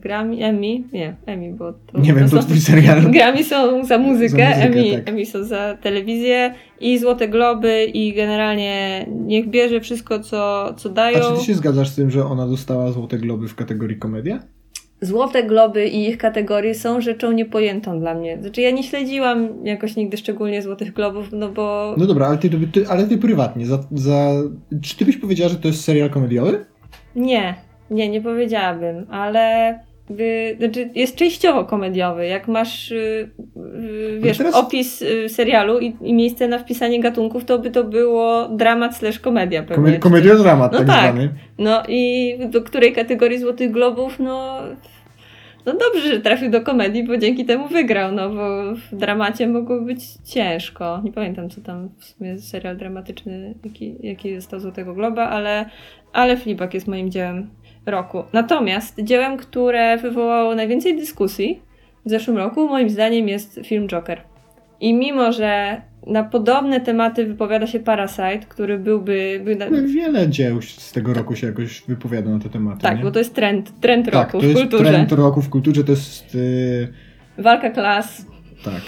Grammy, 0.00 0.44
Emmy, 0.44 0.82
nie, 0.92 1.16
Emmy, 1.26 1.52
bo 1.52 1.72
to, 1.72 1.98
Nie 2.00 2.12
wiem, 2.12 2.30
to 2.30 2.38
twój 2.38 2.60
serial. 2.60 3.02
Grammy 3.10 3.44
są 3.44 3.84
za 3.84 3.98
muzykę, 3.98 4.36
Za 4.36 4.66
muzykę, 4.66 4.80
Emmy, 4.80 4.92
tak. 4.96 5.08
Emmy 5.08 5.26
są 5.26 5.44
za 5.44 5.76
telewizję 5.82 6.54
i 6.80 6.98
Złote 6.98 7.28
Globy 7.28 7.84
i 7.84 8.12
generalnie 8.12 9.06
niech 9.10 9.48
bierze 9.48 9.80
wszystko, 9.80 10.20
co, 10.20 10.74
co 10.76 10.88
A 10.88 10.92
dają. 10.92 11.18
czy 11.18 11.38
ty 11.40 11.44
się 11.46 11.54
zgadzasz 11.54 11.88
z 11.88 11.94
tym, 11.96 12.10
że 12.10 12.24
ona 12.26 12.46
dostała 12.46 12.92
Złote 12.92 13.18
Globy 13.18 13.48
w 13.48 13.54
kategorii 13.54 13.98
komedia? 13.98 14.38
Złote 15.04 15.42
Globy 15.42 15.88
i 15.88 16.08
ich 16.08 16.18
kategorie 16.18 16.74
są 16.74 17.00
rzeczą 17.00 17.32
niepojętą 17.32 18.00
dla 18.00 18.14
mnie. 18.14 18.38
Znaczy 18.40 18.60
ja 18.60 18.70
nie 18.70 18.82
śledziłam 18.82 19.48
jakoś 19.64 19.96
nigdy 19.96 20.16
szczególnie 20.16 20.62
Złotych 20.62 20.92
Globów, 20.92 21.28
no 21.32 21.48
bo 21.48 21.94
No 21.98 22.06
dobra, 22.06 22.26
ale 22.26 22.38
ty, 22.38 22.50
ty, 22.72 22.88
ale 22.88 23.04
ty 23.04 23.18
prywatnie, 23.18 23.66
za, 23.66 23.78
za... 23.92 24.30
czy 24.82 24.96
ty 24.96 25.04
byś 25.04 25.16
powiedziała, 25.16 25.50
że 25.50 25.56
to 25.56 25.68
jest 25.68 25.84
serial 25.84 26.10
komediowy? 26.10 26.64
Nie, 27.16 27.54
nie, 27.90 28.08
nie 28.08 28.20
powiedziałabym, 28.20 29.06
ale 29.10 29.74
y, 30.10 30.56
znaczy 30.58 30.90
jest 30.94 31.16
częściowo 31.16 31.64
komediowy. 31.64 32.26
Jak 32.26 32.48
masz 32.48 32.90
y, 32.92 33.30
y, 33.56 34.18
wiesz, 34.22 34.38
teraz- 34.38 34.54
opis 34.54 35.02
y, 35.02 35.28
serialu 35.28 35.78
i, 35.80 35.96
i 36.02 36.14
miejsce 36.14 36.48
na 36.48 36.58
wpisanie 36.58 37.00
gatunków, 37.00 37.44
to 37.44 37.58
by 37.58 37.70
to 37.70 37.84
było 37.84 38.48
dramat 38.48 38.96
slash 38.96 39.18
komedia 39.18 39.62
pewnie. 39.62 39.76
Kome, 39.76 39.92
czy 39.92 39.98
komediodramat 39.98 40.72
No 40.72 40.78
tak, 40.78 40.86
tak. 40.86 41.00
zwany. 41.12 41.28
No 41.58 41.82
i 41.88 42.34
do 42.50 42.62
której 42.62 42.92
kategorii 42.92 43.38
Złotych 43.38 43.70
Globów, 43.70 44.18
no... 44.18 44.58
No 45.66 45.72
dobrze, 45.72 46.08
że 46.14 46.20
trafił 46.20 46.50
do 46.50 46.60
komedii, 46.60 47.04
bo 47.04 47.16
dzięki 47.16 47.44
temu 47.44 47.68
wygrał, 47.68 48.12
no 48.12 48.30
bo 48.30 48.74
w 48.74 48.96
dramacie 48.96 49.46
mogło 49.46 49.80
być 49.80 50.04
ciężko. 50.24 51.00
Nie 51.04 51.12
pamiętam, 51.12 51.50
co 51.50 51.60
tam 51.60 51.88
w 51.98 52.04
sumie 52.04 52.38
serial 52.38 52.76
dramatyczny, 52.76 53.54
jaki, 53.64 53.96
jaki 54.00 54.34
dostał 54.34 54.60
Złotego 54.60 54.94
Globa, 54.94 55.28
ale, 55.28 55.70
ale 56.12 56.36
Fleabag 56.36 56.74
jest 56.74 56.88
moim 56.88 57.10
dziełem 57.10 57.50
roku. 57.86 58.24
Natomiast 58.32 59.02
dziełem, 59.02 59.36
które 59.36 59.96
wywołało 59.96 60.54
najwięcej 60.54 60.96
dyskusji 60.96 61.62
w 62.06 62.10
zeszłym 62.10 62.36
roku, 62.36 62.68
moim 62.68 62.90
zdaniem 62.90 63.28
jest 63.28 63.60
film 63.64 63.88
Joker. 63.88 64.20
I 64.80 64.94
mimo, 64.94 65.32
że 65.32 65.82
na 66.06 66.24
podobne 66.24 66.80
tematy 66.80 67.26
wypowiada 67.26 67.66
się 67.66 67.80
Parasite, 67.80 68.38
który 68.48 68.78
byłby... 68.78 69.40
Był 69.44 69.56
na, 69.58 69.66
Wiele 69.86 70.28
dzieł 70.28 70.62
z 70.62 70.92
tego 70.92 71.14
roku 71.14 71.36
się 71.36 71.46
jakoś 71.46 71.82
wypowiada 71.88 72.30
na 72.30 72.38
te 72.38 72.48
tematy, 72.48 72.82
tak, 72.82 72.96
nie? 72.98 73.04
bo 73.04 73.10
to 73.10 73.18
jest 73.18 73.34
trend, 73.34 73.80
trend 73.80 74.04
tak, 74.06 74.14
roku 74.14 74.32
to 74.32 74.38
w 74.38 74.42
jest 74.48 74.60
kulturze. 74.60 74.84
trend 74.84 75.12
roku 75.12 75.42
w 75.42 75.48
kulturze, 75.48 75.84
to 75.84 75.92
jest... 75.92 76.34
Yy, 76.34 76.88
Walka 77.38 77.70
klas, 77.70 78.26
tak. 78.64 78.82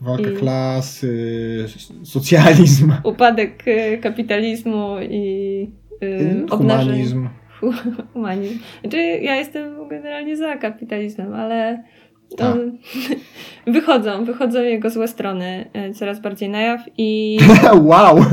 Walka 0.00 0.30
I- 0.30 0.36
klas, 0.36 1.02
yy, 1.02 1.66
socjalizm, 2.04 2.92
upadek 3.04 3.64
y, 3.68 3.98
kapitalizmu 4.02 4.96
i 5.10 5.70
y, 6.02 6.46
obnażenie. 6.50 6.92
humanizm. 6.92 7.28
Humanizm. 8.12 8.58
Znaczy, 8.80 8.96
ja 8.98 9.36
jestem 9.36 9.88
generalnie 9.88 10.36
za 10.36 10.56
kapitalizmem, 10.56 11.34
ale 11.34 11.82
Tak. 12.36 12.56
wychodzą, 13.66 14.24
wychodzą 14.24 14.62
jego 14.62 14.90
złe 14.90 15.08
strony 15.08 15.70
y, 15.90 15.94
coraz 15.94 16.20
bardziej 16.20 16.48
na 16.48 16.60
jaw 16.60 16.80
i 16.98 17.38
wow! 17.82 18.24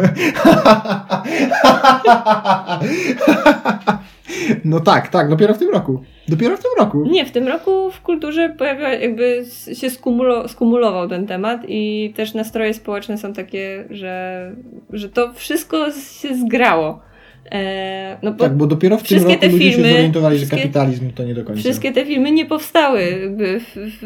no 4.65 4.79
tak, 4.79 5.07
tak, 5.07 5.29
dopiero 5.29 5.53
w 5.53 5.57
tym 5.57 5.69
roku. 5.69 6.03
Dopiero 6.27 6.57
w 6.57 6.59
tym 6.59 6.71
roku. 6.77 7.03
nie, 7.11 7.25
w 7.25 7.31
tym 7.31 7.47
roku 7.47 7.91
w 7.91 8.01
kulturze 8.01 8.49
pojawia, 8.49 8.93
jakby 8.93 9.43
się 9.73 9.89
skumulo, 9.89 10.47
skumulował 10.47 11.09
ten 11.09 11.27
temat 11.27 11.61
i 11.67 12.13
też 12.15 12.33
nastroje 12.33 12.73
społeczne 12.73 13.17
są 13.17 13.33
takie, 13.33 13.85
że, 13.89 14.55
że 14.89 15.09
to 15.09 15.33
wszystko 15.33 15.91
się 15.91 16.35
zgrało. 16.35 17.10
E, 17.51 18.17
no 18.23 18.31
bo 18.31 18.43
Tak, 18.43 18.57
bo 18.57 18.67
dopiero 18.67 18.97
w 18.97 19.03
tym 19.03 19.23
roku 19.23 19.39
te 19.39 19.47
ludzie 19.47 19.71
się 19.71 19.77
filmy- 19.77 19.91
zorientowali, 19.91 20.37
że 20.37 20.45
kapitalizm 20.45 21.11
to 21.11 21.23
nie 21.23 21.33
do 21.33 21.43
końca. 21.45 21.61
Wszystkie 21.61 21.91
te 21.91 22.05
filmy 22.05 22.31
nie 22.31 22.45
powstały 22.45 23.01
jakby 23.21 23.59
w, 23.59 23.75
w, 23.75 23.99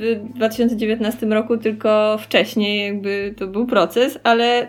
w 0.00 0.34
2019 0.34 1.26
roku, 1.26 1.56
tylko 1.56 2.18
wcześniej 2.20 2.86
jakby 2.86 3.34
to 3.36 3.46
był 3.46 3.66
proces, 3.66 4.18
ale 4.22 4.68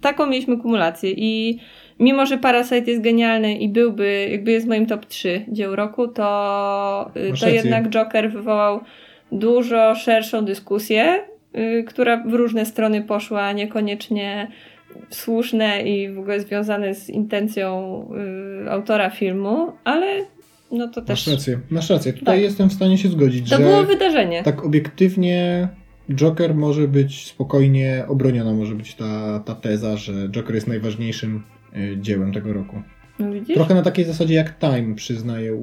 taką 0.00 0.26
mieliśmy 0.26 0.56
kumulację 0.58 1.10
i 1.16 1.58
mimo, 1.98 2.26
że 2.26 2.38
Parasite 2.38 2.90
jest 2.90 3.02
genialny 3.02 3.54
i 3.58 3.68
byłby, 3.68 4.28
jakby 4.30 4.52
jest 4.52 4.66
moim 4.66 4.86
top 4.86 5.06
3 5.06 5.44
dzieł 5.48 5.76
roku, 5.76 6.08
to, 6.08 7.10
y, 7.16 7.30
Masz 7.30 7.40
to 7.40 7.46
rację. 7.46 7.60
jednak 7.60 7.88
Joker 7.90 8.32
wywołał 8.32 8.80
dużo 9.32 9.94
szerszą 9.94 10.44
dyskusję, 10.44 11.20
y, 11.56 11.84
która 11.88 12.24
w 12.26 12.34
różne 12.34 12.66
strony 12.66 13.02
poszła, 13.02 13.52
niekoniecznie 13.52 14.48
słuszne 15.10 15.82
i 15.82 16.14
w 16.14 16.18
ogóle 16.18 16.40
związane 16.40 16.94
z 16.94 17.10
intencją 17.10 18.00
y, 18.66 18.70
autora 18.70 19.10
filmu, 19.10 19.72
ale 19.84 20.06
no 20.72 20.88
to 20.88 21.02
też... 21.02 21.26
Masz 21.26 21.34
rację, 21.36 21.60
masz 21.70 21.90
rację. 21.90 22.12
Tutaj 22.12 22.36
tak. 22.36 22.42
jestem 22.42 22.68
w 22.68 22.72
stanie 22.72 22.98
się 22.98 23.08
zgodzić, 23.08 23.50
to 23.50 23.56
że... 23.56 23.62
było 23.62 23.84
wydarzenie. 23.84 24.42
Tak 24.42 24.64
obiektywnie 24.64 25.68
Joker 26.14 26.54
może 26.54 26.88
być 26.88 27.26
spokojnie 27.26 28.04
obroniona, 28.08 28.52
może 28.52 28.74
być 28.74 28.94
ta, 28.94 29.40
ta 29.40 29.54
teza, 29.54 29.96
że 29.96 30.28
Joker 30.28 30.54
jest 30.54 30.68
najważniejszym 30.68 31.42
y, 31.76 31.96
dziełem 32.00 32.32
tego 32.32 32.52
roku. 32.52 32.82
No 33.18 33.32
widzisz? 33.32 33.54
Trochę 33.54 33.74
na 33.74 33.82
takiej 33.82 34.04
zasadzie 34.04 34.34
jak 34.34 34.58
Time 34.58 34.94
przyznaje 34.94 35.52
y, 35.52 35.56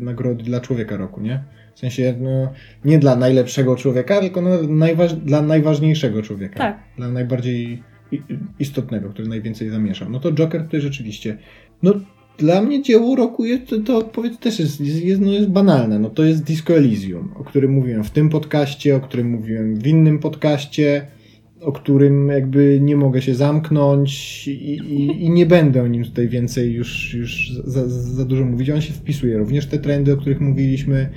nagrody 0.00 0.44
dla 0.44 0.60
człowieka 0.60 0.96
roku, 0.96 1.20
nie? 1.20 1.44
W 1.74 1.78
sensie 1.78 2.14
no, 2.20 2.52
nie 2.84 2.98
dla 2.98 3.16
najlepszego 3.16 3.76
człowieka, 3.76 4.20
tylko 4.20 4.42
no, 4.42 4.50
najważ 4.62 5.14
dla 5.14 5.42
najważniejszego 5.42 6.22
człowieka. 6.22 6.58
Tak. 6.58 6.78
Dla 6.96 7.08
najbardziej 7.08 7.82
istotnego, 8.58 9.08
który 9.08 9.28
najwięcej 9.28 9.70
zamieszał. 9.70 10.10
No 10.10 10.20
to 10.20 10.32
Joker 10.32 10.62
tutaj 10.62 10.80
rzeczywiście. 10.80 11.38
No 11.82 11.94
dla 12.38 12.62
mnie 12.62 12.82
dzieło 12.82 13.16
roku 13.16 13.44
jest, 13.44 13.74
to, 13.86 13.96
odpowiedź 13.96 14.38
też 14.38 14.58
jest, 14.58 14.80
jest, 14.80 15.20
no 15.20 15.32
jest 15.32 15.50
banalne. 15.50 15.98
No 15.98 16.10
to 16.10 16.24
jest 16.24 16.44
Disco 16.44 16.76
Elysium, 16.76 17.32
o 17.34 17.44
którym 17.44 17.72
mówiłem 17.72 18.04
w 18.04 18.10
tym 18.10 18.28
podcaście, 18.28 18.96
o 18.96 19.00
którym 19.00 19.30
mówiłem 19.30 19.76
w 19.76 19.86
innym 19.86 20.18
podcaście, 20.18 21.06
o 21.60 21.72
którym 21.72 22.28
jakby 22.28 22.78
nie 22.82 22.96
mogę 22.96 23.22
się 23.22 23.34
zamknąć 23.34 24.48
i, 24.48 24.52
i, 24.52 25.24
i 25.24 25.30
nie 25.30 25.46
będę 25.46 25.82
o 25.82 25.86
nim 25.86 26.04
tutaj 26.04 26.28
więcej 26.28 26.72
już, 26.72 27.14
już 27.14 27.52
za, 27.64 27.88
za 27.88 28.24
dużo 28.24 28.44
mówić. 28.44 28.70
On 28.70 28.80
się 28.80 28.92
wpisuje 28.92 29.38
również 29.38 29.66
te 29.66 29.78
trendy, 29.78 30.12
o 30.12 30.16
których 30.16 30.40
mówiliśmy. 30.40 31.08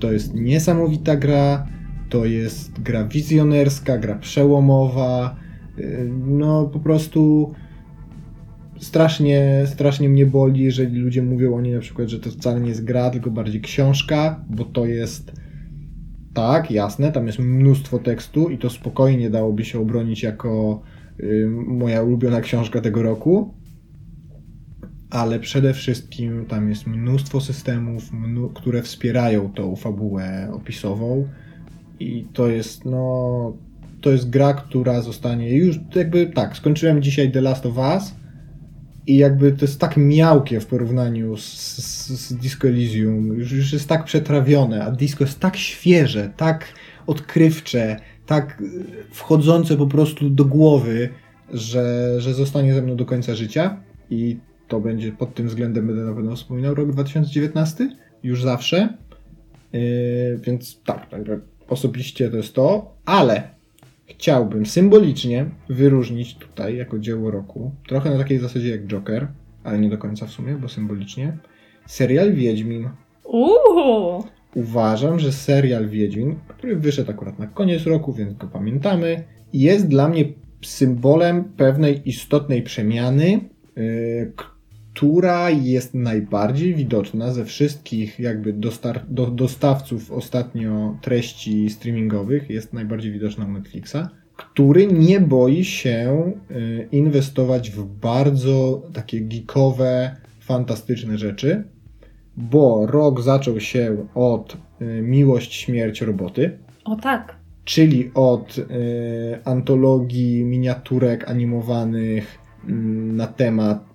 To 0.00 0.12
jest 0.12 0.34
niesamowita 0.34 1.16
gra, 1.16 1.66
to 2.08 2.24
jest 2.24 2.82
gra 2.82 3.04
wizjonerska, 3.04 3.98
gra 3.98 4.14
przełomowa. 4.14 5.41
Y, 5.78 6.10
no 6.26 6.64
po 6.66 6.80
prostu 6.80 7.52
strasznie, 8.80 9.62
strasznie 9.66 10.08
mnie 10.08 10.26
boli, 10.26 10.60
jeżeli 10.60 10.98
ludzie 10.98 11.22
mówią 11.22 11.54
o 11.56 11.60
niej 11.60 11.74
na 11.74 11.80
przykład, 11.80 12.08
że 12.08 12.20
to 12.20 12.30
wcale 12.30 12.60
nie 12.60 12.68
jest 12.68 12.84
gra, 12.84 13.10
tylko 13.10 13.30
bardziej 13.30 13.60
książka, 13.60 14.44
bo 14.50 14.64
to 14.64 14.86
jest 14.86 15.32
tak, 16.34 16.70
jasne, 16.70 17.12
tam 17.12 17.26
jest 17.26 17.38
mnóstwo 17.38 17.98
tekstu 17.98 18.48
i 18.48 18.58
to 18.58 18.70
spokojnie 18.70 19.30
dałoby 19.30 19.64
się 19.64 19.80
obronić 19.80 20.22
jako 20.22 20.82
y, 21.20 21.46
moja 21.66 22.02
ulubiona 22.02 22.40
książka 22.40 22.80
tego 22.80 23.02
roku, 23.02 23.54
ale 25.10 25.40
przede 25.40 25.74
wszystkim 25.74 26.46
tam 26.46 26.68
jest 26.68 26.86
mnóstwo 26.86 27.40
systemów, 27.40 28.10
które 28.54 28.82
wspierają 28.82 29.52
tą 29.52 29.76
fabułę 29.76 30.48
opisową 30.52 31.28
i 32.00 32.26
to 32.32 32.48
jest, 32.48 32.84
no, 32.84 33.56
to 34.02 34.10
jest 34.10 34.30
gra, 34.30 34.54
która 34.54 35.00
zostanie 35.00 35.56
już 35.56 35.80
jakby 35.94 36.26
tak, 36.26 36.56
skończyłem 36.56 37.02
dzisiaj 37.02 37.32
The 37.32 37.40
Last 37.40 37.66
of 37.66 37.76
Us 37.76 38.14
i 39.06 39.16
jakby 39.16 39.52
to 39.52 39.64
jest 39.64 39.80
tak 39.80 39.96
miałkie 39.96 40.60
w 40.60 40.66
porównaniu 40.66 41.36
z, 41.36 41.52
z, 41.52 42.08
z 42.08 42.34
Disco 42.34 42.68
Elysium, 42.68 43.26
już, 43.26 43.52
już 43.52 43.72
jest 43.72 43.88
tak 43.88 44.04
przetrawione, 44.04 44.84
a 44.84 44.90
disco 44.90 45.24
jest 45.24 45.40
tak 45.40 45.56
świeże, 45.56 46.32
tak 46.36 46.74
odkrywcze, 47.06 47.96
tak 48.26 48.62
wchodzące 49.10 49.76
po 49.76 49.86
prostu 49.86 50.30
do 50.30 50.44
głowy, 50.44 51.08
że, 51.52 52.14
że 52.20 52.34
zostanie 52.34 52.74
ze 52.74 52.82
mną 52.82 52.96
do 52.96 53.04
końca 53.04 53.34
życia 53.34 53.80
i 54.10 54.38
to 54.68 54.80
będzie 54.80 55.12
pod 55.12 55.34
tym 55.34 55.48
względem 55.48 55.86
będę 55.86 56.02
na 56.02 56.14
pewno 56.14 56.36
wspominał 56.36 56.74
rok 56.74 56.92
2019, 56.92 57.96
już 58.22 58.42
zawsze. 58.42 58.88
Yy, 59.72 59.80
więc 60.42 60.80
tak, 60.84 61.06
osobiście 61.68 62.30
to 62.30 62.36
jest 62.36 62.54
to, 62.54 62.96
ale 63.04 63.61
chciałbym 64.14 64.66
symbolicznie 64.66 65.46
wyróżnić 65.68 66.34
tutaj 66.34 66.76
jako 66.76 66.98
dzieło 66.98 67.30
roku, 67.30 67.72
trochę 67.88 68.10
na 68.10 68.18
takiej 68.18 68.38
zasadzie 68.38 68.70
jak 68.70 68.86
Joker, 68.86 69.28
ale 69.64 69.78
nie 69.78 69.90
do 69.90 69.98
końca 69.98 70.26
w 70.26 70.30
sumie, 70.30 70.54
bo 70.54 70.68
symbolicznie, 70.68 71.38
serial 71.86 72.32
Wiedźmin. 72.32 72.88
Uuu. 73.24 74.24
Uważam, 74.54 75.18
że 75.18 75.32
serial 75.32 75.88
Wiedźmin, 75.88 76.36
który 76.48 76.76
wyszedł 76.76 77.10
akurat 77.10 77.38
na 77.38 77.46
koniec 77.46 77.86
roku, 77.86 78.12
więc 78.12 78.34
go 78.34 78.46
pamiętamy, 78.46 79.24
jest 79.52 79.88
dla 79.88 80.08
mnie 80.08 80.24
symbolem 80.62 81.44
pewnej 81.44 82.08
istotnej 82.08 82.62
przemiany, 82.62 83.40
yy, 83.76 84.32
która 85.02 85.50
jest 85.50 85.94
najbardziej 85.94 86.74
widoczna 86.74 87.32
ze 87.32 87.44
wszystkich 87.44 88.18
jakby 88.20 88.54
dostar- 88.54 89.04
do, 89.08 89.26
dostawców 89.26 90.12
ostatnio 90.12 90.98
treści 91.00 91.70
streamingowych, 91.70 92.50
jest 92.50 92.72
najbardziej 92.72 93.12
widoczna 93.12 93.46
u 93.46 93.48
Netflixa, 93.48 93.96
który 94.36 94.86
nie 94.86 95.20
boi 95.20 95.64
się 95.64 96.32
y, 96.50 96.88
inwestować 96.92 97.70
w 97.70 97.84
bardzo 97.84 98.82
takie 98.92 99.20
geekowe, 99.20 100.16
fantastyczne 100.40 101.18
rzeczy, 101.18 101.64
bo 102.36 102.86
rok 102.86 103.20
zaczął 103.20 103.60
się 103.60 104.06
od 104.14 104.56
y, 104.82 105.02
Miłość, 105.02 105.54
Śmierć, 105.54 106.00
Roboty. 106.00 106.58
O 106.84 106.96
tak. 106.96 107.36
Czyli 107.64 108.10
od 108.14 108.58
y, 108.58 108.64
antologii 109.44 110.44
miniaturek 110.44 111.30
animowanych 111.30 112.38
y, 112.68 112.72
na 113.12 113.26
temat 113.26 113.92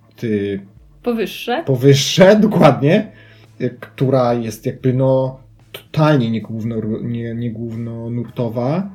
Powyższe. 1.07 1.63
Powyższe, 1.65 2.35
dokładnie. 2.49 3.11
Która 3.79 4.33
jest 4.33 4.65
jakby 4.65 4.93
no 4.93 5.39
totalnie 5.71 6.31
nie, 6.31 6.41
główno, 6.41 6.75
nie, 7.01 7.35
nie 7.35 7.51
głównonurtowa. 7.51 8.89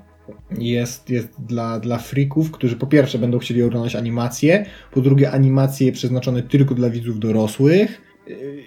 Jest, 0.58 1.10
jest 1.10 1.42
dla, 1.42 1.80
dla 1.80 1.98
freaków, 1.98 2.50
którzy 2.50 2.76
po 2.76 2.86
pierwsze 2.86 3.18
będą 3.18 3.38
chcieli 3.38 3.62
oglądać 3.62 3.96
animacje, 3.96 4.66
po 4.92 5.00
drugie 5.00 5.30
animacje 5.30 5.92
przeznaczone 5.92 6.42
tylko 6.42 6.74
dla 6.74 6.90
widzów 6.90 7.18
dorosłych 7.18 8.00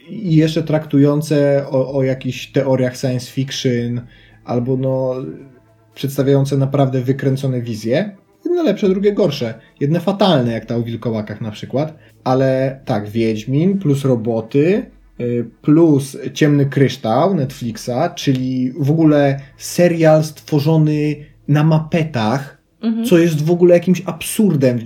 i 0.10 0.36
jeszcze 0.36 0.64
traktujące 0.64 1.66
o, 1.70 1.94
o 1.94 2.04
jakichś 2.04 2.48
teoriach 2.48 2.98
science 2.98 3.32
fiction 3.32 4.02
albo 4.46 4.78
no 4.78 5.16
przedstawiające 5.96 6.58
naprawdę 6.58 7.02
wykręcone 7.02 7.62
wizje. 7.62 8.16
Jedne 8.56 8.72
lepsze, 8.72 8.90
drugie 8.90 9.14
gorsze. 9.14 9.54
Jedne 9.80 10.00
fatalne, 10.00 10.52
jak 10.52 10.66
ta 10.66 10.76
o 10.76 10.82
wilkołakach 10.82 11.42
na 11.42 11.52
przykład. 11.52 11.98
Ale 12.24 12.80
tak, 12.86 13.10
Wiedźmin 13.10 13.78
plus 13.78 14.06
roboty 14.06 14.86
y, 15.20 15.46
plus 15.62 16.18
Ciemny 16.34 16.66
Kryształ 16.66 17.36
Netflixa, 17.36 18.14
czyli 18.16 18.74
w 18.80 18.92
ogóle 18.92 19.40
serial 19.58 20.24
stworzony 20.24 21.16
na 21.48 21.64
mapetach, 21.64 22.62
mhm. 22.82 23.06
co 23.06 23.18
jest 23.18 23.46
w 23.46 23.52
ogóle 23.52 23.74
jakimś 23.74 24.02
absurdem. 24.06 24.80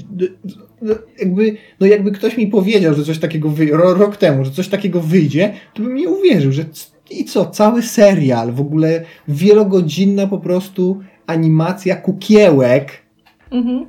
Jakby, 1.20 1.58
no 1.80 1.88
jakby 1.88 2.12
ktoś 2.12 2.38
mi 2.38 2.48
powiedział, 2.48 2.94
że 2.94 3.04
coś 3.04 3.20
takiego 3.20 3.50
wyjdzie, 3.50 3.74
rok 3.78 4.18
temu, 4.18 4.46
że 4.46 4.52
coś 4.52 4.68
takiego 4.68 5.02
wyjdzie, 5.02 5.54
to 5.74 5.84
bym 5.84 5.96
nie 5.96 6.10
uwierzył, 6.10 6.52
że 6.52 6.66
i 7.10 7.26
co, 7.26 7.46
cały 7.46 7.82
serial, 7.82 8.52
w 8.52 8.62
ogóle 8.62 9.04
wielogodzinna 9.28 10.28
po 10.28 10.38
prostu 10.38 11.00
animacja 11.28 11.96
kukiełek. 11.96 13.09
Mhm. 13.52 13.86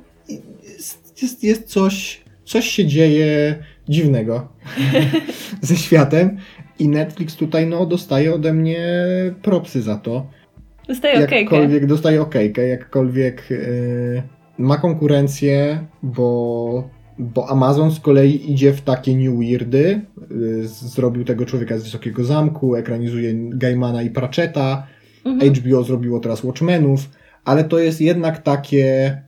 Jest, 0.63 1.21
jest, 1.21 1.43
jest 1.43 1.63
coś, 1.67 2.21
coś 2.45 2.65
się 2.65 2.85
dzieje 2.85 3.55
dziwnego 3.89 4.47
ze 5.61 5.75
światem 5.75 6.37
i 6.79 6.89
Netflix 6.89 7.35
tutaj 7.35 7.67
no 7.67 7.85
dostaje 7.85 8.33
ode 8.33 8.53
mnie 8.53 8.79
propsy 9.41 9.81
za 9.81 9.95
to. 9.95 10.27
Dostaje 10.87 11.27
jakkolwiek, 11.31 11.85
Dostaje 11.85 12.21
okejkę, 12.21 12.67
jakkolwiek 12.67 13.49
yy, 13.49 14.23
ma 14.57 14.77
konkurencję, 14.77 15.85
bo, 16.03 16.89
bo 17.19 17.49
Amazon 17.49 17.91
z 17.91 17.99
kolei 17.99 18.51
idzie 18.51 18.73
w 18.73 18.81
takie 18.81 19.15
new 19.15 19.39
weirdy. 19.39 20.01
Yy, 20.31 20.67
zrobił 20.67 21.23
tego 21.23 21.45
człowieka 21.45 21.77
z 21.77 21.83
Wysokiego 21.83 22.23
Zamku, 22.23 22.75
ekranizuje 22.75 23.33
Gaimana 23.35 24.03
i 24.03 24.09
Pratchetta. 24.09 24.87
Mhm. 25.25 25.53
HBO 25.53 25.83
zrobiło 25.83 26.19
teraz 26.19 26.43
Watchmenów, 26.43 27.09
ale 27.45 27.63
to 27.63 27.79
jest 27.79 28.01
jednak 28.01 28.43
takie 28.43 29.21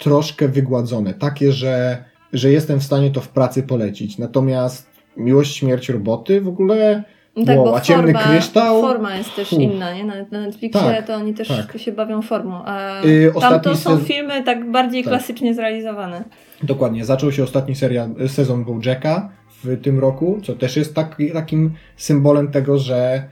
troszkę 0.00 0.48
wygładzone, 0.48 1.14
takie, 1.14 1.52
że 1.52 2.04
że 2.32 2.50
jestem 2.50 2.80
w 2.80 2.82
stanie 2.82 3.10
to 3.10 3.20
w 3.20 3.28
pracy 3.28 3.62
polecić. 3.62 4.18
Natomiast 4.18 4.90
Miłość, 5.16 5.56
Śmierć, 5.56 5.88
Roboty 5.88 6.40
w 6.40 6.48
ogóle... 6.48 7.02
No 7.36 7.44
tak, 7.44 7.58
wow, 7.58 7.74
a 7.74 7.80
ciemny 7.80 8.12
forma, 8.12 8.28
kryształ. 8.28 8.80
Forma 8.80 9.16
jest 9.16 9.36
też 9.36 9.52
inna, 9.52 9.94
nie? 9.94 10.04
Na, 10.04 10.14
na 10.30 10.40
Netflixie 10.40 10.80
tak, 10.80 11.06
to 11.06 11.14
oni 11.14 11.34
też 11.34 11.48
tak. 11.48 11.78
się 11.78 11.92
bawią 11.92 12.22
formą. 12.22 12.62
A 12.64 13.00
yy, 13.04 13.32
tam 13.40 13.60
to 13.60 13.76
są 13.76 13.98
filmy 13.98 14.44
tak 14.44 14.70
bardziej 14.70 15.04
tak. 15.04 15.12
klasycznie 15.12 15.54
zrealizowane. 15.54 16.24
Dokładnie. 16.62 17.04
Zaczął 17.04 17.32
się 17.32 17.42
ostatni 17.42 17.74
serial, 17.74 18.14
sezon 18.28 18.64
Bojacka 18.64 19.30
w 19.64 19.82
tym 19.82 19.98
roku, 19.98 20.40
co 20.44 20.54
też 20.54 20.76
jest 20.76 20.94
tak, 20.94 21.16
takim 21.32 21.74
symbolem 21.96 22.50
tego, 22.50 22.78
że 22.78 23.22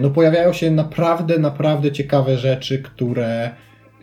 no, 0.00 0.10
pojawiają 0.10 0.52
się 0.52 0.70
naprawdę, 0.70 1.38
naprawdę 1.38 1.92
ciekawe 1.92 2.36
rzeczy, 2.36 2.82
które 2.82 3.50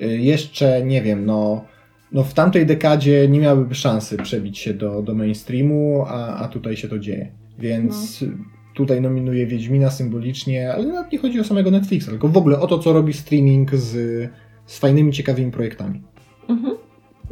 y, 0.01 0.17
jeszcze, 0.17 0.83
nie 0.83 1.01
wiem, 1.01 1.25
no 1.25 1.65
no 2.11 2.23
w 2.23 2.33
tamtej 2.33 2.65
dekadzie 2.65 3.27
nie 3.27 3.39
miałyby 3.39 3.75
szansy 3.75 4.17
przebić 4.17 4.57
się 4.57 4.73
do, 4.73 5.01
do 5.01 5.15
mainstreamu, 5.15 6.05
a, 6.07 6.37
a 6.37 6.47
tutaj 6.47 6.77
się 6.77 6.87
to 6.87 6.99
dzieje. 6.99 7.31
Więc 7.59 8.21
no. 8.21 8.27
tutaj 8.75 9.01
nominuję 9.01 9.47
Wiedźmina 9.47 9.89
symbolicznie, 9.89 10.73
ale 10.73 10.85
nawet 10.85 11.11
nie 11.11 11.17
chodzi 11.17 11.39
o 11.39 11.43
samego 11.43 11.71
Netflixa, 11.71 12.05
tylko 12.05 12.27
w 12.27 12.37
ogóle 12.37 12.59
o 12.59 12.67
to, 12.67 12.79
co 12.79 12.93
robi 12.93 13.13
streaming 13.13 13.75
z, 13.75 13.93
z 14.65 14.79
fajnymi, 14.79 15.11
ciekawymi 15.11 15.51
projektami. 15.51 16.03
Mhm. 16.49 16.75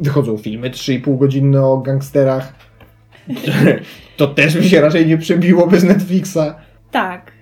Wychodzą 0.00 0.36
filmy 0.36 0.70
3,5 0.70 1.18
godzinne 1.18 1.64
o 1.64 1.78
gangsterach. 1.78 2.52
to 4.16 4.26
też 4.26 4.56
by 4.56 4.64
się 4.64 4.80
raczej 4.80 5.06
nie 5.06 5.18
przebiło 5.18 5.66
bez 5.66 5.84
Netflixa. 5.84 6.54
Tak. 6.90 7.32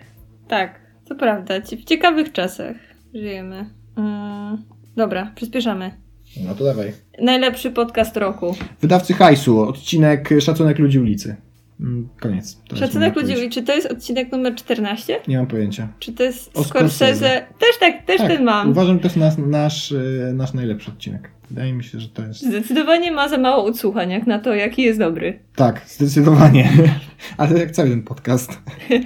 Tak, 0.48 0.80
to 1.08 1.14
prawda. 1.14 1.60
W 1.60 1.84
ciekawych 1.84 2.32
czasach 2.32 2.76
żyjemy. 3.14 3.70
Mm, 3.96 4.64
dobra, 4.96 5.32
przyspieszamy. 5.34 6.05
No 6.44 6.54
to 6.54 6.64
dawaj. 6.64 6.92
Najlepszy 7.22 7.70
podcast 7.70 8.16
roku. 8.16 8.54
Wydawcy 8.82 9.14
hajsu, 9.14 9.60
odcinek 9.60 10.28
Szacunek 10.40 10.78
ludzi 10.78 10.98
ulicy. 10.98 11.36
Mm, 11.80 12.08
Koniec. 12.20 12.58
Szacunek 12.74 13.16
ludzi 13.16 13.32
ulicy, 13.32 13.50
czy 13.50 13.62
to 13.62 13.74
jest 13.74 13.86
odcinek 13.92 14.32
numer 14.32 14.54
14? 14.54 15.20
Nie 15.28 15.36
mam 15.36 15.46
pojęcia. 15.46 15.88
Czy 15.98 16.12
to 16.12 16.22
jest 16.22 16.58
O 16.58 16.64
Scorsese? 16.64 16.88
Scorsese. 16.96 17.46
Też 17.58 17.78
tak, 17.80 18.04
też 18.04 18.18
Tak, 18.18 18.28
ten 18.28 18.44
mam. 18.44 18.70
Uważam, 18.70 18.96
że 18.96 19.00
to 19.00 19.06
jest 19.06 19.16
nasz, 19.16 19.34
nasz, 19.46 19.92
e, 19.92 20.32
nasz 20.34 20.52
najlepszy 20.52 20.90
odcinek. 20.90 21.30
Wydaje 21.48 21.72
mi 21.72 21.84
się, 21.84 22.00
że 22.00 22.08
to 22.08 22.22
jest. 22.22 22.42
Zdecydowanie 22.42 23.12
ma 23.12 23.28
za 23.28 23.38
mało 23.38 23.64
odsłuchań, 23.64 24.10
jak 24.10 24.26
na 24.26 24.38
to, 24.38 24.54
jaki 24.54 24.82
jest 24.82 24.98
dobry. 24.98 25.38
Tak, 25.56 25.82
zdecydowanie. 25.86 26.72
Ale 27.38 27.58
jak 27.58 27.70
cały 27.70 27.90
ten 27.90 28.02
podcast. 28.02 28.58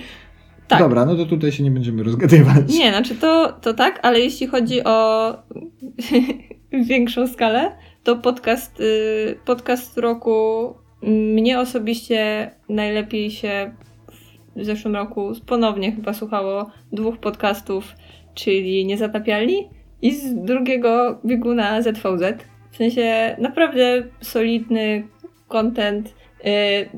Tak. 0.68 0.78
Dobra, 0.78 1.05
no 1.07 1.16
to 1.16 1.26
tutaj 1.26 1.53
się 1.53 1.62
nie 1.62 1.70
będziemy 1.70 2.03
rozgadywać. 2.03 2.68
Nie, 2.68 2.91
znaczy 2.91 3.14
to, 3.14 3.53
to 3.62 3.74
tak, 3.74 4.01
ale 4.03 4.20
jeśli 4.20 4.47
chodzi 4.47 4.85
o 4.85 5.35
większą 6.73 7.27
skalę, 7.27 7.77
to 8.05 8.16
podcast, 8.16 8.81
y, 8.81 9.39
podcast 9.45 9.99
roku 9.99 10.75
mnie 11.03 11.61
osobiście 11.61 12.51
najlepiej 12.68 13.31
się 13.31 13.75
w 14.57 14.64
zeszłym 14.64 14.97
roku 14.97 15.33
ponownie 15.47 15.93
chyba 15.93 16.12
słuchało 16.12 16.71
dwóch 16.93 17.18
podcastów, 17.18 17.95
czyli 18.35 18.87
Niezatapialni 18.87 19.68
i 20.03 20.14
z 20.14 20.35
drugiego 20.35 21.21
bieguna 21.25 21.83
ZVZ. 21.83 22.45
W 22.71 22.77
sensie 22.77 23.37
naprawdę 23.39 24.03
solidny 24.21 25.09
content, 25.49 26.14
y, 26.45 26.89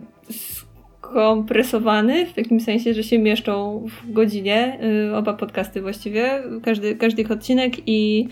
skompresowany, 1.12 2.26
w 2.26 2.32
takim 2.32 2.60
sensie, 2.60 2.94
że 2.94 3.02
się 3.02 3.18
mieszczą 3.18 3.84
w 3.88 4.12
godzinie, 4.12 4.78
y, 5.10 5.16
oba 5.16 5.34
podcasty 5.34 5.82
właściwie, 5.82 6.42
każdy, 6.62 6.96
każdy 6.96 7.22
ich 7.22 7.30
odcinek 7.30 7.72
i 7.86 8.28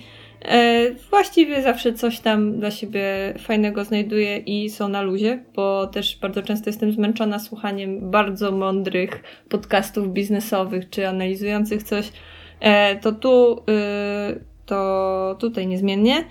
właściwie 1.11 1.63
zawsze 1.63 1.93
coś 1.93 2.21
tam 2.21 2.59
dla 2.59 2.71
siebie 2.71 3.05
fajnego 3.39 3.85
znajduję 3.85 4.39
i 4.39 4.71
są 4.71 4.89
na 4.89 5.03
luzie, 5.03 5.45
bo 5.55 5.87
też 5.87 6.19
bardzo 6.23 6.43
często 6.43 6.71
jestem 6.71 6.93
zmęczona 6.93 7.39
słuchaniem 7.39 8.11
bardzo 8.11 8.53
mądrych 8.53 9.23
podcastów 9.49 10.13
biznesowych 10.13 10.91
czy 10.91 11.09
analizujących 11.09 11.83
coś, 11.83 12.13
e, 12.61 12.97
to 12.97 13.13
tu, 13.13 13.59
y, 13.59 14.45
to 14.67 15.37
tutaj 15.41 15.67
niezmiennie. 15.67 16.25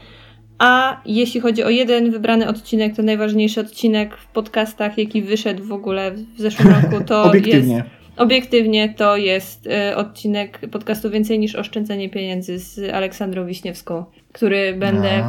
A 0.60 1.02
jeśli 1.06 1.42
chodzi 1.42 1.64
o 1.64 1.70
jeden 1.70 2.12
wybrany 2.12 2.48
odcinek, 2.48 2.96
to 2.96 3.04
najważniejszy 3.04 3.62
odcinek 3.62 4.18
w 4.18 4.28
podcastach, 4.28 4.98
jaki 4.98 5.22
wyszedł 5.22 5.64
w 5.64 5.72
ogóle 5.72 6.12
w 6.12 6.42
zeszłym 6.42 6.74
roku, 6.74 7.06
to 7.06 7.24
Obiektywnie. 7.30 7.76
jest. 7.76 7.99
Obiektywnie 8.20 8.94
to 8.94 9.18
jest 9.18 9.68
e, 9.68 9.98
odcinek 9.98 10.60
podcastu 10.72 11.10
Więcej 11.10 11.40
niż 11.40 11.56
oszczędzanie 11.56 12.10
pieniędzy 12.10 12.60
z 12.60 12.94
Aleksandrą 12.94 13.46
Wiśniewską, 13.46 14.06
który 14.32 14.74
będę 14.74 15.24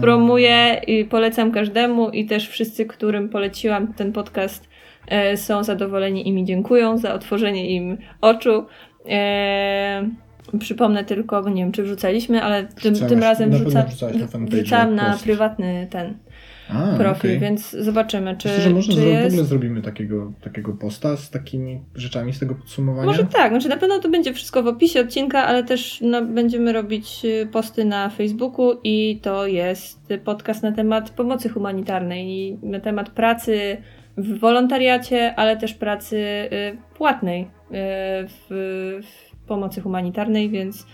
promuję 0.00 0.80
i 0.86 1.04
polecam 1.04 1.52
każdemu 1.52 2.10
i 2.10 2.26
też 2.26 2.48
wszyscy, 2.48 2.86
którym 2.86 3.28
poleciłam 3.28 3.94
ten 3.94 4.12
podcast 4.12 4.68
e, 5.08 5.36
są 5.36 5.64
zadowoleni 5.64 6.28
i 6.28 6.32
mi 6.32 6.44
dziękują 6.44 6.98
za 6.98 7.14
otworzenie 7.14 7.70
im 7.70 7.98
oczu. 8.20 8.66
E, 9.08 10.08
przypomnę 10.58 11.04
tylko, 11.04 11.42
bo 11.42 11.48
nie 11.48 11.62
wiem 11.62 11.72
czy 11.72 11.82
wrzucaliśmy, 11.82 12.42
ale 12.42 12.64
tym, 12.64 12.94
Wrzucałeś. 12.94 13.10
tym 13.12 13.22
razem 13.22 13.50
wrzuca, 13.50 13.78
na 14.18 14.26
fanpage'u 14.26 14.50
wrzucałam 14.50 14.94
na 14.94 15.10
post. 15.12 15.24
prywatny 15.24 15.86
ten 15.90 16.14
A, 16.68 16.96
profil, 16.98 17.30
okej. 17.30 17.38
więc 17.40 17.70
zobaczymy, 17.70 18.36
czy, 18.36 18.48
Myślę, 18.48 18.62
że 18.64 18.70
może 18.70 18.92
czy 18.92 18.98
zro- 18.98 19.02
w 19.04 19.06
jest. 19.06 19.26
ogóle 19.28 19.44
zrobimy 19.44 19.82
takiego, 19.82 20.32
takiego 20.44 20.72
posta 20.72 21.16
z 21.16 21.30
takimi 21.30 21.80
rzeczami 21.94 22.32
z 22.32 22.38
tego 22.38 22.54
podsumowania. 22.54 23.06
Może 23.06 23.24
tak, 23.24 23.50
znaczy 23.52 23.68
na 23.68 23.76
pewno 23.76 23.98
to 23.98 24.08
będzie 24.08 24.34
wszystko 24.34 24.62
w 24.62 24.66
opisie 24.66 25.00
odcinka, 25.00 25.44
ale 25.46 25.64
też 25.64 25.98
no, 26.00 26.22
będziemy 26.26 26.72
robić 26.72 27.24
y, 27.24 27.48
posty 27.52 27.84
na 27.84 28.08
Facebooku 28.10 28.72
i 28.84 29.18
to 29.22 29.46
jest 29.46 30.08
podcast 30.24 30.62
na 30.62 30.72
temat 30.72 31.10
pomocy 31.10 31.48
humanitarnej 31.48 32.28
i 32.28 32.58
na 32.62 32.80
temat 32.80 33.10
pracy 33.10 33.76
w 34.16 34.38
wolontariacie, 34.38 35.34
ale 35.36 35.56
też 35.56 35.74
pracy 35.74 36.16
y, 36.16 36.48
płatnej 36.94 37.42
y, 37.42 37.46
w, 38.28 38.46
w 39.02 39.29
pomocy 39.50 39.80
humanitarnej, 39.80 40.50
więc 40.50 40.82
y, 40.82 40.86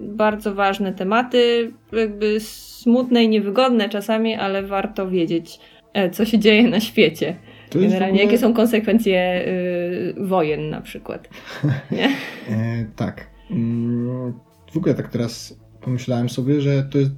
bardzo 0.00 0.54
ważne 0.54 0.92
tematy, 0.92 1.72
jakby 1.92 2.40
smutne 2.40 3.24
i 3.24 3.28
niewygodne 3.28 3.88
czasami, 3.88 4.34
ale 4.34 4.62
warto 4.62 5.08
wiedzieć, 5.10 5.58
e, 5.92 6.10
co 6.10 6.24
się 6.24 6.38
dzieje 6.38 6.68
na 6.68 6.80
świecie. 6.80 7.36
Generalnie, 7.74 8.06
ogóle- 8.08 8.24
jakie 8.24 8.38
są 8.38 8.54
konsekwencje 8.54 9.44
y, 9.46 10.14
wojen 10.26 10.70
na 10.70 10.80
przykład. 10.80 11.28
E, 12.50 12.84
tak. 12.96 13.30
Mm, 13.50 14.32
W 14.72 14.76
ogóle 14.76 14.94
tak 14.94 15.08
teraz 15.08 15.60
pomyślałem 15.80 16.28
sobie, 16.28 16.60
że 16.60 16.82
to 16.82 16.98
jest 16.98 17.12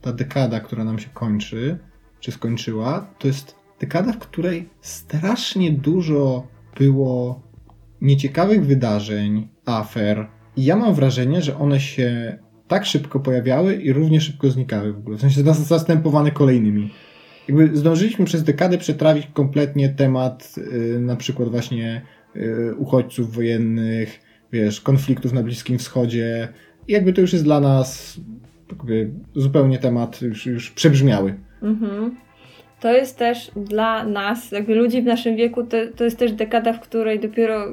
ta 0.00 0.12
dekada, 0.12 0.60
która 0.60 0.84
nam 0.84 0.98
się 0.98 1.08
kończy, 1.14 1.78
czy 2.20 2.32
skończyła, 2.32 3.06
to 3.18 3.26
jest 3.28 3.56
dekada, 3.80 4.12
w 4.12 4.18
której 4.18 4.68
strasznie 4.80 5.70
dużo 5.72 6.46
było 6.78 7.40
nieciekawych 8.00 8.66
wydarzeń, 8.66 9.48
afer. 9.64 10.26
I 10.56 10.64
ja 10.64 10.76
mam 10.76 10.94
wrażenie, 10.94 11.42
że 11.42 11.58
one 11.58 11.80
się 11.80 12.38
tak 12.68 12.86
szybko 12.86 13.20
pojawiały 13.20 13.74
i 13.74 13.92
równie 13.92 14.20
szybko 14.20 14.50
znikały 14.50 14.92
w 14.92 14.98
ogóle. 14.98 15.16
W 15.16 15.20
sensie 15.20 15.40
zas- 15.40 15.64
zastępowane 15.64 16.30
kolejnymi. 16.30 16.90
Jakby 17.48 17.76
zdążyliśmy 17.76 18.24
przez 18.24 18.42
dekadę 18.42 18.78
przetrawić 18.78 19.28
kompletnie 19.32 19.88
temat 19.88 20.54
y, 20.58 20.98
na 21.00 21.16
przykład 21.16 21.48
właśnie 21.48 22.02
y, 22.36 22.74
uchodźców 22.76 23.34
wojennych, 23.34 24.20
wiesz, 24.52 24.80
konfliktów 24.80 25.32
na 25.32 25.42
Bliskim 25.42 25.78
Wschodzie. 25.78 26.48
I 26.88 26.92
jakby 26.92 27.12
to 27.12 27.20
już 27.20 27.32
jest 27.32 27.44
dla 27.44 27.60
nas 27.60 28.20
jakby 28.70 29.10
zupełnie 29.34 29.78
temat 29.78 30.22
już, 30.22 30.46
już 30.46 30.70
przebrzmiały. 30.70 31.34
Mhm. 31.62 32.16
To 32.80 32.92
jest 32.92 33.18
też 33.18 33.50
dla 33.56 34.04
nas, 34.04 34.52
jakby 34.52 34.74
ludzi 34.74 35.02
w 35.02 35.04
naszym 35.04 35.36
wieku, 35.36 35.62
to, 35.64 35.76
to 35.96 36.04
jest 36.04 36.18
też 36.18 36.32
dekada, 36.32 36.72
w 36.72 36.80
której 36.80 37.20
dopiero 37.20 37.72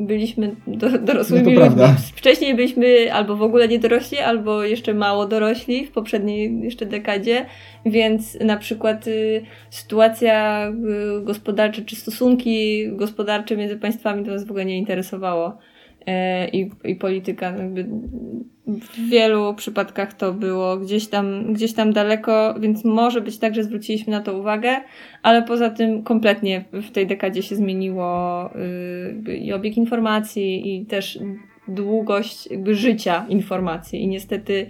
byliśmy 0.00 0.56
do, 0.66 0.98
dorosłymi 0.98 1.54
No 1.54 1.60
ludźmi. 1.64 1.82
Wcześniej 2.14 2.54
byliśmy 2.54 3.12
albo 3.12 3.36
w 3.36 3.42
ogóle 3.42 3.68
nie 3.68 3.78
dorośli, 3.78 4.18
albo 4.18 4.64
jeszcze 4.64 4.94
mało 4.94 5.26
dorośli 5.26 5.86
w 5.86 5.90
poprzedniej 5.90 6.60
jeszcze 6.62 6.86
dekadzie, 6.86 7.46
więc 7.86 8.40
na 8.40 8.56
przykład 8.56 9.06
y, 9.06 9.42
sytuacja 9.70 10.68
y, 11.20 11.24
gospodarcza 11.24 11.82
czy 11.86 11.96
stosunki 11.96 12.88
gospodarcze 12.92 13.56
między 13.56 13.76
państwami 13.76 14.24
to 14.24 14.30
nas 14.30 14.46
w 14.46 14.50
ogóle 14.50 14.64
nie 14.64 14.78
interesowało. 14.78 15.58
I, 16.52 16.70
I 16.84 16.96
polityka 16.96 17.50
jakby 17.50 17.86
w 18.78 19.08
wielu 19.08 19.54
przypadkach 19.54 20.14
to 20.14 20.32
było 20.32 20.76
gdzieś 20.76 21.08
tam, 21.08 21.52
gdzieś 21.52 21.74
tam 21.74 21.92
daleko, 21.92 22.54
więc 22.60 22.84
może 22.84 23.20
być 23.20 23.38
tak, 23.38 23.54
że 23.54 23.64
zwróciliśmy 23.64 24.12
na 24.12 24.20
to 24.20 24.38
uwagę, 24.38 24.80
ale 25.22 25.42
poza 25.42 25.70
tym 25.70 26.02
kompletnie 26.02 26.64
w 26.72 26.90
tej 26.90 27.06
dekadzie 27.06 27.42
się 27.42 27.56
zmieniło 27.56 28.50
y, 29.26 29.36
i 29.36 29.52
obieg 29.52 29.76
informacji 29.76 30.76
i 30.76 30.86
też 30.86 31.18
długość 31.68 32.46
jakby 32.50 32.74
życia 32.74 33.26
informacji 33.28 34.02
i 34.02 34.08
niestety 34.08 34.66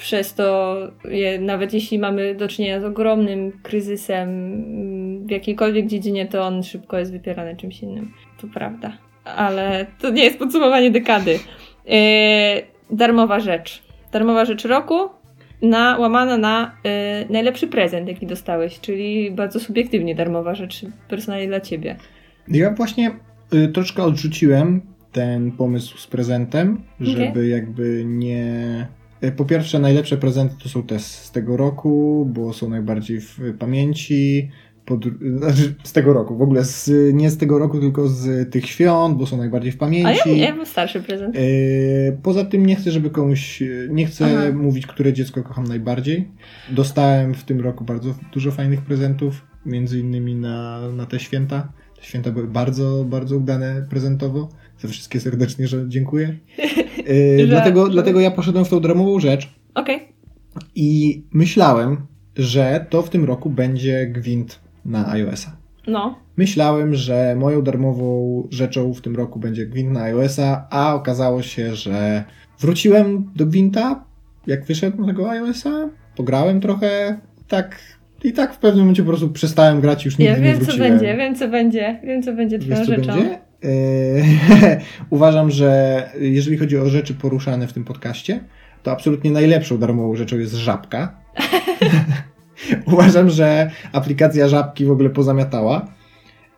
przez 0.00 0.34
to, 0.34 0.76
je, 1.04 1.38
nawet 1.38 1.74
jeśli 1.74 1.98
mamy 1.98 2.34
do 2.34 2.48
czynienia 2.48 2.80
z 2.80 2.84
ogromnym 2.84 3.52
kryzysem 3.62 4.28
mm, 4.28 5.26
w 5.26 5.30
jakiejkolwiek 5.30 5.86
dziedzinie, 5.86 6.26
to 6.26 6.42
on 6.42 6.62
szybko 6.62 6.98
jest 6.98 7.12
wypierany 7.12 7.56
czymś 7.56 7.82
innym. 7.82 8.12
To 8.40 8.46
prawda. 8.54 8.98
Ale 9.24 9.86
to 10.00 10.10
nie 10.10 10.24
jest 10.24 10.38
podsumowanie 10.38 10.90
dekady. 10.90 11.38
Yy, 11.86 11.92
darmowa 12.92 13.40
rzecz. 13.40 13.82
Darmowa 14.12 14.44
rzecz 14.44 14.64
roku 14.64 14.94
na, 15.62 15.98
łamana 15.98 16.38
na 16.38 16.76
yy, 16.84 16.90
najlepszy 17.30 17.66
prezent, 17.66 18.08
jaki 18.08 18.26
dostałeś, 18.26 18.80
czyli 18.80 19.30
bardzo 19.30 19.60
subiektywnie 19.60 20.14
darmowa 20.14 20.54
rzecz 20.54 20.86
personalnie 21.08 21.48
dla 21.48 21.60
ciebie. 21.60 21.96
Ja 22.48 22.74
właśnie 22.74 23.10
y, 23.54 23.68
troszkę 23.68 24.02
odrzuciłem 24.02 24.80
ten 25.12 25.52
pomysł 25.52 25.98
z 25.98 26.06
prezentem, 26.06 26.82
żeby 27.00 27.30
Okej. 27.30 27.50
jakby 27.50 28.04
nie. 28.06 28.86
y, 29.24 29.32
Po 29.32 29.44
pierwsze, 29.44 29.78
najlepsze 29.78 30.16
prezenty 30.16 30.54
to 30.62 30.68
są 30.68 30.82
te 30.82 30.98
z 30.98 31.30
tego 31.30 31.56
roku, 31.56 32.26
bo 32.34 32.52
są 32.52 32.68
najbardziej 32.68 33.20
w 33.20 33.38
pamięci. 33.58 34.50
Znaczy 35.36 35.74
z 35.84 35.92
tego 35.92 36.12
roku, 36.12 36.36
w 36.36 36.42
ogóle 36.42 36.64
z, 36.64 36.90
nie 37.14 37.30
z 37.30 37.36
tego 37.38 37.58
roku, 37.58 37.80
tylko 37.80 38.08
z 38.08 38.50
tych 38.52 38.66
świąt, 38.66 39.18
bo 39.18 39.26
są 39.26 39.36
najbardziej 39.36 39.72
w 39.72 39.74
A 39.82 39.86
ja, 39.86 40.02
pamięci. 40.02 40.38
ja 40.38 40.56
mam 40.56 40.66
starszy 40.66 41.00
prezent. 41.02 41.34
Yy, 41.34 41.42
Poza 42.22 42.44
tym 42.44 42.66
nie 42.66 42.76
chcę, 42.76 42.90
żeby 42.90 43.10
komuś, 43.10 43.62
nie 43.88 44.06
chcę 44.06 44.26
Aha. 44.38 44.52
mówić, 44.56 44.86
które 44.86 45.12
dziecko 45.12 45.42
kocham 45.42 45.64
najbardziej. 45.64 46.28
Dostałem 46.70 47.34
w 47.34 47.44
tym 47.44 47.60
roku 47.60 47.84
bardzo 47.84 48.14
dużo 48.32 48.50
fajnych 48.50 48.80
prezentów, 48.80 49.46
między 49.66 49.98
innymi 50.00 50.34
na, 50.34 50.80
na 50.96 51.06
te 51.06 51.18
święta. 51.20 51.72
Te 51.96 52.02
święta 52.06 52.30
były 52.30 52.46
bardzo, 52.48 53.04
bardzo 53.08 53.36
udane 53.36 53.86
prezentowo. 53.90 54.48
Za 54.78 54.88
wszystkie 54.88 55.20
serdecznie 55.20 55.68
że 55.68 55.84
dziękuję. 55.88 56.38
Yy, 57.06 57.38
Że- 57.40 57.46
dlatego, 57.46 57.86
że- 57.86 57.92
dlatego 57.92 58.20
ja 58.20 58.30
poszedłem 58.30 58.64
w 58.64 58.68
tą 58.68 58.80
darmową 58.80 59.20
rzecz 59.20 59.54
Okej. 59.74 59.98
i 60.74 61.22
myślałem, 61.32 61.96
że 62.36 62.86
to 62.90 63.02
w 63.02 63.10
tym 63.10 63.24
roku 63.24 63.50
będzie 63.50 64.06
gwint 64.06 64.60
na 64.90 65.08
iOS-a. 65.08 65.56
No. 65.86 66.18
Myślałem, 66.36 66.94
że 66.94 67.36
moją 67.38 67.62
darmową 67.62 68.42
rzeczą 68.50 68.94
w 68.94 69.00
tym 69.00 69.16
roku 69.16 69.38
będzie 69.38 69.66
Gwint 69.66 69.92
na 69.92 70.02
iOS-a, 70.02 70.66
a 70.70 70.94
okazało 70.94 71.42
się, 71.42 71.74
że 71.74 72.24
wróciłem 72.60 73.30
do 73.36 73.46
Gwinta, 73.46 74.04
jak 74.46 74.64
wyszedł 74.64 75.00
na 75.00 75.06
tego 75.06 75.30
iOS-a, 75.30 75.88
pograłem 76.16 76.60
trochę, 76.60 77.18
tak 77.48 77.78
i 78.24 78.32
tak 78.32 78.54
w 78.54 78.58
pewnym 78.58 78.80
momencie 78.80 79.02
po 79.02 79.08
prostu 79.08 79.28
przestałem 79.30 79.80
grać 79.80 80.04
i 80.04 80.08
już 80.08 80.18
nigdy 80.18 80.32
Ja 80.32 80.38
nie 80.38 80.44
wiem, 80.44 80.58
co 80.58 80.64
wróciłem. 80.64 80.90
będzie, 80.90 81.16
wiem, 81.16 81.34
co 81.34 81.48
będzie, 81.48 82.00
wiem, 82.04 82.22
co 82.22 82.32
będzie 82.32 82.58
twoją 82.58 82.76
Wiesz, 82.76 82.86
co 82.86 82.94
rzeczą. 82.94 83.12
będzie? 83.12 83.38
Eee, 83.62 84.22
uważam, 85.10 85.50
że 85.50 86.02
jeżeli 86.20 86.58
chodzi 86.58 86.78
o 86.78 86.86
rzeczy 86.88 87.14
poruszane 87.14 87.66
w 87.66 87.72
tym 87.72 87.84
podcaście, 87.84 88.40
to 88.82 88.92
absolutnie 88.92 89.30
najlepszą 89.30 89.78
darmową 89.78 90.16
rzeczą 90.16 90.38
jest 90.38 90.54
żabka. 90.54 91.14
uważam, 92.92 93.30
że 93.30 93.70
aplikacja 93.92 94.48
żabki 94.48 94.84
w 94.84 94.90
ogóle 94.90 95.10
pozamiatała. 95.10 95.88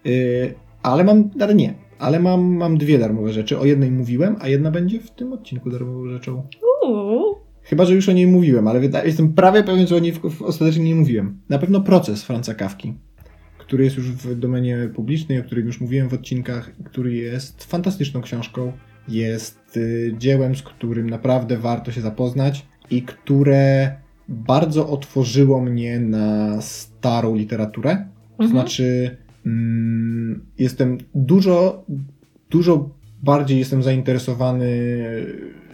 Eee, 0.05 0.55
ale 0.83 1.05
mam, 1.05 1.31
ale 1.41 1.55
nie. 1.55 1.75
Ale 1.99 2.21
mam, 2.21 2.57
mam 2.57 2.79
dwie 2.79 2.99
darmowe 2.99 3.33
rzeczy. 3.33 3.59
O 3.59 3.65
jednej 3.65 3.91
mówiłem, 3.91 4.37
a 4.41 4.49
jedna 4.49 4.71
będzie 4.71 5.01
w 5.01 5.11
tym 5.11 5.33
odcinku 5.33 5.71
darmową 5.71 6.09
rzeczą. 6.09 6.47
Uuu. 6.83 7.37
Chyba, 7.63 7.85
że 7.85 7.95
już 7.95 8.09
o 8.09 8.13
niej 8.13 8.27
mówiłem, 8.27 8.69
ale 8.69 8.81
jestem 9.05 9.33
prawie 9.33 9.65
pewien, 9.65 9.87
że 9.87 9.97
o 9.97 9.99
niej 9.99 10.13
w, 10.13 10.21
w, 10.21 10.43
ostatecznie 10.43 10.85
nie 10.85 10.95
mówiłem. 10.95 11.41
Na 11.49 11.59
pewno 11.59 11.81
proces 11.81 12.25
Franca 12.25 12.55
Kawki, 12.55 12.95
który 13.59 13.85
jest 13.85 13.97
już 13.97 14.11
w 14.11 14.39
domenie 14.39 14.91
publicznej, 14.95 15.41
o 15.41 15.45
którym 15.45 15.67
już 15.67 15.81
mówiłem 15.81 16.09
w 16.09 16.15
odcinkach, 16.15 16.73
który 16.85 17.15
jest 17.15 17.65
fantastyczną 17.65 18.21
książką. 18.21 18.73
Jest 19.09 19.77
y, 19.77 20.15
dziełem, 20.19 20.57
z 20.57 20.63
którym 20.63 21.11
naprawdę 21.11 21.57
warto 21.57 21.93
się 21.93 22.01
zapoznać 22.01 22.67
i 22.91 23.03
które 23.03 23.97
bardzo 24.33 24.89
otworzyło 24.89 25.61
mnie 25.61 26.01
na 26.01 26.61
starą 26.63 27.35
literaturę. 27.35 27.97
To 28.37 28.45
Mhm. 28.45 28.51
znaczy, 28.51 29.17
mm, 29.47 30.47
jestem 30.59 30.99
dużo, 31.15 31.85
dużo 32.51 32.91
bardziej 33.23 33.59
jestem 33.59 33.83
zainteresowany 33.83 34.67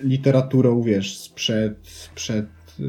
literaturą, 0.03 0.83
wiesz, 0.83 1.19
sprzed, 1.19 1.79
sprzed 1.83 2.47
yy, 2.79 2.89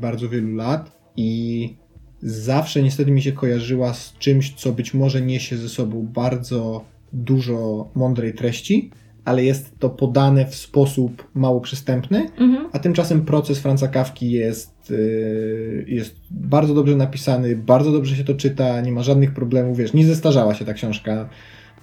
bardzo 0.00 0.28
wielu 0.28 0.54
lat 0.54 0.98
i 1.16 1.74
zawsze 2.22 2.82
niestety 2.82 3.10
mi 3.10 3.22
się 3.22 3.32
kojarzyła 3.32 3.94
z 3.94 4.14
czymś, 4.18 4.54
co 4.54 4.72
być 4.72 4.94
może 4.94 5.22
niesie 5.22 5.56
ze 5.56 5.68
sobą 5.68 6.06
bardzo 6.14 6.84
dużo 7.12 7.90
mądrej 7.94 8.34
treści, 8.34 8.90
ale 9.28 9.44
jest 9.44 9.78
to 9.78 9.90
podane 9.90 10.46
w 10.46 10.54
sposób 10.54 11.28
mało 11.34 11.60
przystępny, 11.60 12.18
Mhm. 12.38 12.68
a 12.72 12.78
tymczasem 12.78 13.24
proces 13.24 13.58
Franca 13.60 13.88
Kawki 13.88 14.30
jest, 14.30 14.90
yy, 14.90 15.84
jest 15.88 16.16
bardzo 16.30 16.74
dobrze 16.74 16.96
napisany, 16.96 17.56
bardzo 17.56 17.92
dobrze 17.92 18.16
się 18.16 18.24
to 18.24 18.34
czyta, 18.34 18.80
nie 18.80 18.92
ma 18.92 19.02
żadnych 19.02 19.34
problemów, 19.34 19.76
wiesz, 19.78 19.94
nie 19.94 20.06
zestarzała 20.06 20.54
się 20.54 20.64
ta 20.64 20.72
książka, 20.74 21.28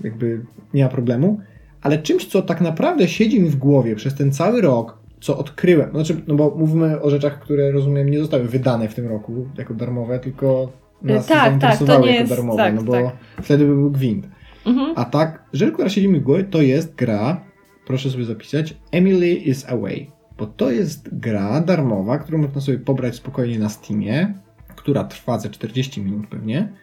jakby 0.04 0.41
nie 0.74 0.84
ma 0.84 0.89
problemu, 0.89 1.39
ale 1.82 1.98
czymś, 1.98 2.26
co 2.26 2.41
tak 2.41 2.62
naprawdę 2.62 3.08
siedzi 3.08 3.39
mi 3.41 3.50
w 3.50 3.56
głowie 3.56 3.96
przez 3.96 4.16
ten 4.16 4.32
cały 4.32 4.62
rok, 4.62 4.98
co 5.22 5.38
odkryłem, 5.38 5.89
znaczy, 5.91 6.22
no 6.28 6.36
bo 6.36 6.56
mówimy 6.58 7.02
o 7.02 7.10
rzeczach, 7.10 7.39
które 7.39 7.72
rozumiem 7.72 8.10
nie 8.10 8.20
zostały 8.20 8.43
wydane 8.43 8.88
w 8.89 8.96
tym 8.96 9.08
roku 9.08 9.48
jako 9.58 9.74
darmowe, 9.74 10.20
tylko 10.20 10.72
nas 11.02 11.28
tak, 11.28 11.60
tak, 11.62 11.78
to 11.78 11.86
nie 11.86 11.93
jako 11.93 12.06
jest- 12.06 12.30
darmowe, 12.30 12.58
tak, 12.58 12.76
no 12.76 12.84
bo 12.84 12.91
tak. 12.93 13.06
wtedy 13.41 13.66
by 13.66 13.76
był 13.76 13.91
gwint. 13.91 14.28
Mhm. 14.66 14.93
A 14.95 15.05
tak, 15.05 15.43
rzecz, 15.53 15.74
która 15.74 15.89
siedzi 15.89 16.07
mi 16.07 16.20
w 16.20 16.24
głowie, 16.24 16.43
to 16.43 16.61
jest 16.61 16.95
gra, 16.95 17.45
proszę 17.86 18.09
sobie 18.09 18.26
zapisać, 18.26 18.78
Emily 18.91 19.34
is 19.34 19.70
Away. 19.70 20.11
Bo 20.38 20.47
to 20.47 20.72
jest 20.72 21.20
gra 21.20 21.61
darmowa, 21.61 22.18
którą 22.18 22.38
można 22.38 22.61
sobie 22.61 22.80
pobrać 22.80 23.16
spokojnie 23.16 23.59
na 23.59 23.70
Steamie, 23.70 24.34
która 24.76 25.03
trwa 25.03 25.39
ze 25.39 25.49
40 25.49 26.01
minut 26.01 26.28
pewnie 26.28 26.74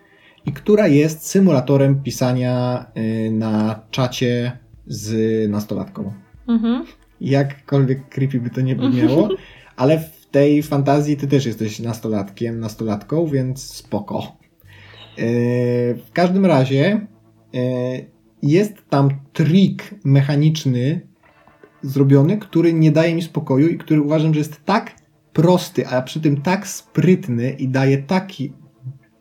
i 0.47 0.53
która 0.53 0.89
jest 0.89 1.27
symulatorem 1.27 2.03
pisania 2.03 2.87
y, 2.97 3.31
na 3.31 3.81
czacie 3.91 4.59
z 4.87 5.51
nastolatką. 5.51 6.13
Mhm. 6.49 6.85
Jakkolwiek 7.21 8.09
creepy 8.09 8.41
by 8.41 8.51
to 8.51 8.61
nie 8.61 8.77
brzmiało, 8.77 9.29
ale 9.77 9.99
w 9.99 10.27
tej 10.27 10.63
fantazji 10.63 11.17
ty 11.17 11.27
też 11.27 11.47
jesteś 11.47 11.81
nastolatkiem, 11.81 12.61
nastolatką, 12.61 13.27
więc 13.27 13.63
spoko. 13.63 14.37
Yy, 15.19 15.25
w 15.95 16.11
każdym 16.13 16.47
razie 16.47 17.07
jest 18.43 18.75
tam 18.91 19.09
trik 19.33 19.95
mechaniczny 20.05 21.01
zrobiony, 21.83 22.39
który 22.39 22.73
nie 22.73 22.93
daje 22.93 23.15
mi 23.15 23.23
spokoju 23.23 23.69
i 23.69 23.79
który 23.79 24.01
uważam, 24.01 24.35
że 24.35 24.39
jest 24.39 24.65
tak 24.65 24.95
prosty, 25.33 25.87
a 25.89 26.03
przy 26.03 26.21
tym 26.21 26.41
tak 26.41 26.67
sprytny 26.69 27.51
i 27.51 27.69
daje 27.69 27.99
taki 27.99 28.53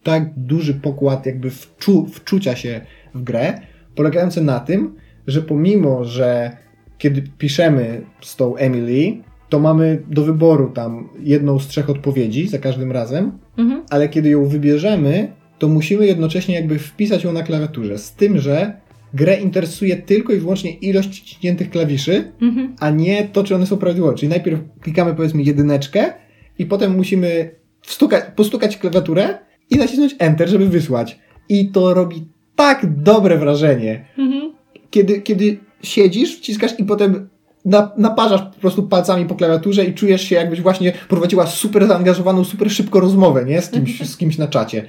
tak 0.04 0.30
duży 0.38 0.74
pokład 0.74 1.26
jakby 1.26 1.50
wczu, 1.50 2.06
wczucia 2.06 2.56
się 2.56 2.82
w 3.14 3.24
grę, 3.24 3.62
polegający 3.96 4.42
na 4.42 4.60
tym, 4.60 4.96
że 5.28 5.42
pomimo, 5.42 6.06
że 6.06 6.58
kiedy 6.98 7.22
piszemy 7.38 8.02
z 8.22 8.36
tą 8.36 8.56
Emily, 8.56 9.18
to 9.50 9.60
mamy 9.60 10.04
do 10.08 10.24
wyboru 10.24 10.70
tam 10.70 11.10
jedną 11.20 11.60
z 11.60 11.68
trzech 11.68 11.90
odpowiedzi 11.90 12.48
za 12.48 12.58
każdym 12.58 12.92
razem, 12.92 13.32
Mhm. 13.58 13.84
ale 13.90 14.10
kiedy 14.10 14.30
ją 14.30 14.46
wybierzemy, 14.46 15.32
to 15.62 15.68
musimy 15.68 16.06
jednocześnie 16.08 16.56
jakby 16.56 16.80
wpisać 16.80 17.24
ją 17.24 17.34
na 17.34 17.44
klawiaturze. 17.44 17.98
Z 17.98 18.12
tym, 18.12 18.40
że 18.40 18.74
grę 19.14 19.40
interesuje 19.42 19.96
tylko 19.98 20.34
i 20.34 20.38
wyłącznie 20.38 20.72
ilość 20.72 21.10
wciśniętych 21.22 21.70
klawiszy, 21.70 22.32
Mhm. 22.42 22.76
a 22.80 22.90
nie 22.90 23.24
to, 23.34 23.44
czy 23.44 23.56
one 23.56 23.66
są 23.66 23.78
prawidłowe. 23.78 24.16
Czyli 24.18 24.30
najpierw 24.30 24.60
klikamy 24.82 25.16
powiedzmy 25.16 25.44
jedyneczkę 25.44 26.14
i 26.60 26.66
potem 26.66 26.96
musimy 26.96 27.56
wstukać, 27.82 28.24
postukać 28.36 28.78
klawiaturę 28.78 29.38
i 29.70 29.76
nacisnąć 29.76 30.16
Enter, 30.20 30.50
żeby 30.50 30.70
wysłać. 30.70 31.20
I 31.50 31.70
to 31.70 31.94
robi 31.94 32.26
tak 32.56 33.02
dobre 33.04 33.38
wrażenie 33.38 34.06
Mhm. 34.18 34.54
kiedy, 34.90 35.22
kiedy 35.22 35.58
siedzisz, 35.84 36.38
wciskasz 36.38 36.80
i 36.80 36.84
potem 36.84 37.30
na, 37.66 37.92
naparzasz 37.98 38.42
po 38.42 38.60
prostu 38.62 38.84
palcami 38.84 39.26
po 39.26 39.36
klawiaturze 39.36 39.86
i 39.86 39.94
czujesz 39.94 40.22
się 40.22 40.36
jakbyś 40.36 40.62
właśnie 40.62 40.94
prowadziła 41.10 41.48
super 41.48 41.88
zaangażowaną, 41.88 42.44
super 42.44 42.72
szybko 42.72 43.00
rozmowę, 43.00 43.46
nie? 43.46 43.62
Z 43.62 43.70
kimś, 43.70 44.02
z 44.10 44.18
kimś 44.18 44.38
na 44.38 44.48
czacie. 44.48 44.86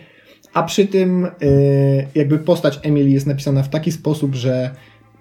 A 0.54 0.62
przy 0.62 0.86
tym 0.86 1.26
yy, 1.40 2.06
jakby 2.14 2.38
postać 2.38 2.80
Emily 2.82 3.10
jest 3.10 3.26
napisana 3.26 3.62
w 3.62 3.68
taki 3.68 3.92
sposób, 3.92 4.34
że 4.34 4.70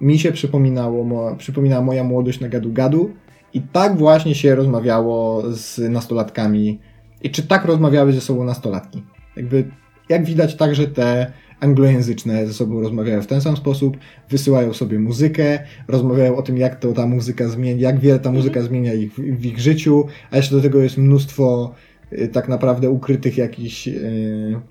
mi 0.02 0.20
się 0.20 0.32
przypominało, 0.32 1.04
mo, 1.04 1.36
przypominała 1.36 1.86
moja 1.86 2.04
młodość 2.04 2.40
na 2.40 2.50
gadu-gadu 2.50 3.10
i 3.54 3.62
tak 3.62 3.98
właśnie 3.98 4.36
się 4.36 4.56
rozmawiało 4.56 5.44
z 5.52 5.92
nastolatkami 5.92 6.80
i 7.24 7.30
czy 7.30 7.44
tak 7.44 7.66
rozmawiały 7.66 8.14
ze 8.14 8.22
sobą 8.22 8.44
nastolatki. 8.44 9.04
Jakby, 9.36 9.72
jak 10.10 10.26
widać 10.26 10.56
także 10.56 10.88
te 10.88 11.32
anglojęzyczne 11.60 12.48
ze 12.48 12.54
sobą 12.54 12.82
rozmawiają 12.82 13.22
w 13.22 13.28
ten 13.28 13.42
sam 13.42 13.58
sposób, 13.58 13.98
wysyłają 14.30 14.74
sobie 14.74 15.00
muzykę, 15.00 15.60
rozmawiają 15.88 16.38
o 16.38 16.42
tym, 16.42 16.58
jak 16.58 16.76
to 16.76 16.94
ta 16.94 17.08
muzyka 17.08 17.48
zmienia, 17.48 17.82
jak 17.82 18.00
wiele 18.00 18.20
ta 18.20 18.32
muzyka 18.32 18.62
zmienia 18.62 18.94
ich, 18.94 19.14
w 19.14 19.46
ich 19.46 19.60
życiu, 19.60 20.08
a 20.32 20.38
jeszcze 20.38 20.56
do 20.56 20.62
tego 20.62 20.84
jest 20.84 20.98
mnóstwo 20.98 21.74
y, 22.14 22.28
tak 22.28 22.48
naprawdę 22.48 22.90
ukrytych 22.90 23.38
jakichś 23.38 23.88
y, 23.88 24.62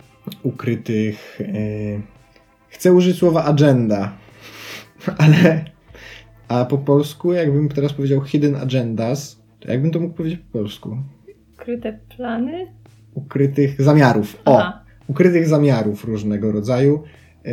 ukrytych 0.43 1.41
y, 1.41 2.01
chcę 2.69 2.93
użyć 2.93 3.19
słowa 3.19 3.45
agenda, 3.45 4.13
ale 5.19 5.65
a 6.49 6.65
po 6.65 6.79
polsku, 6.79 7.33
jakbym 7.33 7.69
teraz 7.69 7.93
powiedział 7.93 8.21
hidden 8.21 8.57
agendas, 8.57 9.43
to 9.61 9.71
jakbym 9.71 9.91
to 9.91 10.01
mógł 10.01 10.15
powiedzieć 10.15 10.41
po 10.53 10.59
polsku? 10.59 10.97
Ukryte 11.55 11.99
plany? 12.17 12.67
Ukrytych 13.15 13.83
zamiarów. 13.83 14.43
O! 14.45 14.59
Aha. 14.59 14.85
ukrytych 15.07 15.49
zamiarów 15.49 16.05
różnego 16.05 16.53
rodzaju. 16.53 17.03
Yy, 17.45 17.53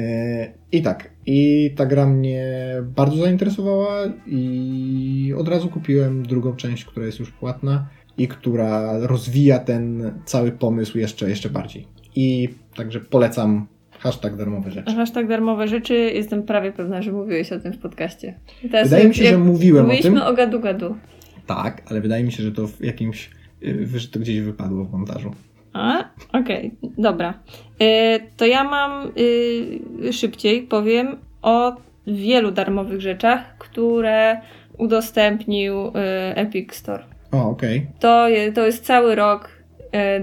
I 0.72 0.82
tak, 0.82 1.10
i 1.26 1.72
ta 1.76 1.86
gra 1.86 2.06
mnie 2.06 2.46
bardzo 2.84 3.18
zainteresowała 3.18 4.06
i 4.28 5.34
od 5.38 5.48
razu 5.48 5.70
kupiłem 5.70 6.26
drugą 6.26 6.56
część, 6.56 6.86
która 6.86 7.06
jest 7.06 7.20
już 7.20 7.32
płatna 7.32 7.88
i 8.18 8.28
która 8.28 9.00
rozwija 9.08 9.60
ten 9.60 10.12
cały 10.26 10.52
pomysł 10.52 10.98
jeszcze, 10.98 11.30
jeszcze 11.30 11.50
bardziej. 11.50 11.97
I 12.20 12.50
także 12.76 13.00
polecam 13.00 13.68
hashtag 14.00 14.36
darmowe 14.36 14.72
rzeczy. 14.72 14.96
Hashtag 14.96 15.28
darmowe 15.28 15.68
rzeczy, 15.68 15.94
jestem 15.94 16.44
prawie 16.44 16.72
pewna, 16.72 17.02
że 17.02 17.12
mówiłeś 17.12 17.52
o 17.52 17.60
tym 17.60 17.74
w 17.74 17.78
podcaście. 17.78 18.40
Teraz 18.62 18.90
Wydaje 18.90 19.08
mi 19.08 19.16
się, 19.16 19.24
że 19.26 19.38
mówiłem 19.38 19.86
o 19.86 19.88
Mówiliśmy 19.88 20.20
tym. 20.20 20.22
o 20.22 20.34
gadu-gadu. 20.34 20.96
Tak, 21.48 21.82
ale 21.90 22.02
wydaje 22.02 22.24
mi 22.24 22.32
się, 22.32 22.44
że 22.44 22.52
to 22.52 22.68
w 22.68 22.82
jakimś, 22.82 23.30
yy, 23.62 23.88
że 24.00 24.08
to 24.08 24.20
gdzieś 24.20 24.40
wypadło 24.40 24.86
w 24.86 24.92
montażu. 24.92 25.32
A, 25.74 26.04
okej, 26.34 26.72
dobra. 26.98 27.34
Y, 27.82 28.20
to 28.38 28.46
ja 28.46 28.64
mam 28.64 29.12
y, 29.18 30.14
szybciej 30.14 30.62
powiem 30.62 31.18
o 31.42 31.76
wielu 32.08 32.52
darmowych 32.52 33.02
rzeczach, 33.02 33.58
które 33.58 34.42
udostępnił 34.78 35.88
y, 35.88 35.92
Epic 36.36 36.74
Store. 36.74 37.04
O, 37.32 37.50
okej. 37.50 37.88
To, 38.00 38.30
je, 38.30 38.52
to 38.52 38.66
jest 38.66 38.86
cały 38.86 39.16
rok 39.16 39.50
y, 39.50 39.57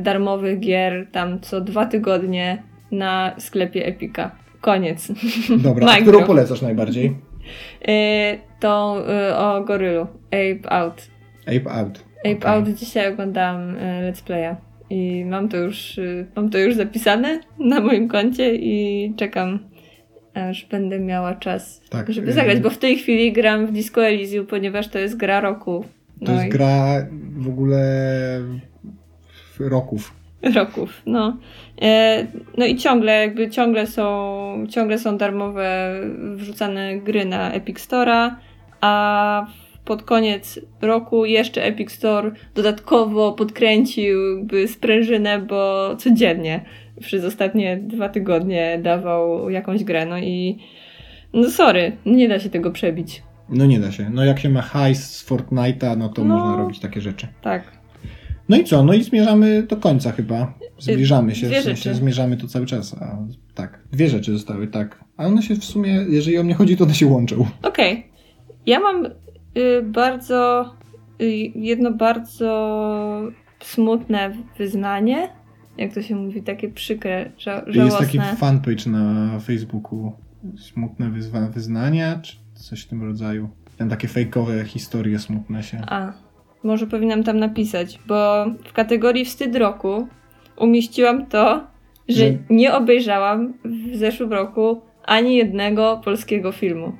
darmowych 0.02 0.60
gier, 0.60 1.06
tam 1.12 1.40
co 1.40 1.60
dwa 1.60 1.86
tygodnie 1.86 2.62
na 2.90 3.34
sklepie 3.38 3.86
Epica. 3.86 4.30
Koniec. 4.60 5.08
Dobra, 5.62 5.86
a 5.86 6.00
którą 6.00 6.22
polecasz 6.24 6.62
najbardziej? 6.62 7.06
Y, 7.06 8.38
tą 8.60 8.96
y, 9.30 9.34
o 9.36 9.64
gorylu. 9.64 10.06
Ape 10.26 10.72
Out. 10.72 11.08
Ape 11.46 11.70
Out. 11.72 12.04
Ape 12.20 12.36
Okej. 12.38 12.50
Out 12.52 12.68
dzisiaj 12.68 13.12
oglądałam 13.12 13.76
y, 13.76 14.12
let's 14.12 14.22
playa. 14.22 14.56
I 14.90 15.24
mam 15.24 15.48
to 15.48 15.56
już, 15.56 16.00
mam 16.36 16.50
to 16.50 16.58
już 16.58 16.74
zapisane 16.74 17.40
na 17.58 17.80
moim 17.80 18.08
koncie 18.08 18.54
i 18.54 19.12
czekam, 19.16 19.58
aż 20.34 20.64
będę 20.66 20.98
miała 21.00 21.34
czas, 21.34 21.82
Tak, 21.90 22.12
żeby 22.12 22.32
zagrać, 22.32 22.60
bo 22.60 22.70
w 22.70 22.78
tej 22.78 22.96
chwili 22.96 23.32
gram 23.32 23.66
w 23.66 23.72
Disco 23.72 24.06
Elysium, 24.06 24.46
ponieważ 24.46 24.88
to 24.88 24.98
jest 24.98 25.16
gra 25.16 25.40
roku. 25.40 25.84
To 26.24 26.32
jest 26.32 26.44
i- 26.46 26.48
gra 26.48 27.06
w 27.36 27.48
ogóle 27.48 27.80
roków. 29.61 30.12
roków, 30.55 31.02
no. 31.07 31.36
E, 31.82 32.26
no 32.59 32.66
i 32.66 32.76
ciągle, 32.76 33.12
jakby 33.20 33.50
ciągle 33.50 33.86
są, 33.86 34.66
ciągle 34.70 34.98
są 34.98 35.18
darmowe 35.18 35.94
wrzucane 36.34 36.96
gry 36.98 37.24
na 37.24 37.52
Epic 37.52 37.78
Store'a, 37.88 38.30
a 38.80 39.46
pod 39.84 40.02
koniec 40.02 40.61
roku 40.82 41.24
jeszcze 41.24 41.64
Epic 41.64 41.92
Store 41.92 42.30
dodatkowo 42.55 43.32
podkręcił 43.32 44.36
jakby 44.36 44.68
sprężynę, 44.68 45.38
bo 45.38 45.90
codziennie 45.96 46.64
przez 47.00 47.24
ostatnie 47.24 47.76
dwa 47.76 48.09
tygodnie 48.09 48.78
dawał 48.82 49.50
jakąś 49.50 49.84
grę, 49.84 50.07
no 50.07 50.18
i 50.18 50.59
no 51.32 51.50
sorry, 51.50 51.92
nie 52.07 52.28
da 52.28 52.38
się 52.40 52.50
tego 52.50 52.70
przebić. 52.70 53.22
No 53.48 53.66
nie 53.66 53.80
da 53.80 53.92
się. 53.92 54.11
No 54.11 54.24
jak 54.24 54.38
się 54.40 54.48
ma 54.48 54.62
hajs 54.62 55.16
z 55.16 55.28
Fortnite'a, 55.30 55.96
no 55.98 56.09
to 56.09 56.24
No. 56.24 56.36
można 56.36 56.57
robić 56.62 56.80
takie 56.80 57.00
rzeczy. 57.00 57.26
Tak. 57.42 57.84
No 58.49 58.57
i 58.57 58.64
co? 58.64 58.82
No 58.84 58.92
i 58.95 59.03
zmierzamy 59.03 59.62
do 59.62 59.76
końca 59.76 60.12
chyba. 60.12 60.55
Zbliżamy 60.78 61.34
się, 61.34 61.47
Dwie 61.47 61.61
w 61.61 61.64
sensie 61.64 61.82
rzeczy. 61.82 61.95
zmierzamy 61.95 62.36
to 62.36 62.47
cały 62.47 62.66
czas. 62.66 62.97
A, 63.01 63.18
tak, 63.55 63.80
dwie 63.92 64.09
rzeczy 64.09 64.32
zostały, 64.32 64.66
tak. 64.68 65.05
A 65.16 65.26
one 65.26 65.42
się 65.42 65.55
w 65.55 65.64
sumie, 65.64 66.07
jeżeli 66.09 66.38
o 66.38 66.42
mnie 66.42 66.55
chodzi, 66.55 66.76
to 66.76 66.84
one 66.84 66.95
się 66.95 67.07
łączą. 67.07 67.47
Okej. 67.62 68.07
Ja 68.66 68.80
mam 68.80 69.07
y, 69.07 69.11
bardzo, 69.82 70.70
y, 71.22 71.30
jedno 71.55 71.92
bardzo 71.92 73.32
smutne 73.61 74.32
wyznanie. 74.59 75.28
Jak 75.78 75.95
to 75.95 76.03
się 76.03 76.16
mówi, 76.16 76.42
takie 76.42 76.68
przykre, 76.68 77.30
ża- 77.38 77.66
Jest 77.84 77.99
taki 77.99 78.18
żałosne. 78.18 78.36
fanpage 78.36 78.90
na 78.90 79.38
Facebooku. 79.40 80.12
Smutne 80.59 81.07
wyzwa- 81.11 81.51
wyznania, 81.51 82.18
czy 82.22 82.36
coś 82.55 82.82
w 82.82 82.88
tym 82.88 83.03
rodzaju. 83.03 83.49
Tam 83.78 83.88
takie 83.88 84.09
fejkowe 84.09 84.64
historie 84.64 85.18
smutne 85.18 85.62
się. 85.62 85.78
A, 85.86 86.12
może 86.64 86.86
powinnam 86.86 87.24
tam 87.24 87.38
napisać, 87.38 87.98
bo 88.06 88.44
w 88.64 88.72
kategorii 88.72 89.24
wstyd 89.24 89.56
roku 89.56 90.08
umieściłam 90.56 91.26
to, 91.26 91.64
że 92.08 92.16
Że- 92.28 92.38
nie 92.50 92.74
obejrzałam 92.74 93.54
w 93.64 93.96
zeszłym 93.96 94.32
roku 94.32 94.80
ani 95.04 95.36
jednego 95.36 96.00
polskiego 96.04 96.52
filmu. 96.52 96.92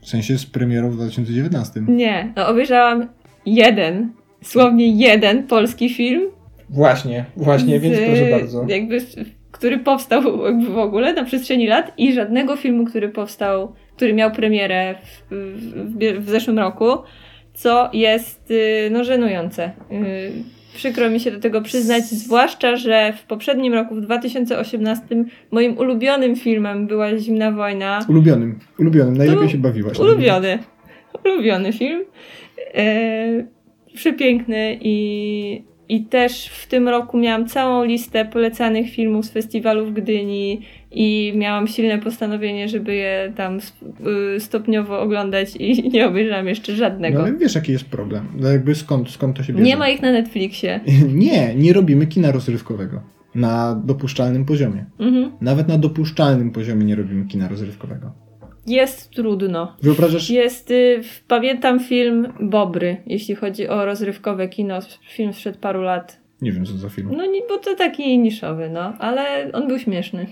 W 0.00 0.08
sensie 0.08 0.38
z 0.38 0.46
premierą 0.46 0.90
w 0.90 0.94
2019. 0.94 1.80
Nie, 1.88 2.32
no 2.36 2.48
obejrzałam 2.48 3.08
jeden, 3.46 4.12
słownie 4.42 4.88
jeden 4.88 5.46
polski 5.46 5.88
film, 5.88 6.22
Właśnie, 6.70 7.24
właśnie, 7.36 7.80
więc 7.80 7.96
z- 7.96 8.00
proszę 8.00 8.30
bardzo. 8.30 8.64
Jakby, 8.68 8.98
który 9.50 9.78
powstał 9.78 10.44
jakby 10.44 10.66
w 10.66 10.78
ogóle 10.78 11.12
na 11.12 11.24
przestrzeni 11.24 11.66
lat 11.66 11.92
i 11.98 12.12
żadnego 12.12 12.56
filmu, 12.56 12.84
który 12.84 13.08
powstał, 13.08 13.72
który 13.96 14.14
miał 14.14 14.30
premierę 14.30 14.94
w, 15.02 15.24
w, 15.30 16.24
w 16.24 16.30
zeszłym 16.30 16.58
roku, 16.58 16.86
co 17.58 17.90
jest 17.92 18.50
y, 18.50 18.88
no 18.90 19.04
żenujące. 19.04 19.70
Y, 19.92 20.58
Przykro 20.74 21.10
mi 21.10 21.20
się 21.20 21.30
do 21.30 21.40
tego 21.40 21.62
przyznać, 21.62 22.04
zwłaszcza, 22.04 22.76
że 22.76 23.12
w 23.12 23.22
poprzednim 23.22 23.74
roku, 23.74 23.94
w 23.94 24.00
2018, 24.00 25.24
moim 25.50 25.78
ulubionym 25.78 26.36
filmem 26.36 26.86
była 26.86 27.18
Zimna 27.18 27.52
Wojna. 27.52 27.98
Ulubionym, 28.08 28.58
ulubionym, 28.78 29.16
najlepiej 29.16 29.44
To 29.44 29.52
się 29.52 29.58
bawiłaś. 29.58 29.98
Ulubiony. 29.98 30.58
Ulubiony 31.24 31.72
film. 31.72 32.04
E, 32.74 33.44
przepiękny 33.94 34.78
i, 34.80 35.62
i 35.88 36.04
też 36.04 36.46
w 36.48 36.66
tym 36.66 36.88
roku 36.88 37.18
miałam 37.18 37.46
całą 37.48 37.84
listę 37.84 38.24
polecanych 38.24 38.90
filmów 38.90 39.26
z 39.26 39.30
festiwalu 39.30 39.86
w 39.86 39.92
Gdyni 39.92 40.60
i 40.90 41.32
miałam 41.36 41.66
silne 41.68 41.98
postanowienie, 41.98 42.68
żeby 42.68 42.94
je 42.94 43.32
tam 43.36 43.58
y, 44.36 44.40
stopniowo 44.40 45.00
oglądać 45.00 45.56
i 45.56 45.82
nie 45.94 46.06
obejrzałam 46.06 46.46
jeszcze 46.48 46.72
No 46.72 46.78
żadnego. 46.78 47.22
ale 47.22 47.32
wiesz 47.32 47.54
jaki 47.54 47.72
jest 47.72 47.84
problem. 47.84 48.26
No 48.36 48.48
jakby 48.48 48.74
skąd, 48.74 49.10
skąd 49.10 49.36
to 49.36 49.42
się 49.42 49.52
bierze? 49.52 49.64
nie 49.64 49.76
ma 49.76 49.88
ich 49.88 50.02
na 50.02 50.12
Netflixie. 50.12 50.80
Nie, 51.08 51.54
nie 51.54 51.72
robimy 51.72 52.06
kina 52.06 52.32
rozrywkowego. 52.32 53.00
Na 53.34 53.82
dopuszczalnym 53.84 54.44
poziomie. 54.44 54.84
Mhm. 55.00 55.32
Nawet 55.40 55.68
na 55.68 55.78
dopuszczalnym 55.78 56.50
poziomie 56.50 56.84
nie 56.84 56.94
robimy 56.96 57.24
kina 57.26 57.48
rozrywkowego. 57.48 58.12
Jest 58.68 59.10
trudno. 59.10 59.76
Wyobrażasz, 59.82 60.30
Jest, 60.30 60.70
y, 60.70 61.00
pamiętam 61.28 61.80
film 61.80 62.32
Bobry, 62.40 62.96
jeśli 63.06 63.34
chodzi 63.34 63.68
o 63.68 63.84
rozrywkowe 63.84 64.48
kino. 64.48 64.78
Film 65.10 65.32
sprzed 65.32 65.56
paru 65.56 65.82
lat. 65.82 66.20
nie 66.42 66.52
wiem 66.52 66.64
co 66.66 66.72
za 66.72 66.88
film. 66.88 67.08
No, 67.16 67.26
ni- 67.26 67.42
bo 67.48 67.58
to 67.58 67.74
taki 67.76 68.18
niszowy, 68.18 68.70
no, 68.70 68.80
ale 68.98 69.52
on 69.52 69.68
był 69.68 69.78
śmieszny. 69.78 70.26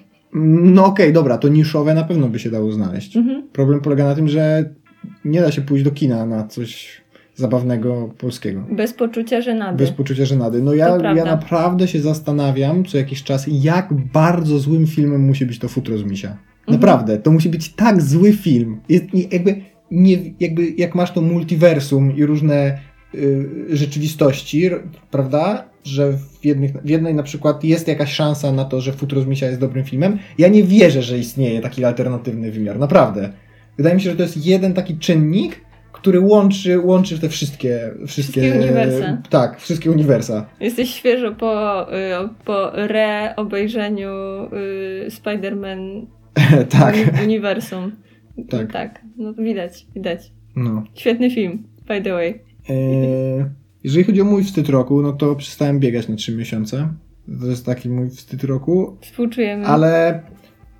No 0.63 0.85
okej, 0.85 1.13
dobra, 1.13 1.39
to 1.39 1.49
niszowe 1.49 1.95
na 1.95 2.05
pewno 2.05 2.29
by 2.29 2.39
się 2.39 2.51
dało 2.51 2.73
znaleźć. 2.73 3.17
Mhm. 3.17 3.49
Problem 3.53 3.81
polega 3.81 4.05
na 4.05 4.15
tym, 4.15 4.29
że 4.29 4.65
nie 5.25 5.41
da 5.41 5.51
się 5.53 5.63
pójść 5.63 5.85
do 5.85 5.91
kina 5.91 6.27
na 6.27 6.47
coś 6.47 7.01
zabawnego 7.35 8.15
polskiego. 8.19 8.65
Bez 8.71 8.93
poczucia 8.93 9.41
żenady. 9.41 9.79
Bez 9.79 9.91
poczucia 9.91 10.25
żenady. 10.25 10.63
No 10.63 10.75
ja, 10.75 10.99
ja 11.17 11.25
naprawdę 11.25 11.89
się 11.89 12.01
zastanawiam 12.01 12.85
co 12.85 12.99
jakiś 12.99 13.23
czas, 13.23 13.47
jak 13.51 13.89
bardzo 14.13 14.59
złym 14.59 14.87
filmem 14.87 15.21
musi 15.21 15.47
być 15.47 15.59
to 15.59 15.69
futro 15.69 15.99
z 15.99 16.05
misia. 16.05 16.37
Mhm. 16.67 16.81
Naprawdę, 16.81 17.19
to 17.19 17.31
musi 17.31 17.49
być 17.49 17.75
tak 17.75 18.03
zły 18.03 18.33
film. 18.33 18.81
Jest, 18.89 19.05
jakby, 19.33 19.61
nie, 19.91 20.17
jakby 20.41 20.71
jak 20.77 20.95
masz 20.95 21.13
to 21.13 21.21
multiversum 21.21 22.17
i 22.17 22.25
różne 22.25 22.79
y, 23.15 23.49
rzeczywistości, 23.71 24.71
prawda? 25.11 25.65
Że 25.85 26.13
w, 26.13 26.45
jednych, 26.45 26.73
w 26.73 26.89
jednej 26.89 27.15
na 27.15 27.23
przykład 27.23 27.65
jest 27.65 27.89
jakaś 27.89 28.13
szansa 28.13 28.53
na 28.53 28.65
to, 28.65 28.81
że 28.81 28.93
Futro 28.93 29.21
z 29.21 29.27
Misia 29.27 29.47
jest 29.47 29.61
dobrym 29.61 29.85
filmem. 29.85 30.19
Ja 30.39 30.49
nie 30.49 30.65
wierzę, 30.65 31.03
że 31.03 31.19
istnieje 31.19 31.61
taki 31.61 31.85
alternatywny 31.85 32.53
wymiar. 32.53 32.79
Naprawdę. 32.79 33.33
Wydaje 33.77 33.95
mi 33.95 34.01
się, 34.01 34.11
że 34.11 34.17
to 34.17 34.23
jest 34.23 34.47
jeden 34.47 34.75
taki 34.75 34.99
czynnik, 34.99 35.61
który 35.93 36.21
łączy, 36.21 36.79
łączy 36.79 37.19
te 37.19 37.29
wszystkie... 37.29 37.91
Wszystkie, 38.07 38.41
Wszystkie 38.41 38.61
uniwersa. 38.61 39.23
Tak, 39.31 39.61
wszystkie 39.61 39.91
uniwersa. 39.91 40.47
Jesteś 40.61 40.95
świeżo 40.95 41.33
po, 41.33 41.87
y, 41.95 42.29
po 42.45 42.79
re-obejrzeniu 42.79 44.11
y, 44.45 45.11
Spider-Man 45.11 46.07
tak, 46.81 46.95
uni- 46.95 47.25
uniwersum. 47.25 47.93
tak. 48.51 48.73
Tak, 48.73 49.03
no 49.17 49.35
widać, 49.35 49.87
widać. 49.95 50.33
No. 50.57 50.85
Świetny 50.95 51.31
film, 51.31 51.63
by 51.89 52.03
the 52.03 52.13
way. 52.13 52.41
Eee, 52.69 53.45
jeżeli 53.85 54.05
chodzi 54.05 54.21
o 54.21 54.25
mój 54.25 54.45
wstyd 54.45 54.69
roku, 54.69 55.03
no 55.03 55.13
to 55.13 55.35
przestałem 55.37 55.81
biegać 55.81 56.09
na 56.09 56.17
3 56.17 56.37
miesiące. 56.37 56.89
To 57.41 57.47
jest 57.47 57.67
taki 57.67 57.89
mój 57.89 58.11
wstyd 58.11 58.45
roku, 58.45 58.97
Współczujemy. 59.01 59.67
ale 59.67 60.21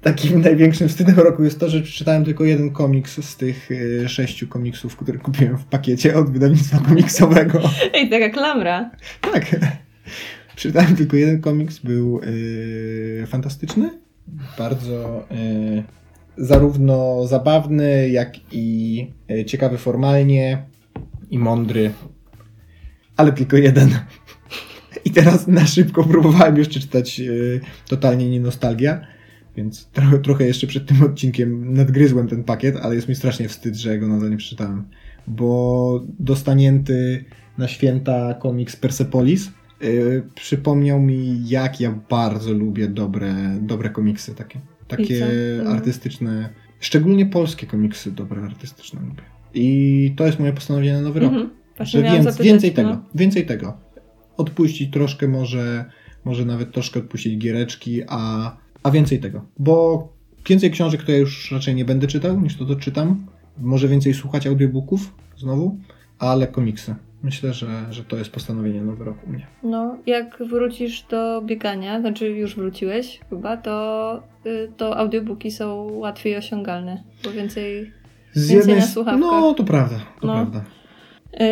takim 0.03 0.41
największym 0.43 0.89
wstydem 0.89 1.15
roku 1.17 1.45
jest 1.45 1.61
to, 1.61 1.69
że 1.69 1.81
przeczytałem 1.81 2.25
tylko 2.25 2.45
jeden 2.45 2.71
komiks 2.71 3.25
z 3.25 3.37
tych 3.37 3.69
e, 4.05 4.09
sześciu 4.09 4.49
komiksów, 4.49 4.97
które 4.97 5.19
kupiłem 5.19 5.59
w 5.59 5.65
pakiecie 5.65 6.17
od 6.17 6.31
wydawnictwa 6.31 6.79
komiksowego. 6.79 7.61
Ej, 7.95 8.11
taka 8.11 8.29
klamra. 8.31 8.91
tak. 9.21 9.57
Przeczytałem 10.57 10.97
tylko 10.97 11.17
jeden 11.17 11.41
komiks, 11.41 11.79
był 11.79 12.21
e, 13.23 13.27
fantastyczny, 13.27 13.91
bardzo 14.59 15.27
e, 15.31 15.83
zarówno 16.37 17.27
zabawny, 17.27 18.11
jak 18.11 18.35
i 18.53 19.07
e, 19.31 19.45
ciekawy 19.45 19.79
formalnie 19.79 20.63
i 21.31 21.39
mądry, 21.39 21.91
ale 23.17 23.33
tylko 23.33 23.57
jeden. 23.57 23.91
I 25.05 25.11
teraz 25.11 25.47
na 25.47 25.67
szybko 25.67 26.05
próbowałem 26.05 26.57
jeszcze 26.57 26.81
czytać 26.81 27.21
e, 27.21 27.25
totalnie 27.89 28.31
nie 28.31 28.41
nostalgia, 28.41 29.07
więc 29.57 29.87
trochę, 29.87 30.19
trochę 30.19 30.47
jeszcze 30.47 30.67
przed 30.67 30.87
tym 30.87 31.03
odcinkiem 31.03 31.75
nadgryzłem 31.75 32.29
ten 32.29 32.45
pakiet, 32.45 32.77
ale 32.77 32.95
jest 32.95 33.09
mi 33.09 33.15
strasznie 33.15 33.49
wstyd, 33.49 33.77
że 33.77 33.99
go 33.99 34.09
nadal 34.09 34.31
nie 34.31 34.37
przeczytałem, 34.37 34.85
bo 35.27 36.05
dostanięty 36.19 37.25
na 37.59 37.69
święta 37.69 38.35
komiks 38.35 38.77
Persepolis 38.77 39.51
yy, 39.81 40.29
przypomniał 40.35 41.01
mi, 41.01 41.49
jak 41.49 41.81
ja 41.81 42.01
bardzo 42.11 42.53
lubię 42.53 42.89
dobre, 42.89 43.35
dobre 43.61 43.91
komiksy 43.91 44.35
takie. 44.35 44.61
Takie? 44.89 45.27
Mhm. 45.27 45.77
artystyczne, 45.77 46.49
szczególnie 46.81 47.27
polskie 47.27 47.67
komiksy 47.67 48.13
dobre 48.13 48.43
artystyczne 48.43 49.01
lubię. 49.01 49.23
I 49.55 50.15
to 50.17 50.27
jest 50.27 50.39
moje 50.39 50.53
postanowienie 50.53 50.93
na 50.93 51.01
nowy 51.01 51.21
rok. 51.21 51.33
Mhm. 51.33 51.51
Właśnie 51.77 52.01
Że 52.01 52.07
więc, 52.07 52.39
więcej 52.39 52.71
no. 52.71 52.77
tego, 52.77 52.99
więcej 53.15 53.47
tego. 53.47 53.79
Odpuścić 54.37 54.93
troszkę 54.93 55.29
może, 55.29 55.85
może 56.25 56.45
nawet 56.45 56.73
troszkę 56.73 57.01
odpuścić 57.01 57.39
giereczki, 57.39 58.03
a, 58.09 58.57
a 58.83 58.91
więcej 58.91 59.21
tego. 59.21 59.45
Bo 59.59 60.09
więcej 60.49 60.71
książek 60.71 61.03
to 61.03 61.13
ja 61.13 61.19
już 61.19 61.53
raczej 61.53 61.75
nie 61.75 61.85
będę 61.85 62.07
czytał 62.07 62.41
niż 62.41 62.57
to, 62.57 62.67
co 62.67 62.77
czytam. 62.77 63.27
Może 63.59 63.89
więcej 63.89 64.15
słuchać 64.15 64.47
audiobooków 64.47 65.15
znowu, 65.37 65.79
ale 66.19 66.47
komiksy. 66.47 66.95
Myślę, 67.23 67.53
że, 67.53 67.67
że 67.91 68.05
to 68.05 68.17
jest 68.17 68.31
postanowienie 68.31 68.83
nowy 68.83 69.05
rok 69.05 69.17
u 69.27 69.31
mnie. 69.31 69.47
No, 69.63 69.97
jak 70.07 70.39
wrócisz 70.45 71.03
do 71.03 71.43
biegania, 71.43 72.01
znaczy 72.01 72.29
już 72.29 72.57
wróciłeś 72.57 73.21
chyba, 73.31 73.57
to, 73.57 74.23
y, 74.47 74.73
to 74.77 74.97
audiobooki 74.97 75.51
są 75.51 75.89
łatwiej 75.93 76.37
osiągalne, 76.37 77.03
bo 77.25 77.31
więcej... 77.31 77.93
Z 78.33 78.51
Więcej 78.51 78.75
na 78.75 78.81
s- 78.81 78.93
słuchawkach. 78.93 79.21
No, 79.21 79.55
to 79.55 79.65
prawda, 79.65 79.97
to 80.21 80.27
No. 80.27 80.33
prawda. 80.35 80.65
Yy, 81.33 81.47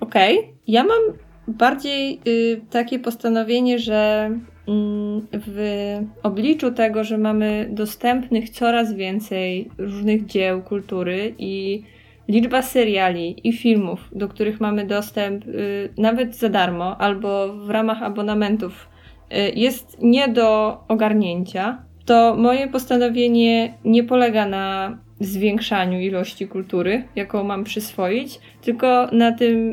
Okej, 0.00 0.54
ja 0.68 0.84
mam 0.84 1.00
bardziej 1.48 2.20
y, 2.28 2.60
takie 2.70 2.98
postanowienie, 2.98 3.78
że 3.78 4.30
mm, 4.68 5.26
w 5.32 5.98
obliczu 6.22 6.72
tego, 6.72 7.04
że 7.04 7.18
mamy 7.18 7.68
dostępnych 7.72 8.50
coraz 8.50 8.94
więcej 8.94 9.70
różnych 9.78 10.26
dzieł 10.26 10.62
kultury 10.62 11.34
i 11.38 11.82
liczba 12.28 12.62
seriali 12.62 13.48
i 13.48 13.52
filmów, 13.52 14.08
do 14.12 14.28
których 14.28 14.60
mamy 14.60 14.86
dostęp 14.86 15.46
y, 15.46 15.88
nawet 15.98 16.36
za 16.36 16.48
darmo 16.48 17.00
albo 17.00 17.52
w 17.52 17.70
ramach 17.70 18.02
abonamentów, 18.02 18.88
y, 19.32 19.52
jest 19.54 20.02
nie 20.02 20.28
do 20.28 20.78
ogarnięcia, 20.88 21.82
to 22.04 22.36
moje 22.38 22.68
postanowienie 22.68 23.74
nie 23.84 24.04
polega 24.04 24.46
na 24.46 24.98
zwiększaniu 25.20 26.00
ilości 26.00 26.48
kultury, 26.48 27.04
jaką 27.16 27.44
mam 27.44 27.64
przyswoić, 27.64 28.40
tylko 28.62 29.08
na 29.12 29.32
tym, 29.32 29.70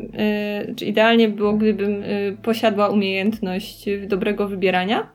y, 0.68 0.74
czy 0.76 0.84
idealnie 0.84 1.28
było, 1.28 1.52
gdybym 1.52 2.02
posiadła 2.42 2.88
umiejętność 2.88 3.84
dobrego 4.06 4.48
wybierania 4.48 5.06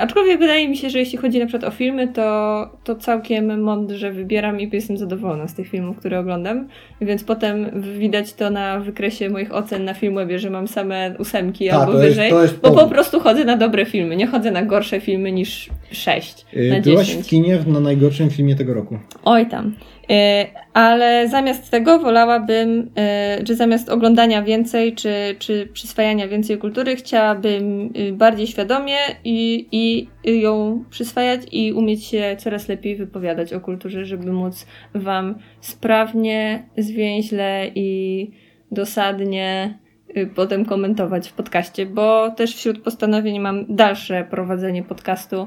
Aczkolwiek 0.00 0.38
wydaje 0.38 0.68
mi 0.68 0.76
się, 0.76 0.90
że 0.90 0.98
jeśli 0.98 1.18
chodzi 1.18 1.38
na 1.38 1.46
przykład 1.46 1.72
o 1.72 1.76
filmy, 1.76 2.08
to, 2.08 2.68
to 2.84 2.96
całkiem 2.96 3.62
mądrze 3.62 4.12
wybieram 4.12 4.60
i 4.60 4.70
jestem 4.72 4.96
zadowolona 4.96 5.48
z 5.48 5.54
tych 5.54 5.68
filmów, 5.68 5.96
które 5.96 6.18
oglądam. 6.18 6.68
Więc 7.00 7.24
potem 7.24 7.82
widać 7.98 8.32
to 8.32 8.50
na 8.50 8.80
wykresie 8.80 9.30
moich 9.30 9.54
ocen 9.54 9.84
na 9.84 9.94
Filmwebie, 9.94 10.38
że 10.38 10.50
mam 10.50 10.68
same 10.68 11.14
ósemki 11.18 11.68
Ta, 11.68 11.80
albo 11.80 11.92
wyżej, 11.92 12.30
jest, 12.30 12.42
jest 12.42 12.60
bo 12.60 12.70
po 12.70 12.88
prostu 12.88 13.20
chodzę 13.20 13.44
na 13.44 13.56
dobre 13.56 13.86
filmy. 13.86 14.16
Nie 14.16 14.26
chodzę 14.26 14.50
na 14.50 14.62
gorsze 14.62 15.00
filmy 15.00 15.32
niż 15.32 15.70
sześć 15.90 16.46
yy, 16.52 16.70
na 16.70 16.80
Byłaś 16.80 17.14
w 17.14 17.26
kinie 17.26 17.58
na 17.66 17.80
najgorszym 17.80 18.30
filmie 18.30 18.56
tego 18.56 18.74
roku. 18.74 18.98
Oj 19.24 19.46
tam. 19.46 19.74
E, 20.10 20.46
ale 20.72 21.28
zamiast 21.28 21.70
tego 21.70 21.98
wolałabym, 21.98 22.90
e, 22.96 23.44
czy 23.44 23.56
zamiast 23.56 23.88
oglądania 23.88 24.42
więcej, 24.42 24.94
czy, 24.94 25.36
czy 25.38 25.68
przyswajania 25.72 26.28
więcej 26.28 26.58
kultury, 26.58 26.96
chciałabym 26.96 27.90
y, 27.96 28.12
bardziej 28.12 28.46
świadomie 28.46 28.96
i, 29.24 29.68
i 29.72 30.40
ją 30.40 30.84
przyswajać 30.90 31.40
i 31.52 31.72
umieć 31.72 32.04
się 32.04 32.36
coraz 32.38 32.68
lepiej 32.68 32.96
wypowiadać 32.96 33.52
o 33.52 33.60
kulturze, 33.60 34.04
żeby 34.04 34.32
móc 34.32 34.66
Wam 34.94 35.34
sprawnie, 35.60 36.62
zwięźle 36.78 37.70
i 37.74 38.30
dosadnie 38.70 39.78
y, 40.16 40.26
potem 40.34 40.64
komentować 40.64 41.28
w 41.28 41.32
podcaście, 41.32 41.86
bo 41.86 42.30
też 42.30 42.56
wśród 42.56 42.82
postanowień 42.82 43.38
mam 43.40 43.64
dalsze 43.68 44.26
prowadzenie 44.30 44.82
podcastu 44.82 45.46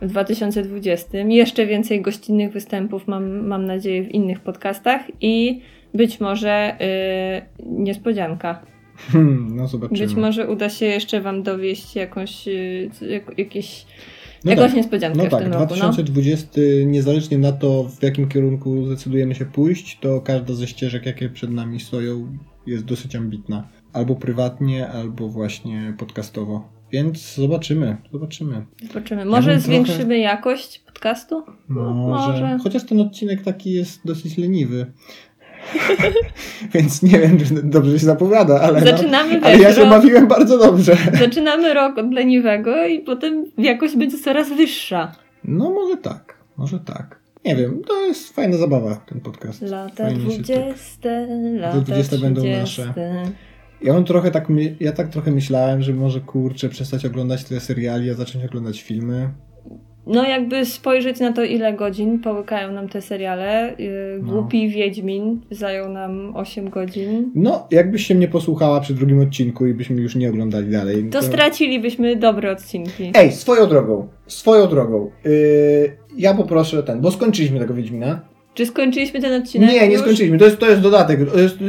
w 0.00 0.06
2020. 0.06 1.18
Jeszcze 1.18 1.66
więcej 1.66 2.02
gościnnych 2.02 2.52
występów 2.52 3.08
mam, 3.08 3.46
mam 3.46 3.66
nadzieję 3.66 4.04
w 4.04 4.08
innych 4.08 4.40
podcastach 4.40 5.00
i 5.20 5.60
być 5.94 6.20
może 6.20 6.76
yy, 7.58 7.66
niespodzianka. 7.66 8.62
Hmm, 8.96 9.56
no 9.56 9.68
zobaczymy. 9.68 10.06
Być 10.06 10.16
może 10.16 10.48
uda 10.48 10.68
się 10.68 10.86
jeszcze 10.86 11.20
Wam 11.20 11.42
dowieść 11.42 11.96
jakąś, 11.96 12.46
yy, 12.46 12.90
jak, 13.08 13.38
jakieś, 13.38 13.86
no 14.44 14.50
jakąś 14.50 14.66
tak. 14.66 14.76
niespodziankę 14.76 15.18
no 15.18 15.24
w 15.24 15.28
tak, 15.28 15.42
tym 15.42 15.50
2020, 15.50 16.46
roku. 16.46 16.60
No. 16.84 16.90
niezależnie 16.90 17.38
na 17.38 17.52
to, 17.52 17.84
w 17.84 18.02
jakim 18.02 18.28
kierunku 18.28 18.86
zdecydujemy 18.86 19.34
się 19.34 19.44
pójść, 19.44 19.98
to 20.00 20.20
każda 20.20 20.54
ze 20.54 20.66
ścieżek, 20.66 21.06
jakie 21.06 21.28
przed 21.28 21.50
nami 21.50 21.80
stoją, 21.80 22.38
jest 22.66 22.84
dosyć 22.84 23.16
ambitna. 23.16 23.68
Albo 23.92 24.14
prywatnie, 24.14 24.88
albo 24.88 25.28
właśnie 25.28 25.94
podcastowo. 25.98 26.75
Więc 26.92 27.34
zobaczymy, 27.34 27.96
zobaczymy. 28.12 28.66
Zobaczymy. 28.88 29.24
Może 29.24 29.52
ja 29.52 29.60
zwiększymy 29.60 29.98
trochę... 29.98 30.18
jakość 30.18 30.78
podcastu? 30.78 31.42
Może. 31.68 32.32
Może. 32.32 32.58
Chociaż 32.62 32.84
ten 32.84 33.00
odcinek 33.00 33.42
taki 33.42 33.72
jest 33.72 34.00
dosyć 34.04 34.38
leniwy. 34.38 34.86
Więc 36.74 37.02
nie 37.02 37.18
wiem, 37.18 37.38
czy 37.38 37.62
dobrze 37.62 37.98
się 37.98 38.06
zapowiada, 38.06 38.60
ale, 38.60 38.80
no, 38.80 38.86
Zaczynamy 38.86 39.40
no, 39.40 39.46
ale 39.46 39.58
ja 39.58 39.72
się 39.72 39.80
rok... 39.80 39.90
bawiłem 39.90 40.28
bardzo 40.28 40.58
dobrze. 40.58 40.96
Zaczynamy 41.24 41.74
rok 41.74 41.98
od 41.98 42.12
leniwego 42.12 42.86
i 42.86 43.00
potem 43.00 43.44
jakość 43.58 43.96
będzie 43.96 44.18
coraz 44.18 44.48
wyższa. 44.48 45.12
No 45.44 45.70
może 45.70 45.96
tak, 45.96 46.38
może 46.56 46.78
tak. 46.78 47.20
Nie 47.44 47.56
wiem, 47.56 47.82
to 47.86 48.00
jest 48.00 48.32
fajna 48.32 48.56
zabawa 48.56 48.96
ten 48.96 49.20
podcast. 49.20 49.62
Lata 49.62 50.10
dwudzieste, 50.10 51.26
lata 51.52 51.80
dwudzieste 51.80 52.18
będą 52.18 52.44
nasze. 52.44 52.92
Ja 53.86 53.92
mam 53.92 54.04
trochę 54.04 54.30
tak, 54.30 54.48
ja 54.80 54.92
tak 54.92 55.08
trochę 55.08 55.30
myślałem, 55.30 55.82
że 55.82 55.92
może 55.92 56.20
kurczę 56.20 56.68
przestać 56.68 57.04
oglądać 57.04 57.44
te 57.44 57.60
seriali, 57.60 58.10
a 58.10 58.14
zacząć 58.14 58.44
oglądać 58.44 58.82
filmy. 58.82 59.28
No 60.06 60.24
jakby 60.24 60.64
spojrzeć 60.64 61.20
na 61.20 61.32
to, 61.32 61.44
ile 61.44 61.72
godzin 61.72 62.18
połykają 62.18 62.72
nam 62.72 62.88
te 62.88 63.02
seriale. 63.02 63.74
Yy, 63.78 64.20
Głupi 64.22 64.66
no. 64.66 64.74
Wiedźmin 64.74 65.40
zajął 65.50 65.92
nam 65.92 66.36
8 66.36 66.70
godzin. 66.70 67.32
No, 67.34 67.66
jakbyś 67.70 68.06
się 68.06 68.14
mnie 68.14 68.28
posłuchała 68.28 68.80
przy 68.80 68.94
drugim 68.94 69.20
odcinku 69.20 69.66
i 69.66 69.74
byśmy 69.74 70.02
już 70.02 70.16
nie 70.16 70.30
oglądali 70.30 70.70
dalej. 70.70 71.04
To, 71.04 71.20
to... 71.20 71.26
stracilibyśmy 71.26 72.16
dobre 72.16 72.52
odcinki. 72.52 73.10
Ej, 73.14 73.32
swoją 73.32 73.66
drogą, 73.66 74.08
swoją 74.26 74.68
drogą. 74.68 75.10
Yy, 75.24 75.96
ja 76.16 76.34
poproszę 76.34 76.82
ten, 76.82 77.00
bo 77.00 77.10
skończyliśmy 77.10 77.58
tego 77.58 77.74
Wiedźmina. 77.74 78.35
Czy 78.56 78.66
skończyliśmy 78.66 79.20
ten 79.20 79.42
odcinek? 79.42 79.70
Nie, 79.70 79.88
nie 79.88 79.92
już? 79.92 80.02
skończyliśmy. 80.02 80.38
To 80.38 80.44
jest, 80.44 80.58
to 80.58 80.70
jest 80.70 80.82
dodatek. 80.82 81.20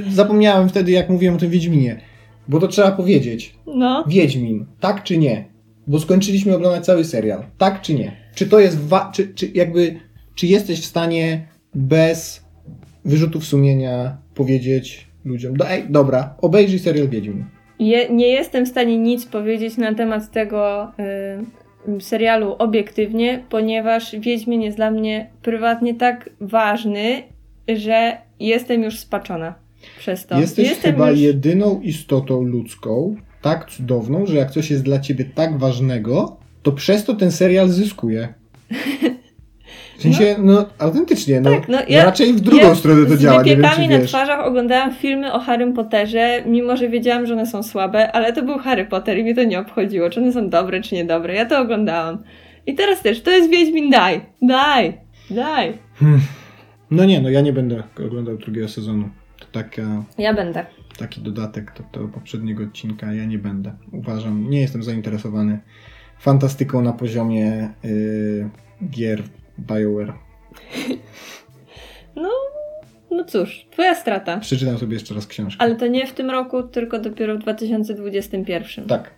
Zapomniałem 0.10 0.70
wtedy, 0.70 0.92
jak 0.92 1.10
mówiłem 1.10 1.36
o 1.36 1.38
tym 1.38 1.50
Wiedźminie. 1.50 2.02
Bo 2.48 2.60
to 2.60 2.68
trzeba 2.68 2.92
powiedzieć. 2.92 3.56
No. 3.76 4.04
Wiedźmin, 4.08 4.66
tak 4.80 5.04
czy 5.04 5.18
nie? 5.18 5.46
Bo 5.88 6.00
skończyliśmy 6.00 6.56
oglądać 6.56 6.86
cały 6.86 7.06
serial. 7.06 7.44
Tak 7.58 7.82
czy 7.82 7.94
nie? 7.94 8.12
Czy 8.36 8.48
to 8.48 8.60
jest 8.60 8.78
czy, 9.14 9.34
czy 9.34 9.52
jakby 9.54 10.00
czy 10.36 10.48
jesteś 10.48 10.82
w 10.82 10.86
stanie 10.86 11.48
bez 11.76 12.46
wyrzutów 13.06 13.46
sumienia 13.46 14.18
powiedzieć 14.36 15.08
ludziom, 15.26 15.54
ej, 15.70 15.86
dobra, 15.90 16.36
obejrzyj 16.42 16.80
serial 16.80 17.10
Wiedźmin. 17.10 17.46
Je, 17.80 18.10
nie 18.10 18.28
jestem 18.28 18.66
w 18.66 18.70
stanie 18.70 18.98
nic 18.98 19.26
powiedzieć 19.26 19.78
na 19.78 19.96
temat 19.96 20.32
tego, 20.32 20.92
yy, 20.98 21.46
serialu 22.00 22.56
obiektywnie, 22.60 23.44
ponieważ 23.50 24.16
Wiedźmin 24.20 24.62
jest 24.62 24.78
dla 24.78 24.92
mnie 24.92 25.30
prywatnie 25.42 25.96
tak 25.96 26.30
ważny, 26.42 27.24
że 27.76 28.18
jestem 28.40 28.84
już 28.84 29.00
spaczona 29.00 29.54
przez 30.00 30.26
to. 30.26 30.40
Jesteś 30.40 30.70
jestem 30.70 30.92
chyba 30.92 31.12
już... 31.12 31.20
jedyną 31.20 31.82
istotą 31.82 32.42
ludzką, 32.42 33.16
tak 33.42 33.70
cudowną, 33.70 34.26
że 34.26 34.36
jak 34.36 34.52
coś 34.52 34.72
jest 34.72 34.84
dla 34.84 35.00
ciebie 35.00 35.26
tak 35.36 35.58
ważnego, 35.58 36.38
to 36.64 36.72
przez 36.72 37.06
to 37.06 37.14
ten 37.14 37.32
serial 37.32 37.70
zyskuje. 37.70 38.34
W 39.98 40.02
sensie, 40.02 40.36
no, 40.40 40.54
no 40.54 40.66
autentycznie, 40.80 41.42
no, 41.42 41.52
tak, 41.52 41.68
no 41.68 41.78
ja, 41.90 42.06
raczej 42.06 42.34
w 42.34 42.40
drugą 42.40 42.64
ja 42.64 42.76
stronę 42.76 43.06
to 43.06 43.18
działa. 43.18 43.44
Z 43.44 43.48
wypiekami 43.48 43.88
na 43.88 44.00
twarzach 44.00 44.46
oglądałam 44.46 44.94
filmy 44.94 45.34
o 45.34 45.40
Harrym 45.40 45.74
Potterze, 45.74 46.44
mimo 46.46 46.78
że 46.78 46.90
wiedziałam, 46.90 47.26
że 47.26 47.34
one 47.34 47.46
są 47.46 47.64
słabe, 47.64 48.12
ale 48.12 48.34
to 48.34 48.44
był 48.44 48.58
Harry 48.58 48.86
Potter 48.86 49.18
i 49.18 49.24
mnie 49.24 49.36
to 49.36 49.44
nie 49.44 49.60
obchodziło, 49.60 50.10
czy 50.10 50.20
one 50.20 50.34
są 50.34 50.50
dobre, 50.50 50.82
czy 50.82 50.96
niedobre. 50.96 51.36
Ja 51.36 51.46
to 51.46 51.60
oglądałam. 51.60 52.24
I 52.66 52.76
teraz 52.76 53.02
też, 53.02 53.22
to 53.22 53.32
jest 53.32 53.50
Wiedźmin, 53.50 53.90
daj, 53.90 54.22
daj, 54.42 54.94
daj. 55.30 55.74
Hmm. 55.96 56.20
No 56.92 57.06
nie, 57.06 57.22
no 57.22 57.30
ja 57.30 57.42
nie 57.42 57.54
będę 57.54 57.84
oglądał 58.06 58.38
drugiego 58.38 58.68
sezonu. 58.68 59.10
To 59.40 59.46
taka... 59.52 60.04
Ja 60.18 60.34
będę. 60.34 60.66
Taki 60.98 61.22
dodatek 61.22 61.74
do, 61.78 62.00
do 62.00 62.08
poprzedniego 62.08 62.64
odcinka, 62.64 63.14
ja 63.14 63.26
nie 63.26 63.38
będę. 63.38 63.74
Uważam, 63.92 64.50
nie 64.50 64.62
jestem 64.62 64.84
zainteresowany 64.84 65.60
fantastyką 66.20 66.82
na 66.82 66.94
poziomie 66.94 67.70
yy, 67.84 68.50
gier 68.90 69.24
BioWare. 69.60 70.14
No, 72.16 72.30
no 73.12 73.24
cóż, 73.24 73.66
twoja 73.72 73.96
strata. 73.96 74.38
Przeczytam 74.38 74.78
sobie 74.78 74.94
jeszcze 74.94 75.16
raz 75.16 75.28
książkę. 75.28 75.62
Ale 75.64 75.76
to 75.76 75.88
nie 75.88 76.08
w 76.08 76.14
tym 76.14 76.30
roku, 76.30 76.64
tylko 76.64 77.00
dopiero 77.00 77.36
w 77.36 77.38
2021. 77.38 78.86
Tak, 78.86 79.12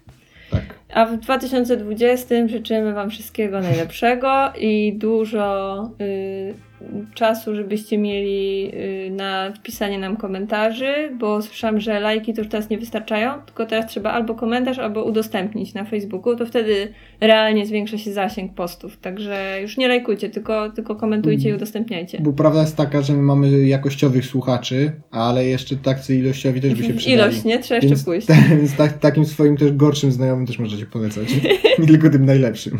tak. 0.51 0.61
A 0.93 1.05
w 1.05 1.17
2020 1.17 2.47
życzymy 2.47 2.93
Wam 2.93 3.09
wszystkiego 3.09 3.61
najlepszego 3.61 4.53
i 4.59 4.93
dużo 4.97 5.83
y, 6.01 6.68
czasu, 7.13 7.55
żebyście 7.55 7.97
mieli 7.97 8.71
y, 8.73 9.11
na 9.11 9.51
wpisanie 9.51 9.99
nam 9.99 10.17
komentarzy, 10.17 10.93
bo 11.19 11.41
słyszałam, 11.41 11.79
że 11.79 11.99
lajki 11.99 12.33
to 12.33 12.41
już 12.41 12.49
teraz 12.49 12.69
nie 12.69 12.77
wystarczają, 12.77 13.33
tylko 13.45 13.65
teraz 13.65 13.91
trzeba 13.91 14.11
albo 14.11 14.35
komentarz, 14.35 14.79
albo 14.79 15.03
udostępnić 15.03 15.73
na 15.73 15.85
Facebooku, 15.85 16.35
to 16.35 16.45
wtedy 16.45 16.93
realnie 17.21 17.65
zwiększa 17.65 17.97
się 17.97 18.13
zasięg 18.13 18.53
postów. 18.53 18.97
Także 18.97 19.59
już 19.61 19.77
nie 19.77 19.87
lajkujcie, 19.87 20.29
tylko, 20.29 20.69
tylko 20.69 20.95
komentujcie 20.95 21.49
i 21.49 21.53
udostępniajcie. 21.53 22.21
Bo 22.21 22.33
prawda 22.33 22.61
jest 22.61 22.77
taka, 22.77 23.01
że 23.01 23.13
my 23.13 23.21
mamy 23.21 23.67
jakościowych 23.67 24.25
słuchaczy, 24.25 24.91
ale 25.11 25.45
jeszcze 25.45 25.75
tacy 25.75 26.15
ilościowi 26.15 26.61
też 26.61 26.73
by 26.73 26.83
się 26.83 26.93
przydali. 26.93 27.13
Ilość, 27.13 27.43
nie? 27.43 27.59
Trzeba 27.59 27.81
więc, 27.81 27.91
jeszcze 27.91 28.05
pójść. 28.05 28.27
Więc 28.49 28.75
tak, 28.75 28.97
takim 28.97 29.25
swoim 29.25 29.57
też 29.57 29.71
gorszym 29.71 30.11
znajomym 30.11 30.45
też 30.45 30.59
możecie 30.59 30.85
polecać. 30.85 31.27
nie 31.79 31.87
tylko 31.87 32.09
tym 32.09 32.25
najlepszym. 32.25 32.79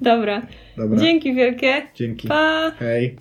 Dobra. 0.00 0.42
Dobra. 0.76 1.00
Dzięki 1.00 1.34
wielkie. 1.34 1.82
Dzięki. 1.94 2.28
Pa. 2.28 2.72
Hej. 2.78 3.16